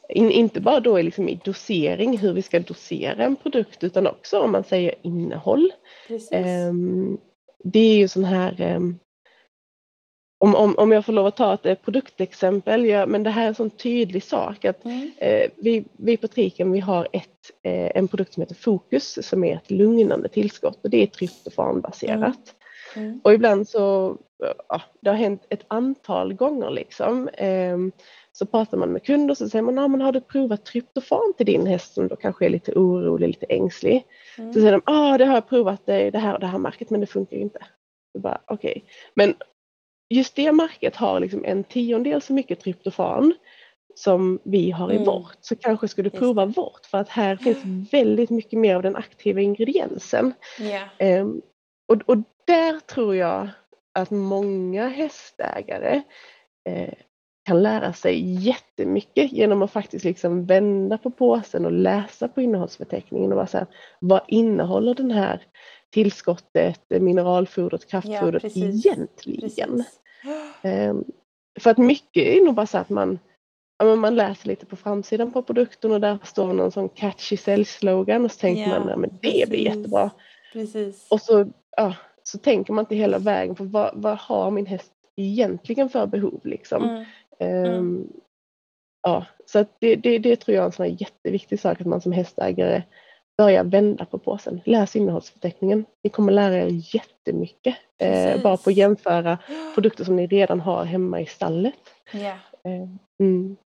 In, 0.10 0.32
inte 0.32 0.62
bara 0.62 0.80
då 0.80 1.01
liksom 1.01 1.30
i 1.30 1.39
dosering, 1.43 2.18
hur 2.18 2.34
vi 2.34 2.41
ska 2.41 2.60
dosera 2.60 3.24
en 3.24 3.36
produkt 3.36 3.84
utan 3.84 4.07
också 4.07 4.39
om 4.39 4.51
man 4.51 4.64
säger 4.64 4.95
innehåll. 5.01 5.72
Um, 6.70 7.18
det 7.64 7.80
är 7.80 7.97
ju 7.97 8.07
sån 8.07 8.24
här 8.24 8.76
um, 8.76 8.99
om, 10.41 10.55
om, 10.55 10.76
om 10.78 10.91
jag 10.91 11.05
får 11.05 11.14
lov 11.14 11.26
att 11.26 11.38
ta 11.38 11.53
ett 11.53 11.66
eh, 11.66 11.76
produktexempel, 11.76 12.86
ja, 12.86 13.05
men 13.05 13.24
det 13.24 13.30
här 13.30 13.43
är 13.43 13.47
en 13.47 13.55
sån 13.55 13.70
tydlig 13.70 14.24
sak 14.24 14.66
att 14.66 14.86
mm. 14.86 15.12
eh, 15.18 15.49
vi, 15.55 15.86
vi 15.91 16.18
på 16.18 16.28
Triken 16.28 16.72
vi 16.72 16.80
har 16.80 17.07
ett, 17.14 17.51
eh, 17.64 17.91
en 17.95 18.07
produkt 18.07 18.34
som 18.34 18.41
heter 18.41 18.55
Fokus 18.55 19.28
som 19.28 19.43
är 19.43 19.55
ett 19.55 19.72
lugnande 19.72 20.30
tillskott 20.30 20.80
och 20.84 20.89
det 20.89 21.03
är 21.03 21.07
tryptofanbaserat. 21.07 22.55
Mm. 22.95 23.07
Mm. 23.07 23.22
Och 23.24 23.34
ibland 23.34 23.70
så, 23.70 24.18
ja, 24.70 24.82
det 25.01 25.10
har 25.10 25.18
hänt 25.18 25.45
ett 25.49 25.66
antal 25.68 26.34
gånger 26.34 26.70
liksom, 26.70 27.28
eh, 27.28 27.78
så 28.32 28.45
pratar 28.45 28.77
man 28.77 28.91
med 28.91 29.03
kunder 29.03 29.32
och 29.32 29.38
så 29.38 29.49
säger 29.49 29.63
man, 29.63 29.77
ah, 29.77 29.88
men 29.88 30.01
har 30.01 30.11
du 30.11 30.21
provat 30.21 30.65
tryptofan 30.65 31.34
till 31.38 31.45
din 31.45 31.67
häst 31.67 31.93
som 31.93 32.07
då 32.07 32.15
kanske 32.15 32.45
är 32.45 32.49
lite 32.49 32.71
orolig, 32.71 33.27
lite 33.27 33.45
ängslig? 33.45 34.05
Mm. 34.38 34.53
Så 34.53 34.59
säger 34.59 34.71
de, 34.71 34.82
ah, 34.86 35.17
det 35.17 35.25
har 35.25 35.34
jag 35.34 35.49
provat 35.49 35.86
det, 35.86 36.11
det 36.11 36.19
här 36.19 36.34
och 36.34 36.39
det 36.39 36.47
här 36.47 36.57
märket 36.57 36.89
men 36.89 37.01
det 37.01 37.07
funkar 37.07 37.38
ju 37.38 37.41
inte. 37.43 37.59
Okej, 38.17 38.38
okay. 38.47 38.82
men 39.13 39.34
just 40.09 40.36
det 40.36 40.51
märket 40.51 40.95
har 40.95 41.19
liksom 41.19 41.45
en 41.45 41.63
tiondel 41.63 42.21
så 42.21 42.34
mycket 42.34 42.59
tryptofan 42.59 43.34
som 43.95 44.39
vi 44.43 44.71
har 44.71 44.91
i 44.91 44.95
mm. 44.95 45.05
vårt 45.05 45.38
så 45.41 45.55
kanske 45.55 45.88
skulle 45.88 46.09
prova 46.09 46.45
vårt 46.45 46.86
för 46.86 46.97
att 46.97 47.09
här 47.09 47.36
finns 47.36 47.93
väldigt 47.93 48.30
mycket 48.30 48.59
mer 48.59 48.75
av 48.75 48.82
den 48.82 48.95
aktiva 48.95 49.41
ingrediensen. 49.41 50.34
Yeah. 50.59 51.21
Um, 51.21 51.41
och, 51.88 52.01
och 52.05 52.17
där 52.45 52.80
tror 52.80 53.15
jag 53.15 53.49
att 53.93 54.11
många 54.11 54.88
hästägare 54.88 56.01
eh, 56.69 56.93
kan 57.50 57.64
lära 57.64 57.93
sig 57.93 58.45
jättemycket 58.47 59.32
genom 59.32 59.62
att 59.62 59.72
faktiskt 59.72 60.06
liksom 60.06 60.45
vända 60.45 60.97
på 60.97 61.12
påsen 61.12 61.66
och 61.66 61.72
läsa 61.72 62.28
på 62.28 62.41
innehållsförteckningen 62.41 63.32
och 63.32 63.36
vara 63.36 63.47
så 63.47 63.58
här, 63.58 63.68
vad 64.00 64.22
innehåller 64.28 64.95
den 64.95 65.12
här 65.12 65.43
tillskottet, 65.93 66.82
mineralfodret, 66.89 67.89
kraftfodret 67.89 68.56
ja, 68.56 68.66
egentligen? 68.66 69.70
Precis. 69.70 70.00
Um, 70.64 71.04
för 71.60 71.70
att 71.70 71.78
mycket 71.78 72.24
är 72.24 72.45
nog 72.45 72.56
bara 72.56 72.66
så 72.66 72.78
att 72.78 72.89
man, 72.89 73.20
ja, 73.80 73.95
man 73.95 74.16
läser 74.16 74.47
lite 74.47 74.66
på 74.66 74.76
framsidan 74.76 75.32
på 75.32 75.41
produkten 75.41 75.91
och 75.91 76.02
där 76.02 76.18
står 76.24 76.54
någon 76.54 76.72
sån 76.72 76.89
catchy 76.89 77.38
säljslogan 77.38 78.26
och 78.26 78.32
så 78.32 78.39
tänker 78.39 78.62
ja, 78.62 78.80
man 78.80 78.88
ja, 78.89 78.97
men 78.97 79.10
det 79.10 79.32
precis. 79.32 79.50
blir 79.50 79.60
jättebra. 79.60 80.12
Precis. 80.54 81.08
Och 81.10 81.22
så, 81.22 81.47
ja, 81.78 81.95
så 82.24 82.38
tänker 82.38 82.74
man 82.74 82.84
inte 82.84 82.95
hela 82.95 83.20
vägen 83.20 83.56
på 83.56 83.64
vad, 83.64 83.91
vad 83.93 84.18
har 84.18 84.52
min 84.52 84.66
häst 84.66 84.91
egentligen 85.16 85.89
för 85.89 86.06
behov 86.06 86.41
liksom. 86.43 86.84
Mm. 86.84 87.06
Um, 87.44 88.08
ja, 89.02 89.26
så 89.46 89.66
det, 89.80 89.96
det, 89.96 90.20
det 90.20 90.36
tror 90.36 90.56
jag 90.56 90.62
är 90.62 90.66
en 90.66 90.72
sån 90.72 90.96
jätteviktig 90.96 91.60
sak 91.60 91.82
att 91.82 91.88
man 91.88 92.02
som 92.02 92.12
hästägare 92.12 92.84
börja 93.38 93.64
vända 93.64 94.06
på 94.06 94.20
påsen. 94.20 94.62
Läs 94.66 94.96
innehållsförteckningen. 94.96 95.86
Ni 96.04 96.10
kommer 96.10 96.32
lära 96.32 96.56
er 96.56 96.96
jättemycket. 96.96 97.76
Eh, 97.98 98.42
bara 98.42 98.58
på 98.58 98.70
att 98.70 98.76
jämföra 98.76 99.38
produkter 99.74 100.04
som 100.04 100.16
ni 100.16 100.28
redan 100.28 100.60
har 100.60 100.86
hemma 100.86 101.22
i 101.22 101.26
stallet. 101.26 101.74
Yeah. 102.14 102.38
Mm. 103.20 103.58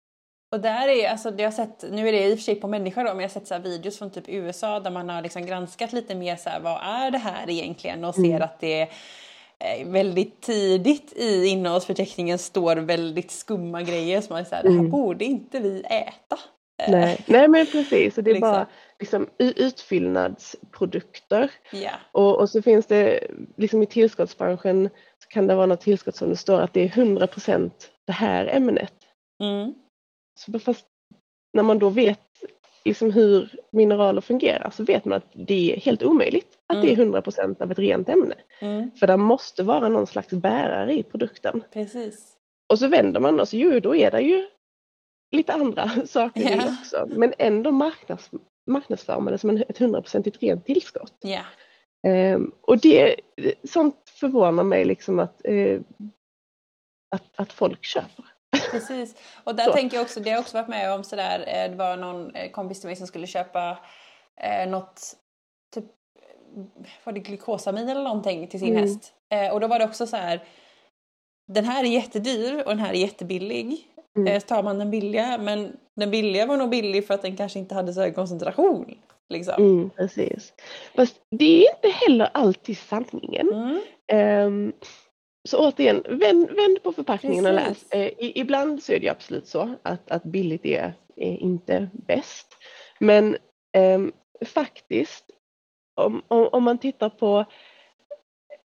Och 0.54 0.60
där 0.60 0.88
är 0.88 1.10
alltså, 1.10 1.34
jag 1.38 1.54
sett, 1.54 1.86
nu 1.92 2.08
är 2.08 2.12
det 2.12 2.28
i 2.28 2.34
och 2.34 2.38
för 2.38 2.44
sig 2.44 2.56
på 2.56 2.68
människor 2.68 3.04
då, 3.04 3.10
men 3.10 3.18
jag 3.18 3.24
har 3.24 3.30
sett 3.30 3.48
så 3.48 3.60
videos 3.60 3.98
från 3.98 4.10
typ 4.10 4.24
USA 4.28 4.80
där 4.80 4.92
man 4.92 5.10
har 5.10 5.22
liksom 5.22 5.46
granskat 5.46 5.94
lite 5.94 6.16
mer 6.16 6.36
så 6.36 6.50
här, 6.50 6.60
vad 6.60 6.82
är 6.84 7.12
det 7.12 7.18
här 7.18 7.50
egentligen 7.50 8.06
och 8.06 8.16
ser 8.16 8.26
mm. 8.26 8.42
att 8.42 8.60
det 8.60 8.90
väldigt 9.86 10.42
tidigt 10.42 11.14
i 11.16 11.46
innehållsförteckningen 11.46 12.38
står 12.38 12.76
väldigt 12.76 13.32
skumma 13.32 13.82
grejer 13.82 14.22
som 14.22 14.34
man 14.34 14.46
säger, 14.46 14.64
mm. 14.64 14.74
det 14.74 14.78
här 14.78 14.88
mm. 14.88 14.92
borde 14.92 15.26
inte 15.26 15.60
vi 15.60 15.80
äta. 15.80 16.40
Nej, 16.88 17.24
Nej 17.28 17.48
men 17.48 17.66
precis, 17.66 18.18
och 18.18 18.24
det 18.24 18.32
är 18.32 18.34
liksom. 18.34 18.52
bara 18.52 18.68
liksom, 19.00 19.28
utfyllnadsprodukter. 19.38 21.52
Yeah. 21.74 21.96
Och, 22.12 22.40
och, 22.40 22.50
så 22.50 22.62
finns 22.62 22.86
det 22.86 23.28
liksom 23.58 23.84
i 23.84 23.86
tillskottsbranschen 23.86 24.90
så 25.24 25.30
kan 25.30 25.48
det 25.48 25.56
vara 25.56 25.66
något 25.66 25.82
tillskott 25.82 26.16
som 26.16 26.30
det 26.30 26.38
står 26.38 26.62
att 26.62 26.74
det 26.74 26.82
är 26.82 26.90
100% 26.90 27.72
det 28.08 28.14
här 28.14 28.48
ämnet. 28.48 28.94
Mm. 29.44 29.74
Så 30.40 30.60
fast 30.60 30.86
när 31.54 31.64
man 31.64 31.80
då 31.80 31.90
vet 31.90 32.20
liksom 32.86 33.12
hur 33.12 33.56
mineraler 33.72 34.22
fungerar 34.22 34.70
så 34.70 34.84
vet 34.84 35.06
man 35.06 35.18
att 35.18 35.32
det 35.34 35.74
är 35.74 35.80
helt 35.80 36.04
omöjligt 36.04 36.58
att 36.68 36.76
mm. 36.76 36.86
det 36.86 36.92
är 36.92 36.98
100 36.98 37.24
mm. 37.38 37.56
av 37.60 37.72
ett 37.72 37.80
rent 37.80 38.10
ämne. 38.10 38.36
Mm. 38.60 38.92
För 38.92 39.08
det 39.08 39.18
måste 39.18 39.64
vara 39.64 39.90
någon 39.90 40.08
slags 40.08 40.30
bärare 40.30 40.94
i 40.94 41.04
produkten. 41.04 41.64
Precis. 41.74 42.38
Och 42.70 42.80
så 42.80 42.88
vänder 42.88 43.20
man 43.20 43.40
och 43.40 43.48
så 43.48 43.58
jo, 43.58 43.80
då 43.80 43.96
är 43.96 44.12
det 44.12 44.22
ju 44.22 44.48
lite 45.32 45.54
andra 45.54 45.90
saker 46.06 46.42
Ja. 46.42 46.76
också. 46.82 47.08
Men 47.10 47.34
ändå 47.38 47.72
marknads, 47.72 48.32
marknadsför 48.68 49.20
man 49.20 49.34
det 49.34 49.38
som 49.38 49.50
ett 49.50 49.78
hundraprocentigt 49.78 50.44
rent 50.44 50.66
tillskott. 50.66 51.18
Ja. 51.22 51.42
Ehm, 52.08 52.52
och 52.62 52.78
det, 52.78 53.16
sånt 53.64 53.96
förvånar 54.20 54.64
mig 54.64 54.86
liksom 54.86 55.20
att, 55.20 55.42
eh, 55.44 55.82
att, 57.16 57.24
att 57.36 57.54
folk 57.54 57.86
köper. 57.86 58.26
Precis. 58.74 59.16
Och 59.44 59.56
där 59.56 59.66
Så. 59.66 59.74
tänker 59.74 59.98
jag 59.98 60.02
också, 60.04 60.20
det 60.20 60.30
har 60.30 60.36
jag 60.36 60.42
också 60.42 60.58
varit 60.58 60.68
med 60.68 60.94
om 60.94 61.04
sådär, 61.04 61.40
eh, 61.48 61.72
det 61.72 61.78
var 61.78 61.98
någon 61.98 62.36
eh, 62.36 62.52
kompis 62.52 62.80
till 62.80 62.88
mig 62.88 62.96
som 62.96 63.08
skulle 63.08 63.28
köpa 63.28 63.78
eh, 64.42 64.70
något, 64.70 65.02
typ, 65.76 65.86
var 67.04 67.14
det 67.14 67.20
glukosamin 67.20 67.90
eller 67.90 68.04
någonting 68.04 68.48
till 68.48 68.60
sin 68.60 68.70
Mm. 68.70 68.82
häst. 68.82 69.14
Eh, 69.34 69.54
och 69.54 69.60
då 69.60 69.68
var 69.68 69.80
det 69.80 69.86
också 69.86 70.08
så 70.08 70.16
här, 70.18 70.44
den 71.48 71.66
här 71.66 71.84
är 71.84 71.88
jättedyr 71.88 72.64
och 72.64 72.70
den 72.70 72.80
här 72.80 72.90
är 72.94 72.98
jättebillig. 72.98 73.88
Mm. 74.18 74.28
Eh, 74.34 74.40
så 74.42 74.48
tar 74.48 74.64
man 74.64 74.80
den 74.80 74.92
billiga, 74.92 75.38
men 75.38 75.78
den 75.96 76.12
billiga 76.12 76.46
var 76.46 76.58
nog 76.58 76.70
billig 76.70 77.08
för 77.08 77.14
att 77.14 77.22
den 77.22 77.38
kanske 77.38 77.60
inte 77.60 77.76
hade 77.76 77.94
så 77.94 78.02
hög 78.02 78.16
koncentration. 78.16 78.96
Liksom. 79.30 79.54
Mm, 79.58 79.90
precis. 79.90 80.54
Fast 80.96 81.16
det 81.32 81.66
är 81.66 81.76
inte 81.76 81.90
heller 81.90 82.30
alltid 82.34 82.78
sanningen. 82.78 83.48
Mm. 83.54 83.82
Ehm, 84.12 84.74
så 85.50 85.68
återigen, 85.68 86.04
vänd, 86.10 86.50
vänd 86.52 86.84
på 86.84 86.92
förpackningen 86.92 87.46
och 87.46 87.54
läs. 87.54 87.68
Precis. 87.68 87.94
Eh, 87.94 88.12
ibland 88.18 88.84
så 88.84 88.94
är 88.94 89.00
det 89.00 89.10
absolut 89.10 89.48
så 89.48 89.76
att, 89.84 90.12
att 90.12 90.24
billigt 90.24 90.66
är, 90.66 90.94
är 91.16 91.38
inte 91.38 91.90
bäst. 91.94 92.48
Men 93.00 93.38
ehm, 93.72 94.12
faktiskt, 94.46 95.26
om, 95.96 96.22
om, 96.28 96.48
om 96.52 96.64
man 96.64 96.78
tittar 96.78 97.10
på 97.10 97.46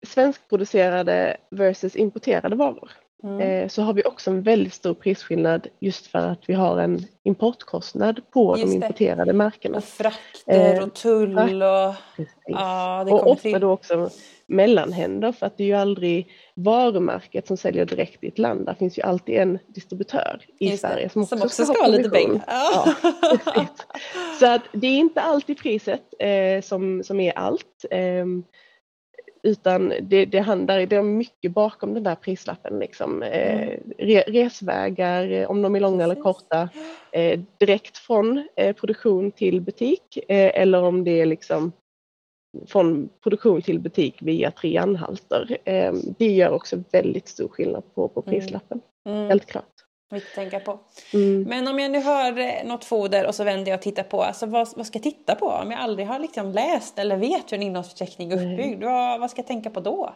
svenskproducerade 0.06 1.36
versus 1.50 1.96
importerade 1.96 2.56
varor 2.56 2.90
Mm. 3.24 3.40
eh, 3.40 3.68
så 3.68 3.82
har 3.82 3.92
vi 3.92 4.04
också 4.04 4.30
en 4.30 4.42
väldigt 4.42 4.74
stor 4.74 4.94
prisskillnad 4.94 5.66
just 5.80 6.06
för 6.06 6.18
att 6.18 6.48
vi 6.48 6.54
har 6.54 6.78
en 6.78 7.06
importkostnad 7.22 8.20
på 8.30 8.58
Just 8.58 8.72
de 8.72 8.78
det. 8.78 8.86
importerade 8.86 9.32
märkena. 9.32 9.78
Och 9.78 9.84
frakter 9.84 10.74
Eh, 10.76 10.82
och 10.82 10.94
tull 10.94 11.62
och... 11.62 11.94
Precis. 12.16 12.34
Ja, 12.46 13.04
det 13.06 13.12
och 13.12 13.30
ofta 13.30 13.58
då 13.58 13.70
också 13.70 14.10
mellanhänder 14.48 15.32
för 15.32 15.46
att 15.46 15.56
det 15.56 15.62
är 15.64 15.66
ju 15.66 15.74
aldrig 15.74 16.28
varumärket 16.54 17.46
som 17.46 17.56
säljer 17.56 17.84
direkt 17.84 18.24
i 18.24 18.28
ett 18.28 18.38
land. 18.38 18.66
Där 18.66 18.74
finns 18.74 18.98
ju 18.98 19.02
alltid 19.02 19.34
en 19.34 19.58
distributör 19.66 20.40
i 20.58 20.68
Just 20.70 20.80
Sverige 20.80 21.08
som 21.08 21.22
också, 21.22 21.36
som 21.36 21.46
också 21.46 21.64
ska, 21.64 21.74
ska 21.74 21.82
ha 21.82 21.88
lite 21.88 22.10
pengar. 22.10 22.44
Ja, 22.46 22.94
precis. 23.44 23.86
Så 24.40 24.46
att 24.46 24.62
det 24.72 24.86
är 24.86 24.98
inte 24.98 25.20
alltid 25.20 25.58
priset 25.58 26.02
eh, 26.18 26.60
som, 26.62 27.02
som 27.04 27.20
är 27.20 27.38
allt. 27.38 27.84
ehm, 27.90 28.44
utan 29.46 29.92
det, 30.02 30.24
det 30.24 30.38
handlar 30.38 30.86
det 30.86 30.96
är 30.96 31.02
mycket 31.02 31.52
bakom 31.52 31.94
den 31.94 32.02
där 32.02 32.14
prislappen. 32.14 32.78
Liksom. 32.78 33.22
Eh, 33.22 33.78
re, 33.98 34.24
resvägar, 34.26 35.30
eh, 35.30 35.50
om 35.50 35.62
de 35.62 35.76
är 35.76 35.80
långa 35.80 36.04
eller 36.04 36.22
korta, 36.22 36.68
eh, 37.12 37.40
direkt 37.58 37.98
från 37.98 38.48
eh, 38.56 38.76
produktion 38.76 39.32
till 39.32 39.60
butik 39.60 40.18
eh, 40.28 40.62
eller 40.62 40.82
om 40.82 41.04
det 41.04 41.20
är 41.20 41.26
liksom 41.26 41.72
från 42.66 43.08
produktion 43.22 43.62
till 43.62 43.80
butik 43.80 44.16
via 44.22 44.50
tre 44.50 44.76
anhalter. 44.76 45.58
Eh, 45.64 45.92
det 46.18 46.32
gör 46.32 46.50
också 46.50 46.82
väldigt 46.92 47.28
stor 47.28 47.48
skillnad 47.48 47.94
på, 47.94 48.08
på 48.08 48.22
Mm. 48.26 48.40
prislappen, 48.40 48.80
Mm, 49.08 49.28
helt 49.28 49.46
klart. 49.46 49.64
mycket 50.12 50.28
att 50.28 50.34
tänka 50.34 50.60
på. 50.60 50.78
Mm. 51.14 51.42
Men 51.42 51.68
om 51.68 51.78
jag 51.78 51.90
nu 51.90 52.02
har 52.02 52.38
eh, 52.38 52.64
något 52.68 52.84
foder 52.84 53.26
och 53.26 53.34
så 53.34 53.44
vänder 53.44 53.70
jag 53.70 53.78
och 53.78 53.82
tittar 53.82 54.02
på, 54.02 54.22
alltså 54.22 54.46
vad, 54.46 54.68
vad 54.76 54.86
ska 54.86 54.96
jag 54.96 55.02
titta 55.02 55.34
på? 55.34 55.46
Om 55.46 55.70
jag 55.70 55.80
aldrig 55.80 56.06
har 56.08 56.18
liksom 56.18 56.52
läst 56.52 56.98
eller 56.98 57.16
vet 57.16 57.52
hur 57.52 57.56
en 57.56 57.62
innehållsförteckning 57.62 58.32
är 58.32 58.36
uppbyggd, 58.36 58.84
vad, 58.84 59.20
vad 59.20 59.30
ska 59.30 59.38
jag 59.40 59.46
tänka 59.46 59.70
på 59.70 59.80
då? 59.80 60.14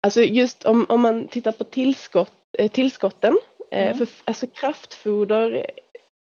Alltså 0.00 0.20
just 0.22 0.64
om, 0.64 0.86
om 0.88 1.00
man 1.00 1.28
tittar 1.28 1.52
på 1.52 1.64
tillskott, 1.64 2.32
eh, 2.58 2.70
tillskotten, 2.70 3.38
Mm. 3.70 3.98
för 3.98 4.08
alltså 4.24 4.46
kraftfoder, 4.46 5.66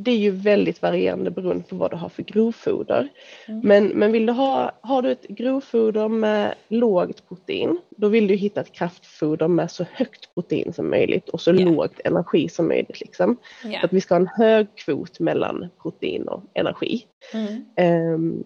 det 0.01 0.11
är 0.11 0.16
ju 0.16 0.30
väldigt 0.30 0.82
varierande 0.82 1.30
beroende 1.30 1.64
på 1.64 1.76
vad 1.76 1.90
du 1.90 1.96
har 1.96 2.09
för 2.09 2.22
grovfoder. 2.22 3.09
Mm. 3.49 3.61
Men, 3.64 3.86
men 3.86 4.12
vill 4.12 4.26
du 4.26 4.32
ha, 4.32 4.72
har 4.80 5.03
du 5.03 5.11
ett 5.11 5.28
grovfoder 5.28 6.09
med 6.09 6.55
lågt 6.68 7.28
protein, 7.28 7.78
då 7.90 8.09
vill 8.09 8.26
du 8.26 8.34
hitta 8.34 8.61
ett 8.61 8.72
kraftfoder 8.72 9.49
med 9.49 9.70
så 9.70 9.86
högt 9.92 10.34
protein 10.34 10.72
som 10.72 10.90
möjligt 10.90 11.28
och 11.28 11.40
så 11.40 11.51
Ja. 11.51 11.64
lågt 11.70 12.01
energi 12.05 12.49
som 12.49 12.68
möjligt. 12.68 13.01
Liksom. 13.01 13.36
Så 13.62 13.86
att 13.86 13.92
vi 13.92 14.01
ska 14.01 14.14
ha 14.14 14.20
en 14.20 14.26
hög 14.26 14.66
kvot 14.74 15.20
mellan 15.20 15.68
protein 15.82 16.28
och 16.28 16.42
energi. 16.55 17.05
Mm. 17.34 17.64
Ehm, 17.76 18.42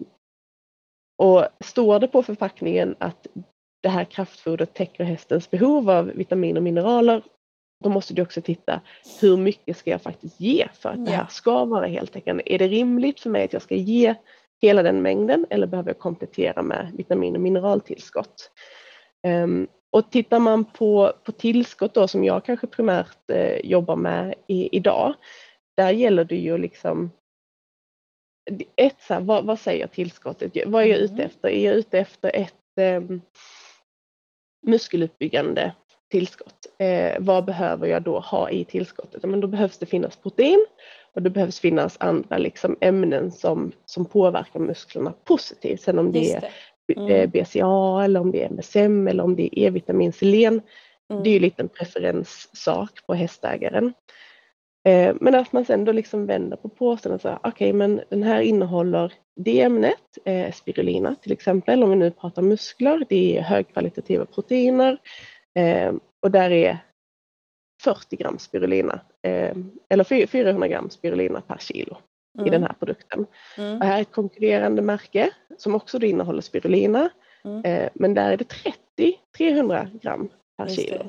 och 1.17 1.45
står 1.63 1.99
det 1.99 2.07
på 2.07 2.23
förpackningen 2.23 2.95
att 2.97 3.27
det 3.83 3.89
här 3.89 4.03
kraftfodret 4.05 4.73
täcker 4.73 5.03
hästens 5.03 5.51
behov 5.51 5.89
av 5.89 6.05
vitamin 6.05 6.57
och 6.57 6.63
mineraler, 6.63 7.21
då 7.83 7.89
måste 7.89 8.13
du 8.13 8.21
också 8.21 8.41
titta 8.41 8.81
hur 9.21 9.37
mycket 9.37 9.77
ska 9.77 9.89
jag 9.89 10.01
faktiskt 10.01 10.39
ge 10.39 10.67
för 10.73 10.89
att 10.89 11.05
det 11.05 11.11
här 11.11 11.27
ska 11.29 11.65
vara 11.65 11.85
heltäckande. 11.85 12.43
Är 12.45 12.59
det 12.59 12.67
rimligt 12.67 13.19
för 13.19 13.29
mig 13.29 13.45
att 13.45 13.53
jag 13.53 13.61
ska 13.61 13.75
ge 13.75 14.15
hela 14.61 14.83
den 14.83 15.01
mängden 15.01 15.45
eller 15.49 15.67
behöver 15.67 15.89
jag 15.89 15.99
komplettera 15.99 16.61
med 16.61 16.91
vitamin 16.97 17.35
och 17.35 17.41
mineraltillskott? 17.41 18.51
Ehm, 19.23 19.67
och 19.91 20.11
tittar 20.11 20.39
man 20.39 20.65
på, 20.65 21.13
på 21.23 21.31
tillskott 21.31 21.93
då 21.93 22.07
som 22.07 22.23
jag 22.23 22.45
kanske 22.45 22.67
primärt 22.67 23.29
eh, 23.29 23.57
jobbar 23.63 23.95
med 23.95 24.33
i, 24.47 24.77
idag, 24.77 25.13
där 25.77 25.91
gäller 25.91 26.23
det 26.23 26.35
ju 26.35 26.57
liksom 26.57 27.11
ett, 28.75 29.01
så 29.01 29.13
här, 29.13 29.21
vad, 29.21 29.45
vad 29.45 29.59
säger 29.59 29.87
tillskottet? 29.87 30.51
Vad 30.65 30.83
är 30.83 30.87
jag 30.87 30.99
ute 30.99 31.13
Mm. 31.13 31.25
efter? 31.25 31.49
Är 31.49 31.65
jag 31.65 31.75
ute 31.75 31.99
efter 31.99 32.35
ett 32.35 32.99
um, 32.99 33.21
muskeluppbyggande 34.67 35.73
tillskott? 36.13 36.65
Eh, 36.79 37.13
vad 37.19 37.45
behöver 37.45 37.87
jag 37.87 38.01
då 38.01 38.19
ha 38.19 38.49
i 38.49 38.65
tillskottet? 38.65 39.23
Men 39.23 39.39
då 39.39 39.47
behövs 39.47 39.77
det 39.77 39.85
finnas 39.85 40.15
protein 40.15 40.65
och 41.15 41.21
det 41.21 41.29
behövs 41.29 41.59
finnas 41.59 41.97
andra 41.99 42.37
liksom, 42.37 42.77
ämnen 42.81 43.31
som, 43.31 43.71
som 43.85 44.05
påverkar 44.05 44.59
musklerna 44.59 45.13
positivt. 45.23 45.81
Sen 45.81 45.99
om 45.99 46.11
det 46.11 46.19
Just 46.19 46.35
är 46.35 46.41
det. 46.41 46.47
eh, 46.93 47.19
Mm. 47.19 47.29
BCA 47.29 48.03
eller 48.03 48.19
om 48.19 48.31
det 48.31 48.43
är 48.43 48.49
MSM 48.49 49.07
eller 49.07 49.23
om 49.23 49.35
det 49.35 49.43
är 49.59 49.67
E-vitamin, 49.67 50.13
selen. 50.13 50.61
Mm. 51.11 51.23
Det 51.23 51.29
är 51.29 51.33
ju 51.33 51.39
lite 51.39 51.61
en 51.61 51.69
preferenssak 51.69 53.05
på 53.07 53.13
hästägaren. 53.13 53.93
Eh, 54.87 55.15
men 55.21 55.35
att 55.35 55.53
man 55.53 55.65
sen 55.65 55.85
då 55.85 55.91
liksom 55.91 56.25
vänder 56.25 56.57
på 56.57 56.69
påsen 56.69 57.11
och 57.11 57.21
säger 57.21 57.39
okej 57.43 57.73
men 57.73 58.01
den 58.09 58.23
här 58.23 58.41
innehåller 58.41 59.13
det 59.35 59.61
ämnet, 59.61 60.17
eh, 60.25 60.51
spirulina 60.51 61.15
till 61.21 61.31
exempel, 61.31 61.83
om 61.83 61.89
vi 61.89 61.95
nu 61.95 62.11
pratar 62.11 62.41
muskler, 62.41 63.05
det 63.09 63.37
är 63.37 63.41
högkvalitativa 63.41 64.25
proteiner 64.25 64.97
eh, 65.59 65.93
och 66.25 66.31
där 66.31 66.51
är 66.51 66.77
40 67.83 68.15
gram 68.15 68.39
spirulina, 68.39 68.99
eh, 69.27 69.55
eller 69.89 70.03
fy- 70.03 70.27
400 70.27 70.67
gram 70.67 70.89
spirulina 70.89 71.41
per 71.41 71.57
kilo 71.57 71.97
i 72.45 72.49
den 72.49 72.63
här 72.63 72.73
produkten. 72.79 73.25
Mm. 73.57 73.79
Det 73.79 73.85
här 73.85 73.97
är 73.97 74.01
ett 74.01 74.11
konkurrerande 74.11 74.81
märke 74.81 75.29
som 75.57 75.75
också 75.75 75.99
innehåller 75.99 76.41
spirulina, 76.41 77.09
Mm. 77.45 77.65
eh, 77.65 77.89
men 77.93 78.13
där 78.13 78.31
är 78.31 78.37
det 78.37 78.43
30, 78.49 79.19
300 79.37 79.87
gram 80.01 80.29
per 80.57 80.65
Just 80.67 80.81
kilo. 80.81 81.03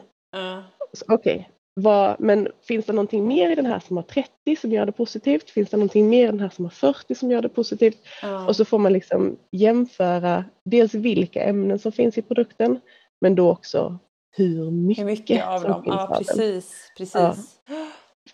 Så, 0.92 1.04
Okej, 1.08 1.50
vad- 1.74 2.20
men 2.20 2.48
finns 2.62 2.86
det 2.86 2.92
någonting 2.92 3.26
mer 3.26 3.50
i 3.50 3.54
den 3.54 3.66
här 3.66 3.78
som 3.80 3.96
har 3.96 4.02
30 4.04 4.56
som 4.60 4.70
gör 4.72 4.86
det 4.86 4.92
positivt? 4.92 5.50
Finns 5.50 5.70
det 5.70 5.76
någonting 5.76 6.08
mer 6.08 6.24
i 6.24 6.26
den 6.30 6.40
här 6.40 6.48
som 6.48 6.64
har 6.64 6.70
40 6.70 7.14
som 7.14 7.30
gör 7.30 7.42
det 7.42 7.48
positivt? 7.48 7.98
Ja. 8.22 8.46
Och 8.48 8.56
så 8.56 8.64
får 8.64 8.78
man 8.78 8.92
liksom 8.92 9.36
jämföra 9.52 10.44
dels 10.64 10.94
vilka 10.94 11.42
ämnen 11.44 11.78
som 11.78 11.92
finns 11.92 12.18
i 12.18 12.22
produkten 12.22 12.80
men 13.20 13.34
då 13.34 13.50
också 13.50 13.98
hur 14.36 14.70
mycket, 14.70 15.02
Hur 15.02 15.06
mycket 15.10 15.46
av 15.46 15.62
dem? 15.62 15.82
Ja, 15.86 16.06
av 16.06 16.18
precis. 16.18 16.92
precis. 16.98 17.60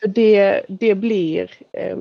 För 0.01 0.09
det, 0.09 0.65
det 0.69 0.95
blir 0.95 1.51
eh, 1.73 1.99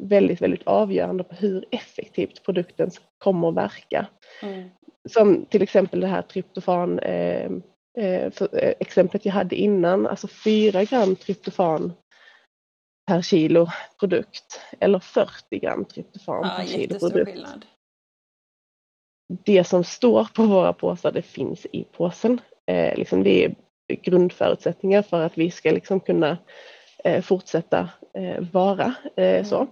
väldigt, 0.00 0.40
väldigt 0.42 0.66
avgörande 0.66 1.24
på 1.24 1.34
hur 1.34 1.64
effektivt 1.70 2.42
produkten 2.44 2.90
kommer 3.18 3.48
att 3.48 3.54
verka. 3.54 4.06
Mm. 4.42 4.68
Som 5.08 5.46
till 5.46 5.62
exempel 5.62 6.00
det 6.00 6.06
här 6.06 6.22
tryptofan 6.22 6.98
eh, 6.98 7.50
eh, 7.98 8.32
eh, 8.52 8.74
exemplet 8.80 9.26
jag 9.26 9.32
hade 9.32 9.56
innan, 9.56 10.06
alltså 10.06 10.28
4 10.28 10.84
gram 10.84 11.16
tryptofan 11.16 11.92
per 13.06 13.22
kilo 13.22 13.66
produkt 14.00 14.60
eller 14.80 14.98
40 14.98 15.58
gram 15.58 15.84
tryptofan 15.84 16.40
Ja, 16.42 16.54
per 16.56 16.66
kilo 16.66 16.98
produkt. 16.98 17.30
skillnad. 17.30 17.66
Det 19.44 19.64
som 19.64 19.84
står 19.84 20.24
på 20.24 20.42
våra 20.42 20.72
påsar, 20.72 21.12
det 21.12 21.22
finns 21.22 21.66
i 21.72 21.84
påsen. 21.84 22.40
Eh, 22.70 22.96
liksom 22.96 23.22
det 23.22 23.44
är 23.44 23.54
grundförutsättningar 23.88 25.02
för 25.02 25.20
att 25.20 25.38
vi 25.38 25.50
ska 25.50 25.70
liksom 25.70 26.00
kunna 26.00 26.38
eh, 27.04 27.22
fortsätta 27.22 27.88
eh, 28.14 28.44
vara 28.52 28.94
eh, 29.16 29.44
så. 29.44 29.66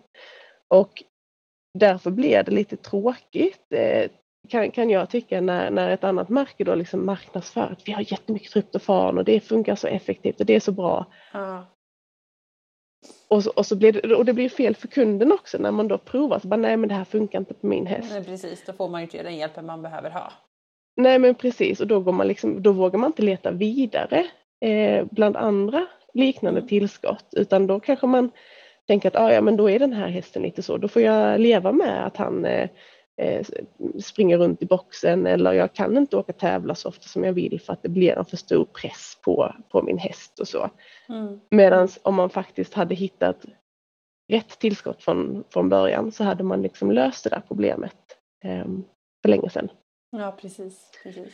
Och 0.68 1.02
därför 1.78 2.10
blir 2.10 2.42
det 2.42 2.50
lite 2.50 2.76
tråkigt 2.76 3.72
eh, 3.74 4.10
kan, 4.48 4.70
kan 4.70 4.90
jag 4.90 5.10
tycka 5.10 5.40
när, 5.40 5.70
när 5.70 5.90
ett 5.90 6.04
annat 6.04 6.28
märke 6.28 6.64
då 6.64 6.74
liksom 6.74 7.06
marknadsför 7.06 7.60
att 7.60 7.88
vi 7.88 7.92
har 7.92 8.12
jättemycket 8.12 8.52
tryptofan 8.52 9.18
och 9.18 9.24
det 9.24 9.40
funkar 9.40 9.74
så 9.74 9.86
effektivt 9.86 10.40
och 10.40 10.46
det 10.46 10.54
är 10.54 10.60
så 10.60 10.72
bra. 10.72 11.06
Ja. 11.32 11.66
Och, 13.28 13.44
så, 13.44 13.50
och, 13.50 13.66
så 13.66 13.76
blir 13.76 13.92
det, 13.92 14.14
och 14.14 14.24
det 14.24 14.32
blir 14.32 14.48
fel 14.48 14.76
för 14.76 14.88
kunden 14.88 15.32
också 15.32 15.58
när 15.58 15.70
man 15.70 15.88
då 15.88 15.98
provar. 15.98 16.38
Så 16.38 16.48
bara, 16.48 16.56
nej 16.56 16.76
men 16.76 16.88
det 16.88 16.94
här 16.94 17.04
funkar 17.04 17.38
inte 17.38 17.54
på 17.54 17.66
min 17.66 17.86
häst. 17.86 18.10
Nej, 18.10 18.24
precis, 18.24 18.64
då 18.66 18.72
får 18.72 18.88
man 18.88 19.00
ju 19.00 19.04
inte 19.04 19.22
den 19.22 19.36
hjälpen 19.36 19.66
man 19.66 19.82
behöver 19.82 20.10
ha. 20.10 20.32
Nej 20.96 21.18
men 21.18 21.34
precis 21.34 21.80
och 21.80 21.86
då, 21.86 22.00
går 22.00 22.12
man 22.12 22.28
liksom, 22.28 22.62
då 22.62 22.72
vågar 22.72 22.98
man 22.98 23.10
inte 23.10 23.22
leta 23.22 23.50
vidare 23.50 24.26
eh, 24.60 25.06
bland 25.10 25.36
andra 25.36 25.86
liknande 26.14 26.60
Mm. 26.60 26.68
tillskott 26.68 27.26
utan 27.36 27.66
då 27.66 27.80
kanske 27.80 28.06
man 28.06 28.30
tänker 28.86 29.08
att 29.08 29.16
ah, 29.16 29.32
ja, 29.32 29.40
men 29.40 29.56
då 29.56 29.70
är 29.70 29.78
den 29.78 29.92
här 29.92 30.08
hästen 30.08 30.42
lite 30.42 30.62
så, 30.62 30.76
då 30.76 30.88
får 30.88 31.02
jag 31.02 31.40
leva 31.40 31.72
med 31.72 32.06
att 32.06 32.16
han 32.16 32.44
eh, 32.44 32.68
eh, 33.20 33.46
springer 34.02 34.38
runt 34.38 34.62
i 34.62 34.66
boxen 34.66 35.26
eller 35.26 35.52
jag 35.52 35.74
kan 35.74 35.96
inte 35.96 36.16
åka 36.16 36.32
tävla 36.32 36.74
så 36.74 36.88
ofta 36.88 37.08
som 37.08 37.24
jag 37.24 37.32
vill 37.32 37.60
för 37.60 37.72
att 37.72 37.82
det 37.82 37.88
blir 37.88 38.18
en 38.18 38.24
för 38.24 38.36
stor 38.36 38.64
press 38.64 39.18
på, 39.24 39.54
på 39.68 39.82
min 39.82 39.98
häst 39.98 40.40
och 40.40 40.48
så. 40.48 40.70
Mm. 41.08 41.40
Medan 41.50 41.88
om 42.02 42.14
man 42.14 42.30
faktiskt 42.30 42.74
hade 42.74 42.94
hittat 42.94 43.44
rätt 44.28 44.58
tillskott 44.58 45.02
från, 45.02 45.44
från 45.50 45.68
början 45.68 46.12
så 46.12 46.24
hade 46.24 46.44
man 46.44 46.62
liksom 46.62 46.90
löst 46.90 47.24
det 47.24 47.30
där 47.30 47.42
problemet 47.48 47.96
eh, 48.44 48.66
för 49.22 49.28
länge 49.28 49.50
sedan. 49.50 49.68
Ja, 50.10 50.36
precis. 50.40 50.90
precis. 51.02 51.32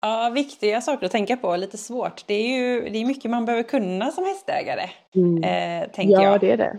Ja, 0.00 0.30
viktiga 0.34 0.80
saker 0.80 1.06
att 1.06 1.12
tänka 1.12 1.36
på, 1.36 1.56
lite 1.56 1.78
svårt. 1.78 2.26
Det 2.26 2.34
är 2.34 2.58
ju 2.58 2.88
det 2.90 2.98
är 2.98 3.04
mycket 3.04 3.30
man 3.30 3.44
behöver 3.44 3.62
kunna 3.62 4.10
som 4.10 4.24
hästägare, 4.24 4.90
mm. 5.14 5.44
eh, 5.44 5.90
tänker 5.90 6.14
ja, 6.14 6.22
jag. 6.22 6.34
Ja, 6.34 6.38
det 6.38 6.50
är 6.50 6.56
det. 6.56 6.78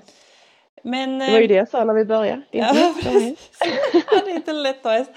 Men, 0.84 1.20
det 1.20 1.32
var 1.32 1.38
ju 1.38 1.44
eh, 1.44 1.48
det 1.48 1.54
jag 1.54 1.70
sa 1.70 1.84
när 1.84 1.94
vi 1.94 2.06
började. 2.06 2.42
Det 2.52 2.60
är 2.60 2.88
inte, 2.88 3.10
ja, 3.10 3.20
lätt, 3.20 4.26
det 4.26 4.32
är 4.32 4.36
inte 4.36 4.54
lätt 4.54 4.86
att 4.86 4.92
häst. 4.92 5.12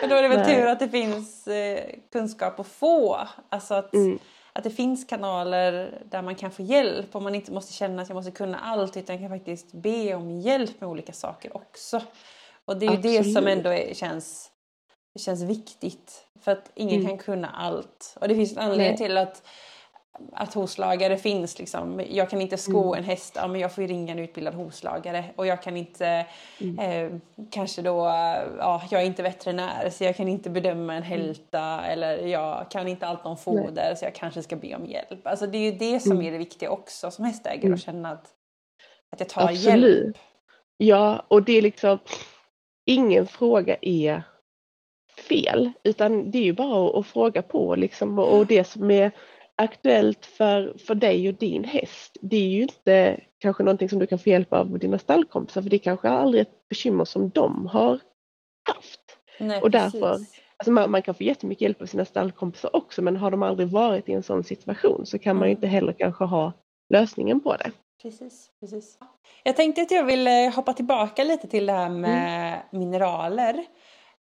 Men 0.00 0.10
då 0.10 0.16
är 0.16 0.22
det 0.22 0.28
väl 0.28 0.38
Nej. 0.38 0.56
tur 0.56 0.66
att 0.66 0.78
det 0.78 0.88
finns 0.88 1.46
eh, 1.48 1.84
kunskap 2.12 2.60
att 2.60 2.66
få. 2.66 3.18
Alltså 3.48 3.74
att, 3.74 3.94
mm. 3.94 4.18
att 4.52 4.64
det 4.64 4.70
finns 4.70 5.04
kanaler 5.04 6.02
där 6.10 6.22
man 6.22 6.34
kan 6.34 6.50
få 6.50 6.62
hjälp 6.62 7.16
och 7.16 7.22
man 7.22 7.34
inte 7.34 7.52
måste 7.52 7.72
känna 7.72 8.02
att 8.02 8.08
jag 8.08 8.16
måste 8.16 8.30
kunna 8.30 8.58
allt 8.58 8.96
utan 8.96 9.18
kan 9.18 9.28
faktiskt 9.28 9.72
be 9.72 10.14
om 10.14 10.30
hjälp 10.40 10.80
med 10.80 10.90
olika 10.90 11.12
saker 11.12 11.56
också. 11.56 12.00
Och 12.64 12.76
det 12.76 12.86
är 12.86 12.90
ju 12.90 12.96
Absolut. 12.96 13.24
det 13.24 13.32
som 13.32 13.46
ändå 13.46 13.70
är, 13.70 13.94
känns 13.94 14.50
det 15.16 15.20
känns 15.20 15.42
viktigt. 15.42 16.26
För 16.40 16.52
att 16.52 16.70
ingen 16.74 17.00
mm. 17.00 17.06
kan 17.08 17.18
kunna 17.18 17.48
allt. 17.48 18.16
Och 18.20 18.28
det 18.28 18.34
finns 18.34 18.52
en 18.52 18.58
anledning 18.58 18.96
till 18.96 19.18
att, 19.18 19.42
att 20.32 20.54
hovslagare 20.54 21.16
finns. 21.16 21.58
Liksom. 21.58 22.02
Jag 22.10 22.30
kan 22.30 22.40
inte 22.40 22.56
sko 22.56 22.82
mm. 22.84 22.98
en 22.98 23.04
häst, 23.04 23.32
ja, 23.36 23.46
men 23.46 23.60
jag 23.60 23.74
får 23.74 23.84
ju 23.84 23.88
ringa 23.88 24.12
en 24.12 24.18
utbildad 24.18 24.54
hovslagare. 24.54 25.24
Och 25.36 25.46
jag 25.46 25.62
kan 25.62 25.76
inte, 25.76 26.26
mm. 26.60 26.78
eh, 26.78 27.20
kanske 27.50 27.82
då, 27.82 27.96
ja, 28.58 28.82
jag 28.90 29.02
är 29.02 29.06
inte 29.06 29.22
veterinär 29.22 29.90
så 29.90 30.04
jag 30.04 30.16
kan 30.16 30.28
inte 30.28 30.50
bedöma 30.50 30.94
en 30.94 31.02
mm. 31.02 31.20
hälta. 31.20 31.84
Eller 31.84 32.26
jag 32.26 32.70
kan 32.70 32.88
inte 32.88 33.06
allt 33.06 33.26
om 33.26 33.36
foder 33.36 33.72
Nej. 33.74 33.96
så 33.96 34.04
jag 34.04 34.14
kanske 34.14 34.42
ska 34.42 34.56
be 34.56 34.74
om 34.74 34.86
hjälp. 34.86 35.26
Alltså 35.26 35.46
det 35.46 35.58
är 35.58 35.72
ju 35.72 35.78
det 35.78 36.00
som 36.00 36.12
mm. 36.12 36.26
är 36.26 36.32
det 36.32 36.38
viktiga 36.38 36.70
också 36.70 37.10
som 37.10 37.24
hästägare. 37.24 37.74
Att 37.74 37.80
känna 37.80 38.10
att, 38.10 38.26
att 39.12 39.20
jag 39.20 39.28
tar 39.28 39.42
Absolut. 39.42 40.04
hjälp. 40.04 40.16
Ja, 40.76 41.24
och 41.28 41.42
det 41.42 41.52
är 41.52 41.62
liksom, 41.62 41.98
ingen 42.86 43.26
fråga 43.26 43.76
är 43.82 44.22
fel 45.20 45.70
utan 45.82 46.30
det 46.30 46.38
är 46.38 46.42
ju 46.42 46.52
bara 46.52 46.98
att, 46.98 47.06
fråga 47.06 47.42
på 47.42 47.74
liksom 47.74 48.18
och 48.18 48.46
det 48.46 48.64
som 48.64 48.90
är 48.90 49.10
aktuellt 49.56 50.26
för, 50.26 50.74
för 50.86 50.94
dig 50.94 51.28
och 51.28 51.34
din 51.34 51.64
häst 51.64 52.16
det 52.20 52.36
är 52.36 52.48
ju 52.48 52.62
inte 52.62 53.20
kanske 53.38 53.62
någonting 53.62 53.88
som 53.88 53.98
du 53.98 54.06
kan 54.06 54.18
få 54.18 54.28
hjälp 54.28 54.52
av 54.52 54.78
dina 54.78 54.98
stallkompisar 54.98 55.62
för 55.62 55.70
det 55.70 55.78
kanske 55.78 56.08
aldrig 56.08 56.40
är 56.40 56.42
ett 56.42 56.68
bekymmer 56.68 57.04
som 57.04 57.30
de 57.30 57.66
har 57.66 58.00
haft. 58.68 59.00
Nej, 59.38 59.60
och 59.62 59.70
därför, 59.70 60.10
alltså 60.56 60.70
man, 60.70 60.90
man, 60.90 61.02
kan 61.02 61.14
få 61.14 61.22
jättemycket 61.22 61.62
hjälp 61.62 61.82
av 61.82 61.86
sina 61.86 62.04
stallkompisar 62.04 62.76
också 62.76 63.02
men 63.02 63.16
har 63.16 63.30
de 63.30 63.42
aldrig 63.42 63.68
varit 63.68 64.08
i 64.08 64.12
en 64.12 64.22
sån 64.22 64.44
situation 64.44 65.06
så 65.06 65.18
kan 65.18 65.36
man 65.36 65.48
ju 65.48 65.52
mm. 65.52 65.56
inte 65.56 65.66
heller 65.66 65.92
kanske 65.92 66.24
ha 66.24 66.52
lösningen 66.94 67.40
på 67.40 67.56
det. 67.56 67.70
Precis, 68.02 68.50
precis. 68.60 68.98
Jag 69.42 69.56
tänkte 69.56 69.82
att 69.82 69.90
jag 69.90 70.04
ville 70.04 70.52
hoppa 70.56 70.72
tillbaka 70.72 71.24
lite 71.24 71.48
till 71.48 71.66
det 71.66 71.72
här 71.72 71.88
med 71.88 72.48
mm. 72.48 72.60
mineraler. 72.70 73.64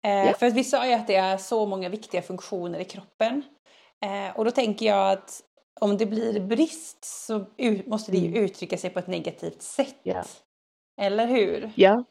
Eh, 0.03 0.27
ja. 0.27 0.33
För 0.33 0.49
vi 0.49 0.63
sa 0.63 0.87
ju 0.87 0.93
att 0.93 1.07
det 1.07 1.15
är 1.15 1.37
så 1.37 1.65
många 1.65 1.89
viktiga 1.89 2.21
funktioner 2.21 2.79
i 2.79 2.85
kroppen. 2.85 3.43
Eh, 4.05 4.37
och 4.37 4.45
då 4.45 4.51
tänker 4.51 4.85
jag 4.85 5.11
att 5.11 5.41
om 5.81 5.97
det 5.97 6.05
blir 6.05 6.39
brist 6.39 7.05
så 7.05 7.45
måste 7.85 8.11
det 8.11 8.17
ju 8.17 8.27
mm. 8.27 8.43
uttrycka 8.43 8.77
sig 8.77 8.89
på 8.89 8.99
ett 8.99 9.07
negativt 9.07 9.61
sätt. 9.61 9.99
Ja. 10.03 10.23
Eller 11.01 11.27
hur? 11.27 11.71
Ja. 11.75 12.03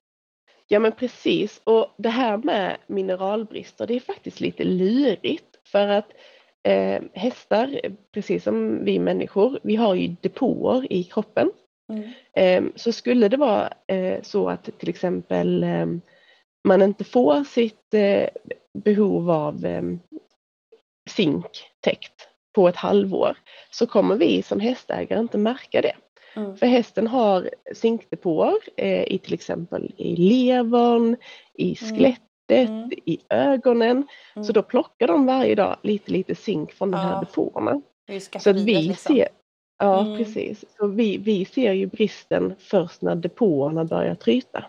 Ja 0.69 0.79
men 0.79 0.93
precis 0.93 1.61
och 1.65 1.87
det 1.97 2.09
här 2.09 2.37
med 2.37 2.77
mineralbrister 2.87 3.87
det 3.87 3.95
är 3.95 4.01
faktiskt 4.01 4.41
lite 4.41 4.65
lurigt 4.65 5.59
för 5.65 5.89
att 5.89 6.13
eh, 6.63 7.03
hästar, 7.13 7.81
precis 8.13 8.45
som 8.45 8.85
vi 8.85 8.99
människor, 8.99 9.61
vi 9.63 9.77
har 9.77 9.95
ju 9.95 10.17
depåer 10.21 10.93
i 10.93 11.05
kroppen. 11.05 11.51
Mm. 11.93 12.11
Eh, 12.37 12.73
så 12.77 12.93
skulle 12.93 13.29
det 13.29 13.37
vara 13.37 13.73
eh, 13.87 14.23
så 14.23 14.49
att 14.49 14.79
till 14.79 14.89
exempel 14.89 15.63
eh, 15.63 15.87
man 16.65 16.83
inte 16.83 17.05
får 17.05 17.45
sitt 17.45 17.95
eh, 17.95 18.29
behov 18.85 19.31
av 19.31 19.65
eh, 19.65 19.83
zink 21.11 21.47
täckt 21.81 22.29
på 22.55 22.69
ett 22.69 22.77
halvår 22.77 23.37
så 23.71 23.87
kommer 23.87 24.17
vi 24.17 24.43
som 24.43 24.61
hästägare 24.61 25.21
inte 25.21 25.39
märka 25.39 25.81
det. 25.81 25.95
Mm. 26.37 26.57
För 26.57 26.67
hästen 26.67 27.07
har 27.07 27.51
zinkdepåer 27.75 28.55
eh, 28.77 29.13
i 29.13 29.19
till 29.19 29.35
exempel 29.35 29.95
i 29.97 30.17
levern, 30.17 31.17
i 31.55 31.77
mm. 31.83 31.97
skelettet, 31.97 32.69
mm. 32.69 32.91
i 33.07 33.19
ögonen. 33.29 34.07
Mm. 34.37 34.45
Så 34.45 34.53
då 34.53 34.63
plockar 34.63 35.07
de 35.07 35.27
varje 35.27 35.55
dag 35.55 35.77
lite 35.83 36.13
lite 36.13 36.35
zink 36.35 36.73
från 36.73 36.91
de 36.91 36.97
här 36.97 37.21
depåerna. 37.21 37.81
Så 38.39 38.51
att 38.51 38.57
vi 38.57 38.83
liksom. 38.83 39.15
ser, 39.15 39.29
ja 39.79 40.01
mm. 40.01 40.19
precis, 40.19 40.65
så 40.79 40.87
vi, 40.87 41.17
vi 41.17 41.45
ser 41.45 41.73
ju 41.73 41.87
bristen 41.87 42.55
först 42.59 43.03
när 43.03 43.15
depåerna 43.15 43.85
börjar 43.85 44.15
tryta. 44.15 44.65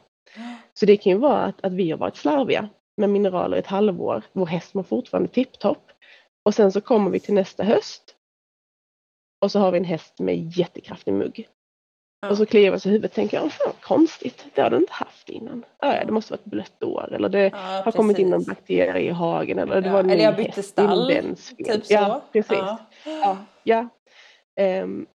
Så 0.79 0.85
det 0.85 0.97
kan 0.97 1.11
ju 1.11 1.17
vara 1.17 1.43
att, 1.43 1.65
att 1.65 1.73
vi 1.73 1.91
har 1.91 1.97
varit 1.97 2.15
slarviga 2.15 2.69
med 2.97 3.09
mineraler 3.09 3.57
ett 3.57 3.67
halvår. 3.67 4.23
Vår 4.33 4.45
häst 4.45 4.73
mår 4.73 4.83
fortfarande 4.83 5.29
tipptopp. 5.29 5.91
Och 6.45 6.55
sen 6.55 6.71
så 6.71 6.81
kommer 6.81 7.11
vi 7.11 7.19
till 7.19 7.33
nästa 7.33 7.63
höst. 7.63 8.15
Och 9.41 9.51
så 9.51 9.59
har 9.59 9.71
vi 9.71 9.77
en 9.77 9.85
häst 9.85 10.19
med 10.19 10.57
jättekraftig 10.57 11.13
mugg. 11.13 11.47
Ja. 12.21 12.29
Och 12.29 12.37
så 12.37 12.45
kliar 12.45 12.71
vi 12.71 12.77
oss 12.77 12.85
i 12.85 12.89
huvudet 12.89 13.11
och 13.11 13.15
tänker, 13.15 13.49
fan 13.49 13.73
konstigt, 13.81 14.45
det 14.53 14.61
har 14.61 14.69
du 14.69 14.77
inte 14.77 14.93
haft 14.93 15.29
innan. 15.29 15.65
Ja, 15.81 16.05
det 16.05 16.11
måste 16.11 16.33
vara 16.33 16.39
ett 16.39 16.51
blött 16.51 16.83
år 16.83 17.13
eller 17.13 17.29
det 17.29 17.43
ja, 17.43 17.57
har 17.57 17.83
precis. 17.83 17.97
kommit 17.97 18.19
in 18.19 18.33
en 18.33 18.43
bakterie 18.43 19.09
i 19.09 19.09
hagen 19.09 19.59
eller 19.59 19.81
det 19.81 19.89
var 19.89 19.99
en 19.99 20.09
Eller 20.09 20.23
jag 20.23 20.35
bytte 20.35 20.63
stall, 20.63 21.27
typ 21.57 21.85
så. 21.85 21.93
Ja, 21.93 22.21
precis. 22.31 22.57
Ja. 23.05 23.37
Ja, 23.63 23.89
um, 24.83 25.07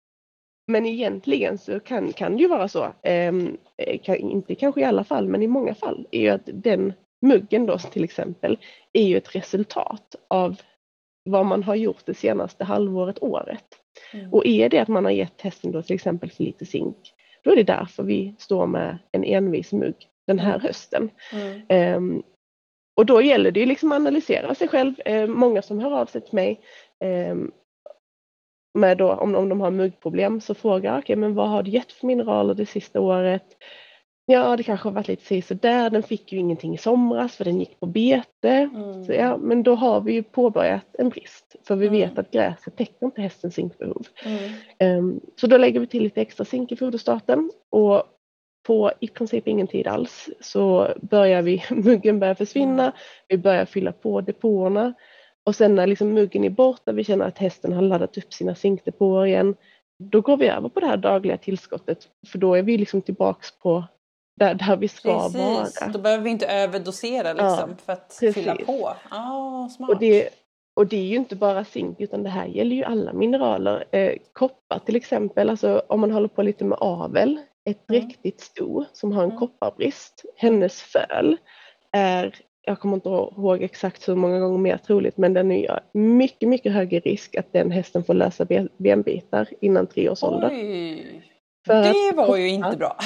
men 0.69 0.85
egentligen 0.85 1.57
så 1.57 1.79
kan, 1.79 2.13
kan 2.13 2.35
det 2.35 2.41
ju 2.41 2.47
vara 2.47 2.67
så, 2.67 2.93
ehm, 3.03 3.57
eh, 3.77 3.99
kan, 3.99 4.15
inte 4.15 4.55
kanske 4.55 4.81
i 4.81 4.83
alla 4.83 5.03
fall, 5.03 5.27
men 5.27 5.43
i 5.43 5.47
många 5.47 5.75
fall, 5.75 6.07
är 6.11 6.21
ju 6.21 6.29
att 6.29 6.49
den 6.53 6.93
muggen 7.21 7.65
då 7.65 7.77
till 7.77 8.03
exempel 8.03 8.57
är 8.93 9.03
ju 9.03 9.17
ett 9.17 9.35
resultat 9.35 10.15
av 10.27 10.61
vad 11.23 11.45
man 11.45 11.63
har 11.63 11.75
gjort 11.75 12.05
det 12.05 12.13
senaste 12.13 12.63
halvåret, 12.63 13.23
året. 13.23 13.65
Mm. 14.13 14.33
Och 14.33 14.45
är 14.45 14.69
det 14.69 14.79
att 14.79 14.87
man 14.87 15.05
har 15.05 15.11
gett 15.11 15.41
hästen 15.41 15.71
då 15.71 15.81
till 15.81 15.95
exempel 15.95 16.31
för 16.31 16.43
lite 16.43 16.65
zink, 16.65 17.13
då 17.43 17.51
är 17.51 17.55
det 17.55 17.63
därför 17.63 18.03
vi 18.03 18.35
står 18.37 18.67
med 18.67 18.97
en 19.11 19.23
envis 19.23 19.73
mugg 19.73 19.95
den 20.27 20.39
här 20.39 20.55
mm. 20.55 20.61
hösten. 20.61 21.09
Mm. 21.33 21.97
Um, 21.97 22.23
och 22.95 23.05
då 23.05 23.21
gäller 23.21 23.51
det 23.51 23.59
ju 23.59 23.65
liksom 23.65 23.91
att 23.91 23.95
analysera 23.95 24.55
sig 24.55 24.67
själv. 24.67 24.93
Uh, 25.09 25.27
många 25.27 25.61
som 25.61 25.79
hör 25.79 25.91
av 25.91 26.05
sig 26.05 26.21
till 26.21 26.35
mig 26.35 26.61
um, 27.31 27.51
med 28.73 28.97
då, 28.97 29.13
om, 29.13 29.35
om 29.35 29.49
de 29.49 29.61
har 29.61 29.71
muggproblem 29.71 30.41
så 30.41 30.53
frågar 30.53 30.91
jag, 30.91 30.99
okay, 30.99 31.15
men 31.15 31.35
vad 31.35 31.49
har 31.49 31.63
du 31.63 31.71
gett 31.71 31.91
för 31.91 32.07
mineraler 32.07 32.53
det 32.53 32.65
sista 32.65 32.99
året? 32.99 33.45
Ja, 34.31 34.57
det 34.57 34.63
kanske 34.63 34.87
har 34.87 34.93
varit 34.93 35.07
lite 35.07 35.41
så 35.41 35.53
där. 35.53 35.89
Den 35.89 36.03
fick 36.03 36.31
ju 36.31 36.39
ingenting 36.39 36.73
i 36.73 36.77
somras 36.77 37.35
för 37.35 37.45
den 37.45 37.59
gick 37.59 37.79
på 37.79 37.85
bete. 37.85 38.69
Mm. 38.73 39.03
Så 39.03 39.13
ja, 39.13 39.37
men 39.37 39.63
då 39.63 39.75
har 39.75 40.01
vi 40.01 40.13
ju 40.13 40.23
påbörjat 40.23 40.95
en 40.97 41.09
brist 41.09 41.55
för 41.63 41.75
vi 41.75 41.87
mm. 41.87 41.99
vet 41.99 42.19
att 42.19 42.31
gräset 42.31 42.77
täcker 42.77 43.05
inte 43.05 43.21
hästens 43.21 43.55
zinkbehov. 43.55 44.07
Mm. 44.25 44.99
Um, 44.99 45.19
så 45.35 45.47
då 45.47 45.57
lägger 45.57 45.79
vi 45.79 45.87
till 45.87 46.03
lite 46.03 46.21
extra 46.21 46.45
zink 46.45 46.71
i 46.71 46.75
foderstarten 46.75 47.51
och 47.69 48.03
på 48.67 48.91
i 48.99 49.07
princip 49.07 49.47
ingen 49.47 49.67
tid 49.67 49.87
alls 49.87 50.29
så 50.39 50.87
börjar 51.01 51.41
vi, 51.41 51.63
muggen 51.69 52.19
börjar 52.19 52.35
försvinna, 52.35 52.83
mm. 52.83 52.93
vi 53.27 53.37
börjar 53.37 53.65
fylla 53.65 53.91
på 53.91 54.21
depåerna 54.21 54.93
och 55.49 55.55
sen 55.55 55.75
när 55.75 55.87
liksom 55.87 56.13
muggen 56.13 56.43
är 56.43 56.49
borta, 56.49 56.91
vi 56.91 57.03
känner 57.03 57.25
att 57.25 57.37
hästen 57.37 57.73
har 57.73 57.81
laddat 57.81 58.17
upp 58.17 58.33
sina 58.33 58.55
zinkdepåer 58.55 59.25
igen, 59.25 59.55
då 60.03 60.21
går 60.21 60.37
vi 60.37 60.47
över 60.47 60.69
på 60.69 60.79
det 60.79 60.85
här 60.85 60.97
dagliga 60.97 61.37
tillskottet 61.37 62.07
för 62.27 62.37
då 62.37 62.55
är 62.55 62.63
vi 62.63 62.77
liksom 62.77 63.01
tillbaks 63.01 63.59
på 63.59 63.83
där, 64.39 64.53
där 64.53 64.77
vi 64.77 64.87
ska 64.87 65.19
precis. 65.19 65.81
vara. 65.81 65.91
Då 65.93 65.99
behöver 65.99 66.23
vi 66.23 66.29
inte 66.29 66.47
överdosera 66.47 67.33
liksom 67.33 67.69
ja, 67.69 67.83
för 67.85 67.93
att 67.93 68.07
precis. 68.19 68.35
fylla 68.35 68.55
på. 68.55 68.93
Ah, 69.09 69.69
smart. 69.69 69.89
Och 69.89 69.99
det, 69.99 70.29
och 70.75 70.87
det 70.87 70.97
är 70.97 71.05
ju 71.05 71.15
inte 71.15 71.35
bara 71.35 71.65
zink 71.65 72.01
utan 72.01 72.23
det 72.23 72.29
här 72.29 72.45
gäller 72.45 72.75
ju 72.75 72.83
alla 72.83 73.13
mineraler. 73.13 73.85
Eh, 73.91 74.13
koppar 74.33 74.79
till 74.79 74.95
exempel, 74.95 75.49
alltså 75.49 75.83
om 75.87 75.99
man 75.99 76.11
håller 76.11 76.27
på 76.27 76.43
lite 76.43 76.65
med 76.65 76.77
avel, 76.81 77.39
ett 77.69 77.89
mm. 77.89 78.01
riktigt 78.01 78.41
sto 78.41 78.85
som 78.93 79.11
har 79.11 79.23
en 79.23 79.29
mm. 79.29 79.39
kopparbrist, 79.39 80.25
hennes 80.35 80.81
föl 80.81 81.37
är 81.91 82.35
jag 82.69 82.79
kommer 82.79 82.95
inte 82.95 83.09
ihåg 83.09 83.63
exakt 83.63 84.07
hur 84.07 84.15
många 84.15 84.39
gånger 84.39 84.57
mer 84.57 84.77
troligt, 84.77 85.17
men 85.17 85.33
den 85.33 85.51
är 85.51 85.79
mycket, 85.93 86.49
mycket 86.49 86.73
högre 86.73 86.99
risk 86.99 87.35
att 87.35 87.53
den 87.53 87.71
hästen 87.71 88.03
får 88.03 88.13
lösa 88.13 88.45
benbitar 88.77 89.47
innan 89.61 89.87
tre 89.87 90.09
års 90.09 90.23
ålder. 90.23 90.49
det 91.65 92.15
var 92.15 92.37
ju 92.37 92.47
inte 92.47 92.77
bra. 92.77 92.97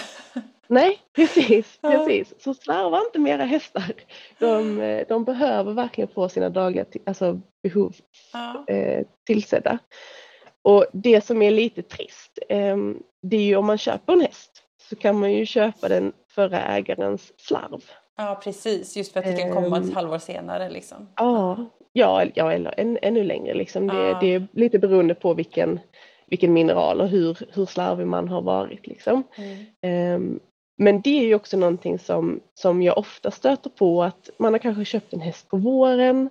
Nej, 0.67 0.99
precis, 1.15 1.79
precis. 1.81 2.33
Så 2.39 2.53
slarva 2.53 3.01
inte 3.05 3.19
med 3.19 3.33
era 3.33 3.43
hästar. 3.43 3.93
De, 4.39 5.03
de 5.09 5.23
behöver 5.23 5.73
verkligen 5.73 6.07
få 6.07 6.29
sina 6.29 6.49
dagliga 6.49 6.85
alltså, 7.05 7.41
behov 7.63 7.95
ja. 8.33 8.65
eh, 8.67 9.05
tillsedda. 9.25 9.79
Och 10.61 10.85
det 10.93 11.25
som 11.25 11.41
är 11.41 11.51
lite 11.51 11.81
trist, 11.81 12.39
eh, 12.49 12.77
det 13.21 13.37
är 13.37 13.43
ju 13.43 13.55
om 13.55 13.65
man 13.65 13.77
köper 13.77 14.13
en 14.13 14.21
häst 14.21 14.63
så 14.89 14.95
kan 14.95 15.19
man 15.19 15.33
ju 15.33 15.45
köpa 15.45 15.89
den 15.89 16.13
förra 16.35 16.61
ägarens 16.61 17.33
slarv. 17.37 17.83
Ja 18.17 18.39
precis, 18.43 18.97
just 18.97 19.13
för 19.13 19.19
att 19.19 19.25
det 19.25 19.41
kan 19.41 19.53
komma 19.53 19.77
ett 19.77 19.83
um, 19.83 19.95
halvår 19.95 20.17
senare 20.17 20.69
liksom. 20.69 21.07
Ja, 21.15 21.65
ja, 21.93 22.25
ja 22.33 22.53
eller 22.53 22.79
än, 22.79 22.97
ännu 23.01 23.23
längre 23.23 23.53
liksom. 23.53 23.87
Det, 23.87 24.07
ja. 24.07 24.17
det 24.21 24.33
är 24.33 24.47
lite 24.51 24.79
beroende 24.79 25.15
på 25.15 25.33
vilken, 25.33 25.79
vilken 26.27 26.53
mineral 26.53 27.01
och 27.01 27.07
hur, 27.07 27.37
hur 27.53 27.65
slarvig 27.65 28.07
man 28.07 28.27
har 28.27 28.41
varit 28.41 28.87
liksom. 28.87 29.23
Mm. 29.81 30.15
Um, 30.15 30.39
men 30.77 31.01
det 31.01 31.19
är 31.19 31.25
ju 31.25 31.35
också 31.35 31.57
någonting 31.57 31.99
som, 31.99 32.39
som 32.53 32.81
jag 32.81 32.97
ofta 32.97 33.31
stöter 33.31 33.69
på 33.69 34.03
att 34.03 34.29
man 34.39 34.53
har 34.53 34.59
kanske 34.59 34.85
köpt 34.85 35.13
en 35.13 35.21
häst 35.21 35.49
på 35.49 35.57
våren 35.57 36.29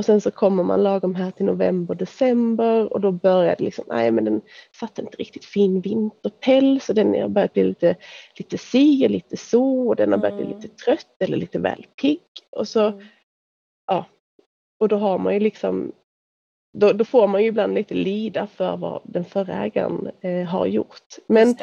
och 0.00 0.04
sen 0.04 0.20
så 0.20 0.30
kommer 0.30 0.62
man 0.62 0.82
lagom 0.82 1.14
här 1.14 1.30
till 1.30 1.46
november, 1.46 1.94
december 1.94 2.92
och 2.92 3.00
då 3.00 3.12
börjar 3.12 3.56
det 3.58 3.64
liksom, 3.64 3.84
nej 3.88 4.10
men 4.10 4.24
den 4.24 4.40
satt 4.80 4.98
inte 4.98 5.16
riktigt 5.16 5.44
fin 5.44 5.80
vinterpäls 5.80 6.88
och 6.88 6.94
den 6.94 7.22
har 7.22 7.28
börjat 7.28 7.52
bli 7.52 7.64
lite, 7.64 7.96
lite 8.38 8.58
si 8.58 9.06
och 9.06 9.10
lite 9.10 9.36
så 9.36 9.88
och 9.88 9.96
den 9.96 10.12
har 10.12 10.18
börjat 10.18 10.36
bli 10.36 10.46
lite 10.46 10.66
mm. 10.66 10.76
trött 10.84 11.16
eller 11.18 11.36
lite 11.36 11.58
väl 11.58 11.86
pigg. 12.00 12.20
Och 12.50 12.68
så, 12.68 12.86
mm. 12.86 13.06
ja, 13.86 14.06
och 14.80 14.88
då 14.88 14.96
har 14.96 15.18
man 15.18 15.34
ju 15.34 15.40
liksom, 15.40 15.92
då, 16.78 16.92
då, 16.92 17.04
får 17.04 17.26
man 17.26 17.42
ju 17.42 17.48
ibland 17.48 17.74
lite 17.74 17.94
lida 17.94 18.46
för 18.46 18.76
vad 18.76 19.02
den 19.04 19.24
förra 19.24 19.64
ägaren 19.64 20.10
eh, 20.20 20.48
har 20.48 20.66
gjort. 20.66 21.16
Men 21.26 21.56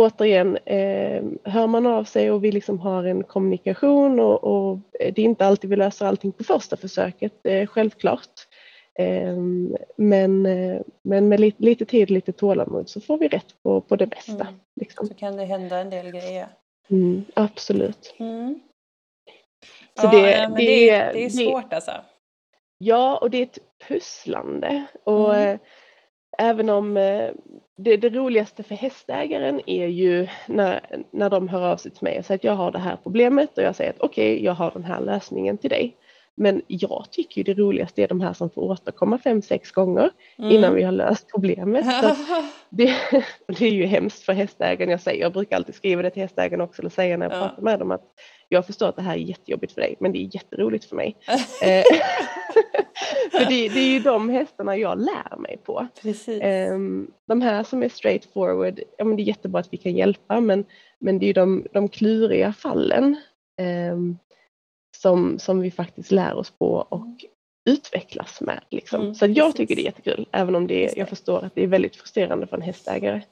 återigen, 0.00 0.56
eh, 0.56 1.22
hör 1.44 1.66
man 1.66 1.86
av 1.86 2.04
sig 2.04 2.30
och 2.30 2.44
vi 2.44 2.52
liksom 2.52 2.78
har 2.78 3.04
en 3.04 3.22
kommunikation 3.22 4.20
och, 4.20 4.44
och, 4.44 4.78
det 4.98 5.18
är 5.18 5.18
inte 5.18 5.46
alltid 5.46 5.70
vi 5.70 5.76
löser 5.76 6.06
allting 6.06 6.32
på 6.32 6.44
första 6.44 6.76
försöket, 6.76 7.46
eh, 7.46 7.66
självklart. 7.66 8.46
Eh, 8.98 9.36
men, 9.96 10.46
eh, 10.46 10.80
men 11.02 11.28
med 11.28 11.40
lite, 11.40 11.62
lite 11.62 11.84
tid 11.84 12.10
lite 12.10 12.32
tålamod 12.32 12.88
så 12.88 13.00
får 13.00 13.18
vi 13.18 13.28
rätt 13.28 13.62
på, 13.62 13.80
på 13.80 13.96
det 13.96 14.06
bästa. 14.06 14.32
Mm. 14.32 14.54
Liksom. 14.80 15.06
Så 15.06 15.14
kan 15.14 15.36
det 15.36 15.44
hända 15.44 15.78
en 15.78 15.90
del 15.90 16.10
grejer. 16.10 16.48
Mm, 16.90 17.24
absolut. 17.34 18.14
Mm. 18.18 18.60
Så 20.00 20.06
ja, 20.06 20.10
det, 20.10 20.48
men 20.48 20.54
det, 20.54 20.66
det, 20.66 20.90
är, 20.90 21.12
det 21.12 21.24
är 21.24 21.30
svårt 21.30 21.72
alltså. 21.72 21.92
Ja, 22.78 23.18
och 23.18 23.30
det 23.30 23.38
är 23.38 23.42
ett 23.42 23.58
pusslande. 23.88 24.84
Och, 25.04 25.36
mm. 25.36 25.58
Även 26.42 26.70
om 26.70 26.96
eh, 26.96 27.30
det, 27.76 27.96
det, 27.96 28.08
roligaste 28.08 28.62
för 28.62 28.74
hästägaren 28.74 29.60
är 29.66 29.86
ju 29.86 30.28
när, 30.46 30.80
när 31.10 31.30
de 31.30 31.48
hör 31.48 31.72
av 31.72 31.76
sig 31.76 31.90
till 31.90 32.04
mig 32.04 32.18
och 32.18 32.24
säger 32.24 32.38
att 32.38 32.44
jag 32.44 32.54
har 32.54 32.72
det 32.72 32.78
här 32.78 32.96
problemet 33.02 33.58
och 33.58 33.64
jag 33.64 33.76
säger 33.76 33.90
att 33.90 34.00
okej, 34.00 34.32
okay, 34.32 34.44
jag 34.44 34.52
har 34.52 34.70
den 34.70 34.84
här 34.84 35.00
lösningen 35.00 35.58
till 35.58 35.70
dig. 35.70 35.96
Men 36.40 36.62
jag 36.66 37.06
tycker 37.10 37.38
ju 37.38 37.42
det 37.42 37.62
roligaste 37.62 38.02
är 38.02 38.08
de 38.08 38.20
här 38.20 38.32
som 38.32 38.50
får 38.50 38.62
återkomma 38.62 39.18
fem, 39.18 39.42
sex 39.42 39.70
gånger 39.70 40.10
mm. 40.38 40.50
innan 40.50 40.74
vi 40.74 40.82
har 40.82 40.92
löst 40.92 41.28
problemet. 41.30 41.84
det, 42.68 42.94
det, 43.46 43.66
är 43.66 43.70
ju 43.70 43.86
hemskt 43.86 44.22
för 44.22 44.32
hästägaren. 44.32 44.90
Jag, 44.90 45.00
säger, 45.00 45.20
jag 45.20 45.32
brukar 45.32 45.56
alltid 45.56 45.74
skriva 45.74 46.02
det 46.02 46.10
till 46.10 46.22
hästägaren 46.22 46.60
också 46.60 46.82
eller 46.82 46.90
säga 46.90 47.16
när 47.16 47.30
jag 47.30 47.36
ja. 47.36 47.40
pratar 47.40 47.62
med 47.62 47.78
dem 47.78 47.90
att 47.90 48.02
jag 48.48 48.66
förstår 48.66 48.88
att 48.88 48.96
det 48.96 49.02
här 49.02 49.14
är 49.14 49.18
jättejobbigt 49.18 49.72
för 49.72 49.80
dig 49.80 49.96
men 50.00 50.12
det 50.12 50.18
är 50.18 50.34
jätteroligt 50.34 50.84
för 50.84 50.96
mig. 50.96 51.16
Eh, 51.62 51.84
för 53.30 53.50
det, 53.50 53.68
det, 53.68 53.80
är 53.80 53.92
ju 53.92 54.00
de 54.00 54.28
hästarna 54.28 54.76
jag 54.76 54.98
lär 54.98 55.36
mig 55.38 55.56
på. 55.64 55.86
Precis. 56.02 56.42
Um, 56.44 57.10
de 57.28 57.40
här 57.40 57.64
som 57.64 57.82
är 57.82 57.88
straight 57.88 58.24
forward, 58.32 58.80
ja 58.98 59.04
men 59.04 59.16
det 59.16 59.22
är 59.22 59.24
jättebra 59.24 59.60
att 59.60 59.72
vi 59.72 59.76
kan 59.76 59.96
hjälpa 59.96 60.40
men, 60.40 60.64
men 60.98 61.18
det 61.18 61.24
är 61.24 61.26
ju 61.26 61.32
de, 61.32 61.66
de 61.72 61.88
kluriga 61.88 62.52
fallen 62.52 63.16
um, 63.92 64.18
som, 65.02 65.38
som 65.38 65.60
vi 65.60 65.70
faktiskt 65.70 66.10
lär 66.10 66.34
oss 66.34 66.50
på 66.50 66.86
och 66.88 67.24
utvecklas 67.70 68.40
med. 68.40 68.60
Liksom. 68.70 69.00
Mm, 69.00 69.14
så 69.14 69.26
jag 69.26 69.34
precis. 69.34 69.54
tycker 69.54 69.76
det 69.76 69.82
är 69.82 69.84
jättekul 69.84 70.26
även 70.32 70.54
om 70.54 70.66
det 70.66 70.84
är, 70.84 70.98
jag 70.98 71.08
förstår 71.08 71.44
att 71.44 71.54
det 71.54 71.62
är 71.62 71.66
väldigt 71.66 71.96
frustrerande 71.96 72.46
för 72.46 72.56
en 72.56 72.62
hästägare. 72.62 73.22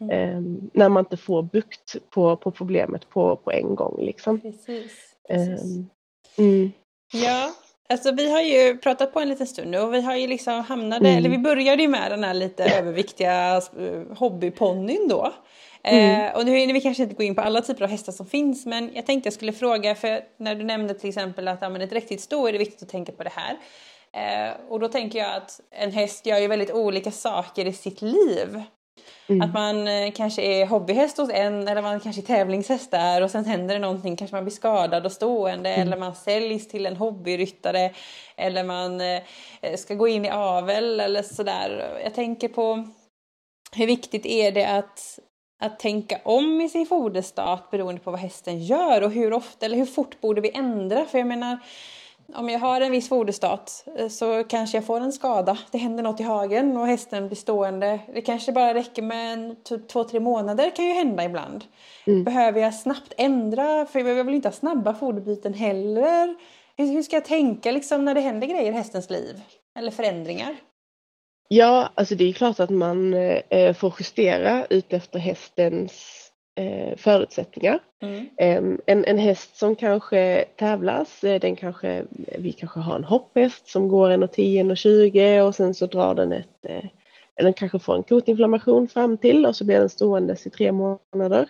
Mm. 0.00 0.36
Um, 0.36 0.70
när 0.74 0.88
man 0.88 1.04
inte 1.04 1.16
får 1.16 1.42
bukt 1.42 1.96
på, 2.10 2.36
på 2.36 2.50
problemet 2.50 3.08
på, 3.08 3.36
på 3.36 3.52
en 3.52 3.74
gång. 3.74 4.04
Liksom. 4.04 4.40
Precis, 4.40 4.92
precis. 5.28 5.62
Mm. 6.38 6.72
Ja, 7.12 7.52
Alltså 7.88 8.12
vi 8.12 8.30
har 8.30 8.40
ju 8.40 8.78
pratat 8.78 9.12
på 9.12 9.20
en 9.20 9.28
liten 9.28 9.46
stund 9.46 9.70
nu 9.70 9.78
och 9.78 9.94
vi 9.94 10.00
har 10.00 10.16
ju 10.16 10.26
liksom 10.26 10.64
hamnade, 10.64 11.08
mm. 11.08 11.18
eller 11.18 11.30
vi 11.30 11.38
började 11.38 11.82
ju 11.82 11.88
med 11.88 12.10
den 12.10 12.24
här 12.24 12.34
lite 12.34 12.64
överviktiga 12.64 13.56
eh, 13.56 14.16
hobbyponnyn 14.16 15.08
då. 15.08 15.32
Mm. 15.82 16.26
Eh, 16.26 16.36
och 16.36 16.44
nu 16.44 16.56
hinner 16.56 16.74
vi 16.74 16.80
kanske 16.80 17.02
inte 17.02 17.14
gå 17.14 17.22
in 17.22 17.34
på 17.34 17.40
alla 17.40 17.60
typer 17.60 17.84
av 17.84 17.90
hästar 17.90 18.12
som 18.12 18.26
finns 18.26 18.66
men 18.66 18.90
jag 18.94 19.06
tänkte 19.06 19.26
jag 19.26 19.34
skulle 19.34 19.52
fråga 19.52 19.94
för 19.94 20.20
när 20.36 20.54
du 20.54 20.64
nämnde 20.64 20.94
till 20.94 21.08
exempel 21.08 21.48
att 21.48 21.58
ja, 21.60 21.82
ett 21.82 21.92
riktigt 21.92 22.20
stå 22.20 22.48
är 22.48 22.52
det 22.52 22.58
viktigt 22.58 22.82
att 22.82 22.88
tänka 22.88 23.12
på 23.12 23.24
det 23.24 23.32
här. 23.34 23.56
Eh, 24.12 24.54
och 24.68 24.80
då 24.80 24.88
tänker 24.88 25.18
jag 25.18 25.36
att 25.36 25.60
en 25.70 25.92
häst 25.92 26.26
gör 26.26 26.38
ju 26.38 26.48
väldigt 26.48 26.70
olika 26.70 27.10
saker 27.10 27.64
i 27.64 27.72
sitt 27.72 28.02
liv. 28.02 28.62
Mm. 29.28 29.42
Att 29.42 29.54
man 29.54 29.88
eh, 29.88 30.12
kanske 30.12 30.42
är 30.42 30.66
hobbyhäst 30.66 31.18
hos 31.18 31.30
en 31.30 31.68
eller 31.68 31.82
man 31.82 32.00
kanske 32.00 32.22
är 32.22 32.26
tävlingshäst 32.26 32.90
där 32.90 33.22
och 33.22 33.30
sen 33.30 33.44
händer 33.44 33.74
det 33.74 33.80
någonting, 33.80 34.16
kanske 34.16 34.36
man 34.36 34.44
blir 34.44 34.54
skadad 34.54 35.06
och 35.06 35.12
stående 35.12 35.74
mm. 35.74 35.86
eller 35.86 35.96
man 35.96 36.14
säljs 36.14 36.68
till 36.68 36.86
en 36.86 36.96
hobbyryttare 36.96 37.90
eller 38.36 38.64
man 38.64 39.00
eh, 39.00 39.22
ska 39.76 39.94
gå 39.94 40.08
in 40.08 40.24
i 40.24 40.30
avel 40.30 41.00
eller 41.00 41.22
sådär. 41.22 42.00
Jag 42.04 42.14
tänker 42.14 42.48
på 42.48 42.88
hur 43.72 43.86
viktigt 43.86 44.26
är 44.26 44.52
det 44.52 44.64
att, 44.64 45.18
att 45.60 45.78
tänka 45.78 46.20
om 46.24 46.60
i 46.60 46.68
sin 46.68 46.86
foderstat 46.86 47.70
beroende 47.70 48.00
på 48.00 48.10
vad 48.10 48.20
hästen 48.20 48.64
gör 48.64 49.02
och 49.02 49.10
hur 49.10 49.32
ofta 49.32 49.66
eller 49.66 49.76
hur 49.76 49.86
fort 49.86 50.20
borde 50.20 50.40
vi 50.40 50.50
ändra? 50.54 51.04
För 51.04 51.18
jag 51.18 51.26
menar 51.26 51.58
om 52.34 52.48
jag 52.48 52.58
har 52.58 52.80
en 52.80 52.92
viss 52.92 53.08
foderstat 53.08 53.84
eh, 53.96 54.08
så 54.08 54.44
kanske 54.44 54.76
jag 54.76 54.84
får 54.84 55.00
en 55.00 55.12
skada. 55.12 55.58
Det 55.70 55.78
händer 55.78 56.02
något 56.02 56.20
i 56.20 56.22
hagen 56.22 56.76
och 56.76 56.86
hästen 56.86 57.26
blir 57.26 57.36
stående. 57.36 58.00
Det 58.14 58.20
kanske 58.20 58.52
bara 58.52 58.74
räcker 58.74 59.02
med 59.02 59.32
en, 59.32 59.56
typ 59.62 59.88
två, 59.88 60.04
tre 60.04 60.20
månader 60.20 60.70
kan 60.76 60.84
ju 60.84 60.92
hända 60.92 61.24
ibland. 61.24 61.64
Mm. 62.06 62.24
Behöver 62.24 62.60
jag 62.60 62.74
snabbt 62.74 63.12
ändra? 63.16 63.86
För 63.86 64.00
jag 64.00 64.24
vill 64.24 64.34
inte 64.34 64.48
ha 64.48 64.52
snabba 64.52 64.94
foderbyten 64.94 65.54
heller. 65.54 66.36
Hur 66.76 67.02
ska 67.02 67.16
jag 67.16 67.24
tänka 67.24 67.70
liksom 67.70 68.04
när 68.04 68.14
det 68.14 68.20
händer 68.20 68.46
grejer 68.46 68.72
i 68.72 68.74
hästens 68.74 69.10
liv? 69.10 69.40
Eller 69.78 69.90
förändringar? 69.90 70.56
Ja, 71.52 71.90
alltså 71.94 72.14
det 72.14 72.24
är 72.24 72.32
klart 72.32 72.60
att 72.60 72.70
man 72.70 73.14
eh, 73.14 73.74
får 73.74 73.94
justera 73.98 74.66
ut 74.70 74.92
efter 74.92 75.18
hästens 75.18 76.20
eh, 76.58 76.96
förutsättningar. 76.96 77.78
Mm. 78.02 78.80
en, 78.86 79.04
en 79.04 79.18
häst 79.18 79.56
som 79.56 79.76
kanske 79.76 80.44
tävlas, 80.56 81.24
eh, 81.24 81.40
den 81.40 81.56
kanske, 81.56 82.04
vi 82.38 82.52
kanske 82.52 82.80
har 82.80 82.96
en 82.96 83.04
hopphäst 83.04 83.68
som 83.68 83.88
går 83.88 84.10
1,10, 84.10 84.74
1,20 84.74 85.40
och 85.40 85.54
sen 85.54 85.74
så 85.74 85.86
drar 85.86 86.14
den 86.14 86.32
ett, 86.32 86.66
den 87.36 87.52
kanske 87.52 87.78
får 87.78 87.96
en 87.96 88.02
kotinflammation 88.02 88.88
fram 88.88 89.18
till 89.18 89.46
och 89.46 89.56
så 89.56 89.64
blir 89.64 89.78
den 89.78 89.88
ståendes 89.88 90.46
i 90.46 90.50
tre 90.50 90.72
månader. 90.72 91.48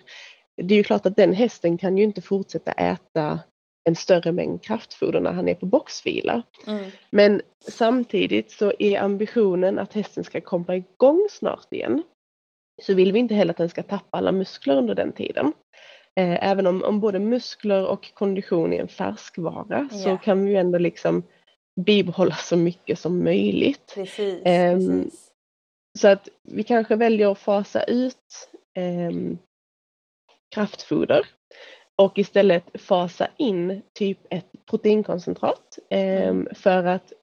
Det 0.57 0.73
är 0.73 0.77
ju 0.77 0.83
klart 0.83 1.05
att 1.05 1.15
den 1.15 1.33
hästen 1.33 1.77
kan 1.77 1.97
ju 1.97 2.03
inte 2.03 2.21
fortsätta 2.21 2.71
äta 2.71 3.39
en 3.83 3.95
större 3.95 4.31
mängd 4.31 4.63
kraftfoder 4.63 5.19
när 5.19 5.31
han 5.31 5.47
är 5.47 5.55
på 5.55 5.65
boxvila. 5.65 6.43
Mm. 6.67 6.91
Men 7.09 7.41
samtidigt 7.67 8.51
så 8.51 8.73
är 8.79 8.99
ambitionen 8.99 9.79
att 9.79 9.93
hästen 9.93 10.23
ska 10.23 10.41
komma 10.41 10.75
igång 10.75 11.27
snart 11.31 11.73
igen 11.73 12.03
så 12.81 12.93
vill 12.93 13.11
vi 13.11 13.19
inte 13.19 13.35
heller 13.35 13.51
att 13.51 13.57
den 13.57 13.69
ska 13.69 13.83
tappa 13.83 14.17
alla 14.17 14.31
muskler 14.31 14.77
under 14.77 14.95
den 14.95 15.11
tiden. 15.11 15.53
Eh, 16.15 16.49
även 16.49 16.67
om, 16.67 16.83
om 16.83 16.99
både 16.99 17.19
muskler 17.19 17.87
och 17.87 18.13
kondition 18.13 18.73
är 18.73 18.81
en 18.81 18.87
färskvara 18.87 19.89
yeah. 19.91 20.03
så 20.03 20.17
kan 20.17 20.45
vi 20.45 20.51
ju 20.51 20.57
ändå 20.57 20.77
liksom 20.77 21.23
bibehålla 21.85 22.35
så 22.35 22.57
mycket 22.57 22.99
som 22.99 23.23
möjligt. 23.23 23.91
Precis, 23.95 24.41
eh, 24.45 24.75
precis. 24.75 25.31
Så 25.99 26.07
att 26.07 26.29
vi 26.43 26.63
kanske 26.63 26.95
väljer 26.95 27.31
att 27.31 27.39
fasa 27.39 27.83
ut 27.83 28.49
eh, 28.77 29.11
kraftfoder 30.55 31.25
och 32.01 32.19
istället 32.19 32.63
fasa 32.73 33.27
in 33.37 33.81
typ 33.93 34.17
ett 34.29 34.45
proteinkoncentrat 34.69 35.79
eh, 35.89 36.27
mm. 36.27 36.47
för 36.55 36.83
att 36.83 37.13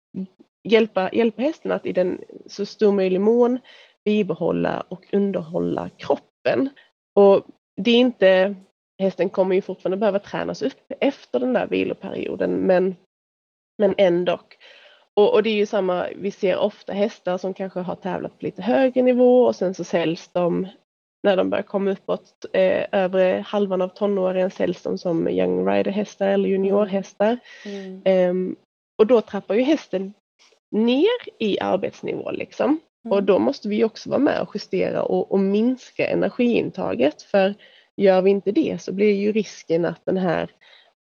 hjälpa, 0.68 1.10
hjälpa 1.12 1.42
hästen 1.42 1.72
att 1.72 1.86
i 1.86 1.92
den 1.92 2.20
så 2.46 2.66
stor 2.66 2.92
möjlig 2.92 3.20
mån 3.20 3.58
bibehålla 4.04 4.84
och 4.88 5.06
underhålla 5.12 5.88
kroppen. 5.88 6.68
Och 7.14 7.46
det 7.76 7.90
är 7.90 7.98
inte, 7.98 8.54
hästen 8.98 9.28
kommer 9.28 9.54
ju 9.54 9.62
fortfarande 9.62 9.96
behöva 9.96 10.18
tränas 10.18 10.62
upp 10.62 10.92
efter 11.00 11.40
den 11.40 11.52
där 11.52 11.66
viloperioden 11.66 12.52
men, 12.52 12.96
men 13.78 13.94
ändå. 13.98 14.40
Och, 15.14 15.34
och 15.34 15.42
det 15.42 15.50
är 15.50 15.54
ju 15.54 15.66
samma, 15.66 16.08
vi 16.16 16.30
ser 16.30 16.58
ofta 16.58 16.92
hästar 16.92 17.38
som 17.38 17.54
kanske 17.54 17.80
har 17.80 17.96
tävlat 17.96 18.38
på 18.38 18.44
lite 18.44 18.62
högre 18.62 19.02
nivå 19.02 19.44
och 19.44 19.56
sen 19.56 19.74
så 19.74 19.84
säljs 19.84 20.28
de 20.28 20.66
när 21.22 21.36
de 21.36 21.50
börjar 21.50 21.62
komma 21.62 21.90
uppåt 21.90 22.46
eh, 22.52 22.84
övre 22.92 23.44
halvan 23.46 23.82
av 23.82 23.88
tonåren 23.88 24.50
säljs 24.50 24.82
de 24.82 24.98
som 24.98 25.28
young 25.28 25.68
rider 25.68 25.90
hästar 25.90 26.28
eller 26.28 26.48
juniorhästar. 26.48 27.38
Mm. 27.64 28.30
Um, 28.30 28.56
och 28.98 29.06
då 29.06 29.20
trappar 29.20 29.54
ju 29.54 29.62
hästen 29.62 30.12
ner 30.70 31.38
i 31.38 31.60
arbetsnivå 31.60 32.30
liksom. 32.30 32.80
Mm. 33.04 33.16
Och 33.16 33.22
då 33.22 33.38
måste 33.38 33.68
vi 33.68 33.84
också 33.84 34.10
vara 34.10 34.20
med 34.20 34.40
och 34.40 34.50
justera 34.54 35.02
och, 35.02 35.32
och 35.32 35.40
minska 35.40 36.08
energiintaget 36.08 37.22
för 37.22 37.54
gör 37.96 38.22
vi 38.22 38.30
inte 38.30 38.52
det 38.52 38.82
så 38.82 38.92
blir 38.92 39.14
ju 39.14 39.32
risken 39.32 39.84
att 39.84 40.04
den 40.04 40.16
här 40.16 40.50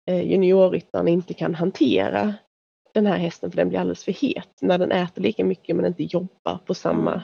eh, 0.09 0.31
juniorryttaren 0.31 1.07
inte 1.07 1.33
kan 1.33 1.55
hantera 1.55 2.33
den 2.93 3.05
här 3.05 3.17
hästen 3.17 3.51
för 3.51 3.57
den 3.57 3.69
blir 3.69 3.79
alldeles 3.79 4.03
för 4.03 4.11
het 4.11 4.57
när 4.61 4.77
den 4.77 4.91
äter 4.91 5.21
lika 5.21 5.45
mycket 5.45 5.75
men 5.75 5.85
inte 5.85 6.03
jobbar 6.03 6.57
på 6.65 6.73
samma, 6.73 7.23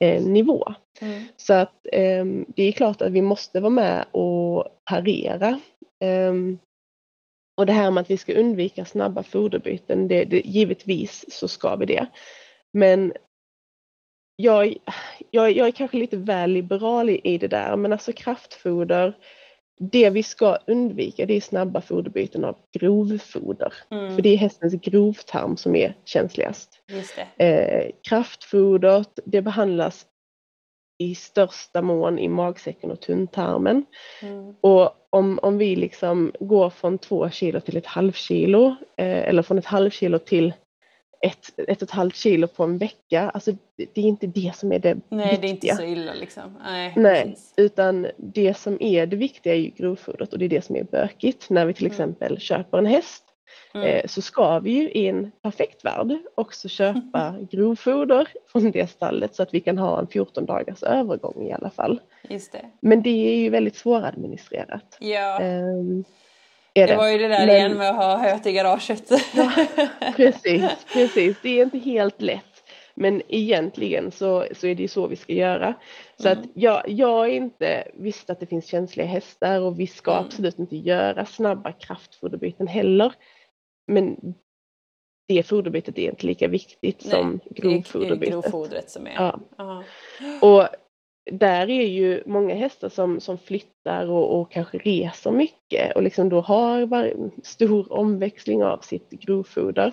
eh, 0.00 0.22
nivå. 0.22 0.74
Mm. 1.00 1.22
Så 1.36 1.54
att 1.54 1.86
eh, 1.92 2.24
det 2.48 2.62
är 2.62 2.72
klart 2.72 3.02
att 3.02 3.12
vi 3.12 3.22
måste 3.22 3.60
vara 3.60 3.70
med 3.70 4.04
och 4.10 4.66
parera. 4.90 5.60
Eh, 6.04 6.34
och 7.56 7.66
det 7.66 7.72
här 7.72 7.90
med 7.90 8.00
att 8.00 8.10
vi 8.10 8.16
ska 8.16 8.34
undvika 8.34 8.84
snabba 8.84 9.22
foderbyten, 9.22 10.08
det, 10.08 10.24
det, 10.24 10.40
givetvis 10.46 11.24
så 11.28 11.48
ska 11.48 11.76
vi 11.76 11.86
det. 11.86 12.06
Men 12.72 13.12
jag, 14.36 14.76
jag, 15.30 15.52
jag 15.52 15.66
är 15.66 15.72
kanske 15.72 15.96
lite 15.96 16.16
väl 16.16 16.50
liberal 16.50 17.10
i, 17.10 17.20
i 17.24 17.38
det 17.38 17.48
där, 17.48 17.76
men 17.76 17.92
alltså 17.92 18.12
kraftfoder, 18.12 19.16
det 19.78 20.10
vi 20.10 20.22
ska 20.22 20.58
undvika 20.66 21.26
det 21.26 21.34
är 21.34 21.40
snabba 21.40 21.80
foderbyten 21.80 22.44
av 22.44 22.56
grovfoder. 22.78 23.72
Mm. 23.90 24.14
För 24.14 24.22
det 24.22 24.28
är 24.28 24.36
hästens 24.36 24.74
grovtarm 24.74 25.56
som 25.56 25.76
är 25.76 25.94
känsligast. 26.04 26.80
Eh, 27.36 27.90
kraftfodret 28.08 29.18
det 29.24 29.42
behandlas 29.42 30.06
i 30.98 31.14
största 31.14 31.82
mån 31.82 32.18
i 32.18 32.28
magsäcken 32.28 32.90
och 32.90 33.00
tunntarmen. 33.00 33.84
Mm. 34.22 34.54
Och 34.60 34.90
om, 35.10 35.38
om 35.42 35.58
vi 35.58 35.76
liksom 35.76 36.32
går 36.40 36.70
från 36.70 36.98
två 36.98 37.30
kilo 37.30 37.60
till 37.60 37.76
ett 37.76 37.86
halvkilo 37.86 38.66
eh, 38.96 39.28
eller 39.28 39.42
från 39.42 39.58
ett 39.58 39.66
halvkilo 39.66 40.18
till 40.18 40.52
ett, 41.20 41.58
ett 41.68 41.82
och 41.82 41.88
ett 41.88 41.90
halvt 41.94 42.16
kilo 42.16 42.46
på 42.46 42.64
en 42.64 42.78
vecka, 42.78 43.30
alltså 43.30 43.52
det, 43.76 44.00
är 44.00 44.04
inte 44.04 44.26
det 44.26 44.52
som 44.56 44.72
är 44.72 44.78
det 44.78 44.96
Nej, 45.08 45.30
viktiga. 45.30 45.40
det 45.40 45.46
är 45.46 45.50
inte 45.50 45.76
så 45.76 45.82
illa 45.82 46.14
liksom. 46.14 46.58
Nej, 46.64 46.92
Nej, 46.96 47.36
utan 47.56 48.06
det 48.16 48.54
som 48.54 48.76
är 48.80 49.06
det 49.06 49.16
viktiga 49.16 49.54
är 49.54 49.58
ju 49.58 49.70
grovfodret 49.70 50.32
och 50.32 50.38
det 50.38 50.44
är 50.44 50.48
det 50.48 50.64
som 50.64 50.76
är 50.76 50.84
bökigt. 50.84 51.50
När 51.50 51.66
vi 51.66 51.74
till 51.74 51.86
Mm. 51.86 51.92
exempel 51.92 52.38
köper 52.40 52.78
en 52.78 52.86
häst 52.86 53.24
Mm. 53.74 53.86
eh, 53.86 54.06
så 54.06 54.22
ska 54.22 54.58
vi 54.58 54.70
ju 54.70 54.90
i 54.90 55.08
en 55.08 55.30
perfekt 55.42 55.84
värld 55.84 56.12
också 56.34 56.68
köpa 56.68 57.34
grovfoder 57.50 58.28
från 58.52 58.70
det 58.70 58.90
stallet 58.90 59.34
så 59.34 59.42
att 59.42 59.54
vi 59.54 59.60
kan 59.60 59.78
ha 59.78 59.98
en 60.00 60.06
14 60.06 60.46
dagars 60.46 60.82
övergång 60.82 61.46
i 61.48 61.52
alla 61.52 61.70
fall. 61.70 62.00
Just 62.28 62.52
det. 62.52 62.64
Men 62.80 63.02
det 63.02 63.10
är 63.10 63.36
ju 63.36 63.50
väldigt 63.50 63.76
svåradministrerat. 63.76 64.96
Ja, 65.00 65.40
Ehm, 65.40 66.04
är 66.82 66.86
det 66.88 66.96
var 66.96 67.08
ju 67.08 67.18
det 67.18 67.28
där 67.28 67.46
Men- 67.46 67.56
igen 67.56 67.74
med 67.78 67.90
att 67.90 67.96
ha 67.96 68.16
höet 68.18 68.46
i 68.46 68.52
garaget. 68.52 69.08
Precis, 70.16 70.64
precis. 70.92 71.36
Det 71.42 71.48
är 71.60 71.62
inte 71.62 71.78
helt 71.78 72.22
lätt. 72.22 72.44
Men 72.94 73.22
egentligen 73.28 74.10
så, 74.10 74.46
så 74.54 74.66
är 74.66 74.74
det 74.74 74.82
ju 74.82 74.88
så 74.88 75.06
vi 75.06 75.16
ska 75.16 75.32
göra. 75.32 75.74
Så 76.16 76.28
Mm. 76.28 76.38
att 76.38 76.46
jag, 76.54 76.82
jag 76.88 77.24
är 77.28 77.32
inte, 77.32 77.88
visst 77.94 78.30
att 78.30 78.40
det 78.40 78.46
finns 78.46 78.66
känsliga 78.66 79.06
hästar 79.06 79.60
och 79.60 79.80
vi 79.80 79.86
ska 79.86 80.12
Mm. 80.12 80.24
absolut 80.24 80.58
inte 80.58 80.76
göra 80.76 81.26
snabba 81.26 81.72
kraftfoderbyten 81.72 82.66
heller. 82.66 83.12
Men 83.86 84.16
det 85.28 85.42
foderbytet 85.42 85.98
är 85.98 86.10
inte 86.10 86.26
lika 86.26 86.48
viktigt 86.48 87.00
Nej, 87.04 87.10
som 87.10 87.40
Det 87.44 87.58
är 87.58 87.62
grovfoderbytet. 87.62 88.32
grovfodret 88.32 88.90
som 88.90 89.06
är. 89.06 89.14
Ja. 89.14 89.40
Ja. 89.58 89.82
Och 90.40 90.68
där 91.32 91.70
är 91.70 91.86
ju 91.86 92.22
många 92.26 92.54
hästar 92.54 92.88
som, 92.88 93.20
som 93.20 93.38
flyttar 93.38 94.10
och, 94.10 94.40
och 94.40 94.52
kanske 94.52 94.78
reser 94.78 95.30
mycket 95.30 95.96
och 95.96 96.02
liksom 96.02 96.28
då 96.28 96.40
har 96.40 96.86
var, 96.86 97.12
stor 97.42 97.92
omväxling 97.92 98.64
av 98.64 98.78
sitt 98.78 99.10
grovfoder. 99.10 99.92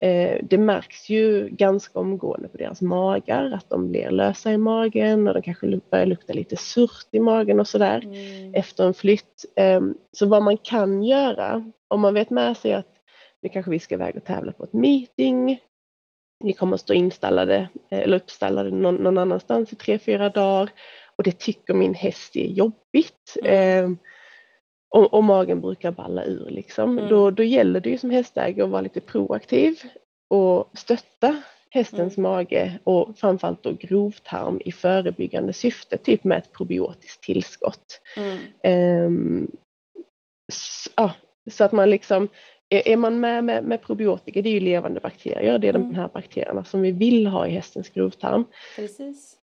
Eh, 0.00 0.38
det 0.42 0.58
märks 0.58 1.08
ju 1.08 1.48
ganska 1.48 1.98
omgående 1.98 2.48
på 2.48 2.56
deras 2.56 2.82
magar 2.82 3.52
att 3.54 3.70
de 3.70 3.88
blir 3.88 4.10
lösa 4.10 4.52
i 4.52 4.58
magen 4.58 5.28
och 5.28 5.34
de 5.34 5.42
kanske 5.42 5.80
börjar 5.90 6.06
lukta 6.06 6.32
lite 6.32 6.56
surt 6.56 7.08
i 7.12 7.20
magen 7.20 7.60
och 7.60 7.68
sådär 7.68 8.00
Mm. 8.04 8.54
efter 8.54 8.84
en 8.84 8.94
flytt. 8.94 9.44
Eh, 9.56 9.80
så 10.12 10.26
vad 10.26 10.42
man 10.42 10.56
kan 10.56 11.02
göra 11.02 11.70
om 11.88 12.00
man 12.00 12.14
vet 12.14 12.30
med 12.30 12.56
sig 12.56 12.72
att 12.72 12.86
nu 13.42 13.48
kanske 13.48 13.70
vi 13.70 13.78
ska 13.78 13.94
iväg 13.94 14.16
och 14.16 14.24
tävla 14.24 14.52
på 14.52 14.64
ett 14.64 14.72
meeting. 14.72 15.58
Ni 16.42 16.52
kommer 16.52 16.74
att 16.74 16.80
stå 16.80 16.94
installade 16.94 17.68
eh, 17.90 17.98
eller 17.98 18.16
uppstallade 18.16 18.70
någon, 18.70 18.94
någon 18.94 19.18
annanstans 19.18 19.72
i 19.72 19.76
tre, 19.76 19.98
fyra 19.98 20.28
dagar 20.28 20.70
och 21.16 21.22
det 21.24 21.38
tycker 21.38 21.74
min 21.74 21.94
häst 21.94 22.36
är 22.36 22.46
jobbigt. 22.46 23.36
Mm. 23.44 23.84
Eh, 23.84 23.98
och, 24.94 25.14
och 25.14 25.24
magen 25.24 25.60
brukar 25.60 25.90
balla 25.90 26.24
ur 26.24 26.50
liksom. 26.50 26.98
Mm. 26.98 27.10
Då, 27.10 27.30
då 27.30 27.42
gäller 27.42 27.80
det 27.80 27.90
ju 27.90 27.98
som 27.98 28.10
hästägare 28.10 28.64
att 28.64 28.70
vara 28.70 28.80
lite 28.80 29.00
proaktiv 29.00 29.80
och 30.30 30.78
stötta 30.78 31.42
hästens 31.70 32.18
Mm. 32.18 32.30
mage 32.30 32.78
och 32.84 33.18
framförallt 33.18 33.62
då 33.62 33.72
grovtarm 33.72 34.60
i 34.64 34.72
förebyggande 34.72 35.52
syfte, 35.52 35.96
typ 35.98 36.24
med 36.24 36.38
ett 36.38 36.52
probiotiskt 36.52 37.22
tillskott. 37.22 38.00
Mm. 38.16 38.38
Ehm, 38.62 39.50
s- 40.52 40.88
ja, 40.96 41.12
så 41.50 41.64
att 41.64 41.72
man 41.72 41.90
liksom, 41.90 42.28
är, 42.72 42.96
man 42.96 43.20
med, 43.20 43.44
med 43.44 43.64
med 43.64 43.82
probiotika, 43.82 44.42
det 44.42 44.48
är 44.48 44.52
ju 44.54 44.60
levande 44.60 45.00
bakterier, 45.00 45.58
det 45.58 45.68
är 45.68 45.74
Mm. 45.74 45.88
de 45.88 45.94
här 45.94 46.08
bakterierna 46.14 46.64
som 46.64 46.80
vi 46.82 46.92
vill 46.92 47.26
ha 47.26 47.46
i 47.46 47.50
hästens 47.50 47.88
grovtarm. 47.88 48.44
Precis. 48.76 49.36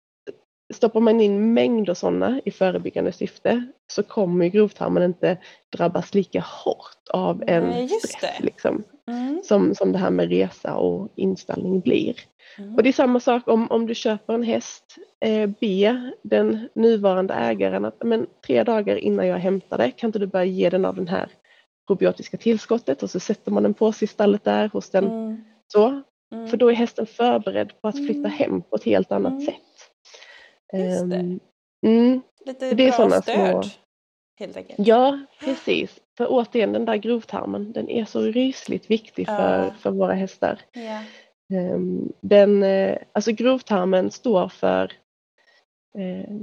Stoppar 0.73 0.99
man 0.99 1.21
in 1.21 1.53
mängder 1.53 1.93
sådana 1.93 2.41
i 2.45 2.51
förebyggande 2.51 3.11
syfte 3.11 3.65
så 3.91 4.03
kommer 4.03 4.45
ju 4.45 4.51
grovtarmen 4.51 5.03
inte 5.03 5.37
drabbas 5.77 6.13
lika 6.13 6.39
hårt 6.39 7.09
av 7.13 7.43
en 7.47 7.63
Nej, 7.63 7.89
stress 7.89 8.21
det. 8.39 8.45
liksom, 8.45 8.83
Mm. 9.09 9.41
som, 9.43 9.75
som 9.75 9.91
det 9.91 9.97
här 9.97 10.09
med 10.09 10.29
resa 10.29 10.75
och 10.75 11.09
inställning 11.15 11.79
blir. 11.79 12.15
Mm. 12.57 12.75
Och 12.75 12.83
det 12.83 12.89
är 12.89 12.93
samma 12.93 13.19
sak 13.19 13.47
om, 13.47 13.71
om 13.71 13.87
du 13.87 13.95
köper 13.95 14.33
en 14.33 14.43
häst, 14.43 14.95
eh, 15.25 15.49
be 15.59 16.11
den 16.23 16.69
nuvarande 16.75 17.33
ägaren 17.33 17.85
att 17.85 18.03
men, 18.03 18.27
tre 18.47 18.63
dagar 18.63 18.95
innan 18.95 19.27
jag 19.27 19.37
hämtar 19.37 19.77
det 19.77 19.91
kan 19.91 20.07
inte 20.07 20.19
du 20.19 20.27
börja 20.27 20.45
ge 20.45 20.69
den 20.69 20.85
av 20.85 20.95
den 20.95 21.07
här 21.07 21.29
probiotiska 21.87 22.37
tillskottet 22.37 23.03
och 23.03 23.09
så 23.09 23.19
sätter 23.19 23.51
man 23.51 23.63
den 23.63 23.73
på 23.73 23.91
sig 23.91 24.05
i 24.05 24.07
stallet 24.09 24.43
där 24.43 24.67
hos 24.69 24.89
den. 24.89 25.05
Mm. 25.07 25.43
Så, 25.67 26.01
Mm. 26.33 26.47
för 26.47 26.57
då 26.57 26.69
är 26.71 26.75
hästen 26.75 27.05
förberedd 27.05 27.81
på 27.81 27.87
att 27.87 27.97
flytta 27.97 28.19
Mm. 28.19 28.31
hem 28.31 28.61
på 28.61 28.75
ett 28.75 28.83
helt 28.83 29.11
annat 29.11 29.31
Mm. 29.33 29.45
sätt. 29.45 29.55
Just 30.73 31.09
det. 31.09 31.15
Ehm, 31.15 31.39
Mm, 31.85 32.21
Lite 32.45 32.73
det 32.73 32.87
är 32.87 32.97
bra 33.09 33.21
stöd. 33.21 33.63
små- 33.65 33.71
Helt 34.39 34.57
enkelt. 34.57 34.87
ja, 34.87 35.19
precis. 35.39 35.99
För 36.17 36.27
återigen, 36.29 36.73
den 36.73 36.85
där 36.85 36.95
grovtarmen, 36.95 37.71
den 37.71 37.89
är 37.89 38.05
så 38.05 38.21
rysligt 38.21 38.89
viktig 38.91 39.25
för, 39.27 39.63
Ja. 39.65 39.73
för 39.79 39.91
våra 39.91 40.13
hästar. 40.13 40.61
Ja. 40.73 41.01
Ehm, 41.57 42.11
Den, 42.21 42.63
eh, 42.63 42.97
alltså 43.13 43.31
grovtarmen 43.31 44.11
står 44.11 44.49
för 44.49 44.91
eh, 45.97 46.33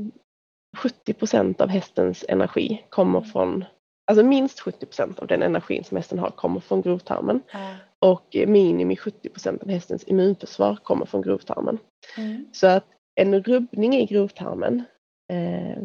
70 0.77 1.13
procent 1.13 1.61
av 1.61 1.69
hästens 1.69 2.25
energi 2.29 2.85
kommer 2.89 3.19
Mm. 3.19 3.31
från, 3.31 3.65
alltså 4.07 4.25
minst 4.25 4.61
70 4.61 4.87
procent 4.87 5.19
av 5.19 5.27
den 5.27 5.43
energin 5.43 5.85
som 5.85 5.97
hästen 5.97 6.19
har 6.19 6.31
kommer 6.31 6.61
från 6.61 6.83
grovtarmen 6.83 7.41
Ja. 7.53 7.75
och 7.99 8.37
minimi 8.47 8.97
70 8.97 9.29
procent 9.29 9.63
av 9.63 9.69
hästens 9.69 10.05
immunförsvar 10.09 10.77
kommer 10.83 11.07
från 11.07 11.23
grovtarmen. 11.23 11.79
Mm. 12.19 12.47
Så 12.53 12.67
att 12.67 12.85
en 13.21 13.43
rubbning 13.43 13.95
i 13.95 14.07
grovtarmen 14.07 14.83
eh, 15.33 15.83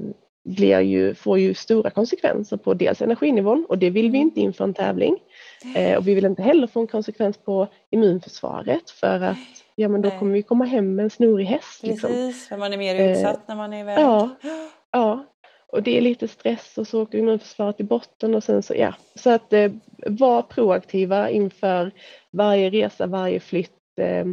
blir 0.50 0.80
ju, 0.80 1.14
får 1.16 1.40
ju 1.40 1.54
stora 1.54 1.90
konsekvenser 1.90 2.58
på 2.58 2.74
dels 2.74 3.02
energinivån 3.02 3.66
och 3.70 3.78
det 3.78 3.90
vill 3.90 4.12
vi 4.12 4.18
Mm. 4.18 4.28
inte 4.28 4.40
inför 4.40 4.64
en 4.64 4.74
tävling. 4.74 5.18
Eh, 5.76 5.98
och 5.98 6.08
vi 6.08 6.16
vill 6.16 6.26
inte 6.26 6.42
heller 6.42 6.68
få 6.68 6.80
en 6.80 6.88
konsekvens 6.88 7.38
på 7.38 7.68
immunförsvaret 7.92 8.90
för 8.90 9.20
att 9.22 9.38
ja, 9.76 9.88
men 9.90 10.02
då 10.02 10.10
Nej. 10.10 10.20
kommer 10.20 10.34
vi 10.34 10.42
komma 10.42 10.66
hem 10.66 10.96
med 10.96 11.04
en 11.04 11.10
snorig 11.10 11.46
häst. 11.46 11.84
Liksom. 11.84 12.10
Precis, 12.10 12.48
för 12.48 12.58
man 12.58 12.74
är 12.74 12.78
mer 12.78 12.96
Eh, 12.96 13.12
utsatt 13.12 13.48
när 13.48 13.56
man 13.56 13.74
är 13.74 13.80
iväg. 13.80 14.00
ja. 14.00 14.30
Ja, 14.92 15.26
och 15.72 15.84
det 15.84 15.98
är 15.98 16.02
lite 16.02 16.28
stress 16.28 16.78
och 16.78 16.88
så 16.88 17.02
åker 17.02 17.18
immunförsvaret 17.18 17.80
i 17.80 17.84
botten 17.84 18.36
och 18.36 18.44
sen 18.44 18.64
så 18.64 18.74
ja. 18.76 18.94
Så 19.16 19.30
att 19.30 19.54
eh, 19.54 19.72
var 20.06 20.42
proaktiva 20.42 21.30
inför 21.30 21.92
varje 22.32 22.70
resa, 22.70 23.08
varje 23.08 23.40
flytt 23.40 24.00
eh, 24.02 24.26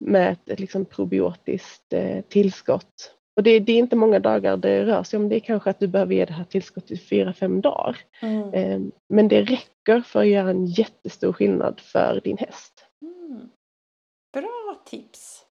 med 0.00 0.32
ett, 0.32 0.60
liksom 0.60 0.84
probiotiskt 0.84 1.92
eh, 1.92 2.20
tillskott. 2.20 3.14
Och 3.36 3.42
det, 3.42 3.58
det 3.58 3.72
är 3.72 3.78
inte 3.78 3.96
många 3.96 4.18
dagar 4.18 4.56
det 4.56 4.84
rör 4.84 5.02
sig 5.02 5.16
om. 5.16 5.28
Det 5.28 5.36
är 5.36 5.40
kanske 5.40 5.70
att 5.70 5.80
du 5.80 5.86
behöver 5.86 6.14
ge 6.14 6.24
det 6.24 6.32
här 6.32 6.44
tillskottet 6.44 6.90
i 6.90 6.98
fyra, 6.98 7.32
fem 7.32 7.60
dagar. 7.60 7.96
Mm. 8.22 8.54
Eh, 8.54 8.80
men 9.08 9.28
det 9.28 9.42
räcker 9.42 10.00
för 10.00 10.20
att 10.20 10.28
göra 10.28 10.50
en 10.50 10.66
jättestor 10.66 11.32
skillnad 11.32 11.80
för 11.80 12.20
din 12.24 12.38
häst. 12.38 12.86
Mm. 13.02 13.48
Bra 14.32 14.82
tips! 14.86 15.44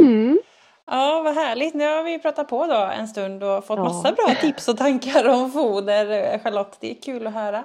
Mm. 0.00 0.38
Ja, 0.86 1.20
vad 1.24 1.34
härligt. 1.34 1.74
Nu 1.74 1.84
har 1.86 2.02
vi 2.04 2.18
pratat 2.18 2.48
på 2.48 2.66
då 2.66 2.74
en 2.98 3.08
stund 3.08 3.42
och 3.44 3.64
fått 3.66 3.78
Ja. 3.78 3.84
massa 3.84 4.12
bra 4.12 4.34
tips 4.40 4.68
och 4.68 4.76
tankar 4.78 5.28
om 5.28 5.50
foder, 5.52 6.38
Charlotte. 6.38 6.76
Det 6.80 6.90
är 6.90 7.02
kul 7.02 7.26
att 7.26 7.34
höra. 7.34 7.64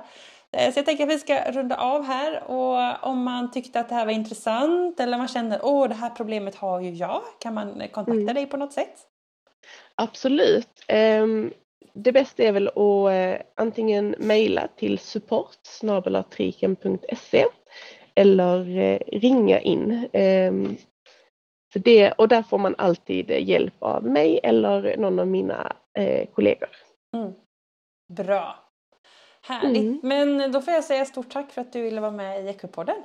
Eh, 0.51 0.73
Så 0.73 0.79
jag 0.79 0.85
tänker 0.85 1.03
att 1.03 1.09
vi 1.09 1.19
ska 1.19 1.51
runda 1.51 1.75
av 1.77 2.03
här 2.03 2.43
och 2.51 3.07
om 3.09 3.23
man 3.23 3.51
tyckte 3.51 3.79
att 3.79 3.89
det 3.89 3.95
här 3.95 4.05
var 4.05 4.13
intressant 4.13 4.99
eller 4.99 5.17
man 5.17 5.27
känner 5.27 5.59
åh 5.63 5.87
det 5.87 5.95
här 5.95 6.09
problemet 6.09 6.55
har 6.55 6.81
ju 6.81 6.89
jag, 6.89 7.21
kan 7.39 7.53
man 7.53 7.73
kontakta 7.91 8.11
Mm. 8.11 8.33
dig 8.35 8.45
på 8.45 8.57
något 8.57 8.73
sätt? 8.73 8.95
Absolut. 9.95 10.69
Ehm, 10.87 11.53
Det 11.93 12.11
bästa 12.11 12.43
är 12.43 12.51
väl 12.51 12.67
att 12.67 13.11
eh, 13.11 13.41
antingen 13.55 14.15
mejla 14.19 14.67
till 14.75 14.99
support 14.99 15.57
eller 18.15 18.77
eh, 18.79 18.99
ringa 19.07 19.59
in. 19.59 20.07
Ehm, 20.13 20.75
För 21.77 21.83
det, 21.83 22.11
och 22.11 22.27
där 22.27 22.43
får 22.43 22.57
man 22.57 22.75
alltid 22.77 23.29
hjälp 23.29 23.73
av 23.79 24.03
mig 24.03 24.39
eller 24.43 24.97
någon 24.97 25.19
av 25.19 25.27
mina 25.27 25.75
eh, 25.97 26.27
kollegor. 26.35 26.69
Mm. 27.15 27.33
Bra! 28.13 28.55
Härligt! 29.41 29.81
Mm. 29.81 29.99
Men 30.03 30.51
då 30.51 30.61
får 30.61 30.73
jag 30.73 30.83
säga 30.83 31.05
stort 31.05 31.29
tack 31.29 31.51
för 31.51 31.61
att 31.61 31.73
du 31.73 31.81
ville 31.81 32.01
vara 32.01 32.11
med 32.11 32.45
i 32.45 32.49
Ekopodden. 32.49 33.03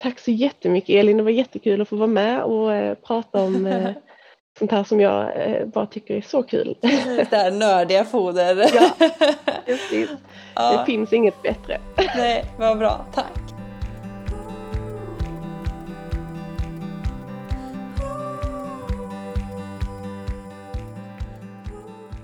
Tack 0.00 0.18
så 0.18 0.30
jättemycket 0.30 0.94
Elin, 0.94 1.16
det 1.16 1.22
var 1.22 1.30
jättekul 1.30 1.80
att 1.80 1.88
få 1.88 1.96
vara 1.96 2.06
med 2.06 2.42
och 2.42 2.74
eh, 2.74 2.94
prata 2.94 3.42
om 3.42 3.66
eh, 3.66 3.90
sånt 4.58 4.70
här 4.70 4.84
som 4.84 5.00
jag 5.00 5.36
eh, 5.36 5.66
bara 5.66 5.86
tycker 5.86 6.16
är 6.16 6.20
så 6.20 6.42
kul. 6.42 6.76
Det 6.80 6.88
här 7.36 7.50
nördiga 7.58 8.04
foder. 8.04 8.70
Ja, 8.74 8.90
precis. 9.66 10.10
Ja. 10.54 10.76
Det 10.78 10.86
finns 10.86 11.12
inget 11.12 11.42
bättre. 11.42 11.80
Nej, 12.16 12.44
vad 12.58 12.78
bra. 12.78 13.06
Tack. 13.14 13.41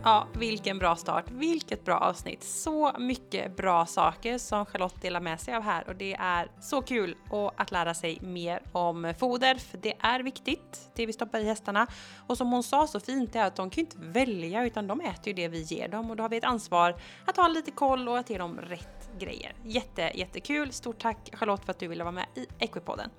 Ja, 0.08 0.26
vilken 0.34 0.78
bra 0.78 0.96
start. 0.96 1.24
Vilket 1.30 1.84
bra 1.84 1.98
avsnitt. 1.98 2.44
Så 2.44 2.92
mycket 2.98 3.56
bra 3.56 3.86
saker 3.86 4.38
som 4.38 4.66
Charlotte 4.66 5.02
delar 5.02 5.20
med 5.20 5.40
sig 5.40 5.54
av 5.54 5.62
här 5.62 5.88
och 5.88 5.96
det 5.96 6.14
är 6.14 6.50
så 6.60 6.82
kul 6.82 7.16
att 7.56 7.70
lära 7.70 7.94
sig 7.94 8.18
mer 8.20 8.62
om 8.72 9.14
foder 9.18 9.54
för 9.54 9.78
det 9.78 9.94
är 10.00 10.20
viktigt, 10.20 10.90
det 10.94 11.06
vi 11.06 11.12
stoppar 11.12 11.38
i 11.38 11.44
hästarna. 11.44 11.86
Och 12.26 12.36
som 12.36 12.52
hon 12.52 12.62
sa 12.62 12.86
så 12.86 13.00
fint 13.00 13.36
är 13.36 13.44
att 13.44 13.56
de 13.56 13.70
kan 13.70 13.76
ju 13.76 13.86
inte 13.86 13.96
välja 14.20 14.64
utan 14.64 14.86
de 14.86 15.00
äter 15.00 15.28
ju 15.28 15.32
det 15.32 15.48
vi 15.48 15.62
ger 15.62 15.88
dem 15.88 16.10
och 16.10 16.16
då 16.16 16.24
har 16.24 16.28
vi 16.28 16.36
ett 16.36 16.44
ansvar 16.44 16.96
att 17.24 17.36
ha 17.36 17.48
lite 17.48 17.70
koll 17.70 18.08
och 18.08 18.18
att 18.18 18.30
ge 18.30 18.38
dem 18.38 18.60
rätt 18.60 19.10
grejer. 19.18 19.54
Jätte, 19.64 20.12
jättekul. 20.14 20.72
Stort 20.72 20.98
tack 20.98 21.30
Charlotte 21.32 21.64
för 21.64 21.70
att 21.70 21.78
du 21.78 21.88
ville 21.88 22.04
vara 22.04 22.12
med 22.12 22.26
i 22.34 22.46
Equipodden. 22.58 23.10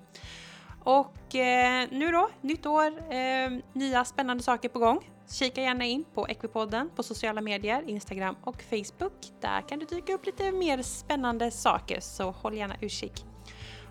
Och 0.89 1.35
eh, 1.35 1.87
nu 1.91 2.11
då, 2.11 2.29
nytt 2.41 2.65
år, 2.65 3.13
eh, 3.13 3.51
nya 3.73 4.05
spännande 4.05 4.43
saker 4.43 4.69
på 4.69 4.79
gång. 4.79 4.99
Kika 5.31 5.61
gärna 5.61 5.85
in 5.85 6.05
på 6.13 6.27
Equipodden 6.27 6.89
på 6.95 7.03
sociala 7.03 7.41
medier, 7.41 7.89
Instagram 7.89 8.35
och 8.43 8.63
Facebook. 8.63 9.13
Där 9.41 9.61
kan 9.61 9.79
det 9.79 9.89
dyka 9.89 10.13
upp 10.13 10.25
lite 10.25 10.51
mer 10.51 10.81
spännande 10.81 11.51
saker, 11.51 11.99
så 11.99 12.31
håll 12.31 12.53
gärna 12.53 12.75
utkik. 12.81 13.25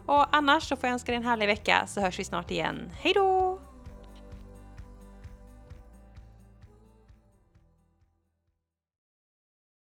Och 0.07 0.36
annars 0.36 0.68
så 0.68 0.76
får 0.76 0.86
jag 0.86 0.92
önska 0.92 1.12
dig 1.12 1.16
en 1.16 1.24
härlig 1.24 1.46
vecka 1.46 1.86
så 1.86 2.01
hörs 2.01 2.18
vi 2.18 2.24
snart 2.24 2.51
igen. 2.51 2.90
Hejdå! 3.01 3.68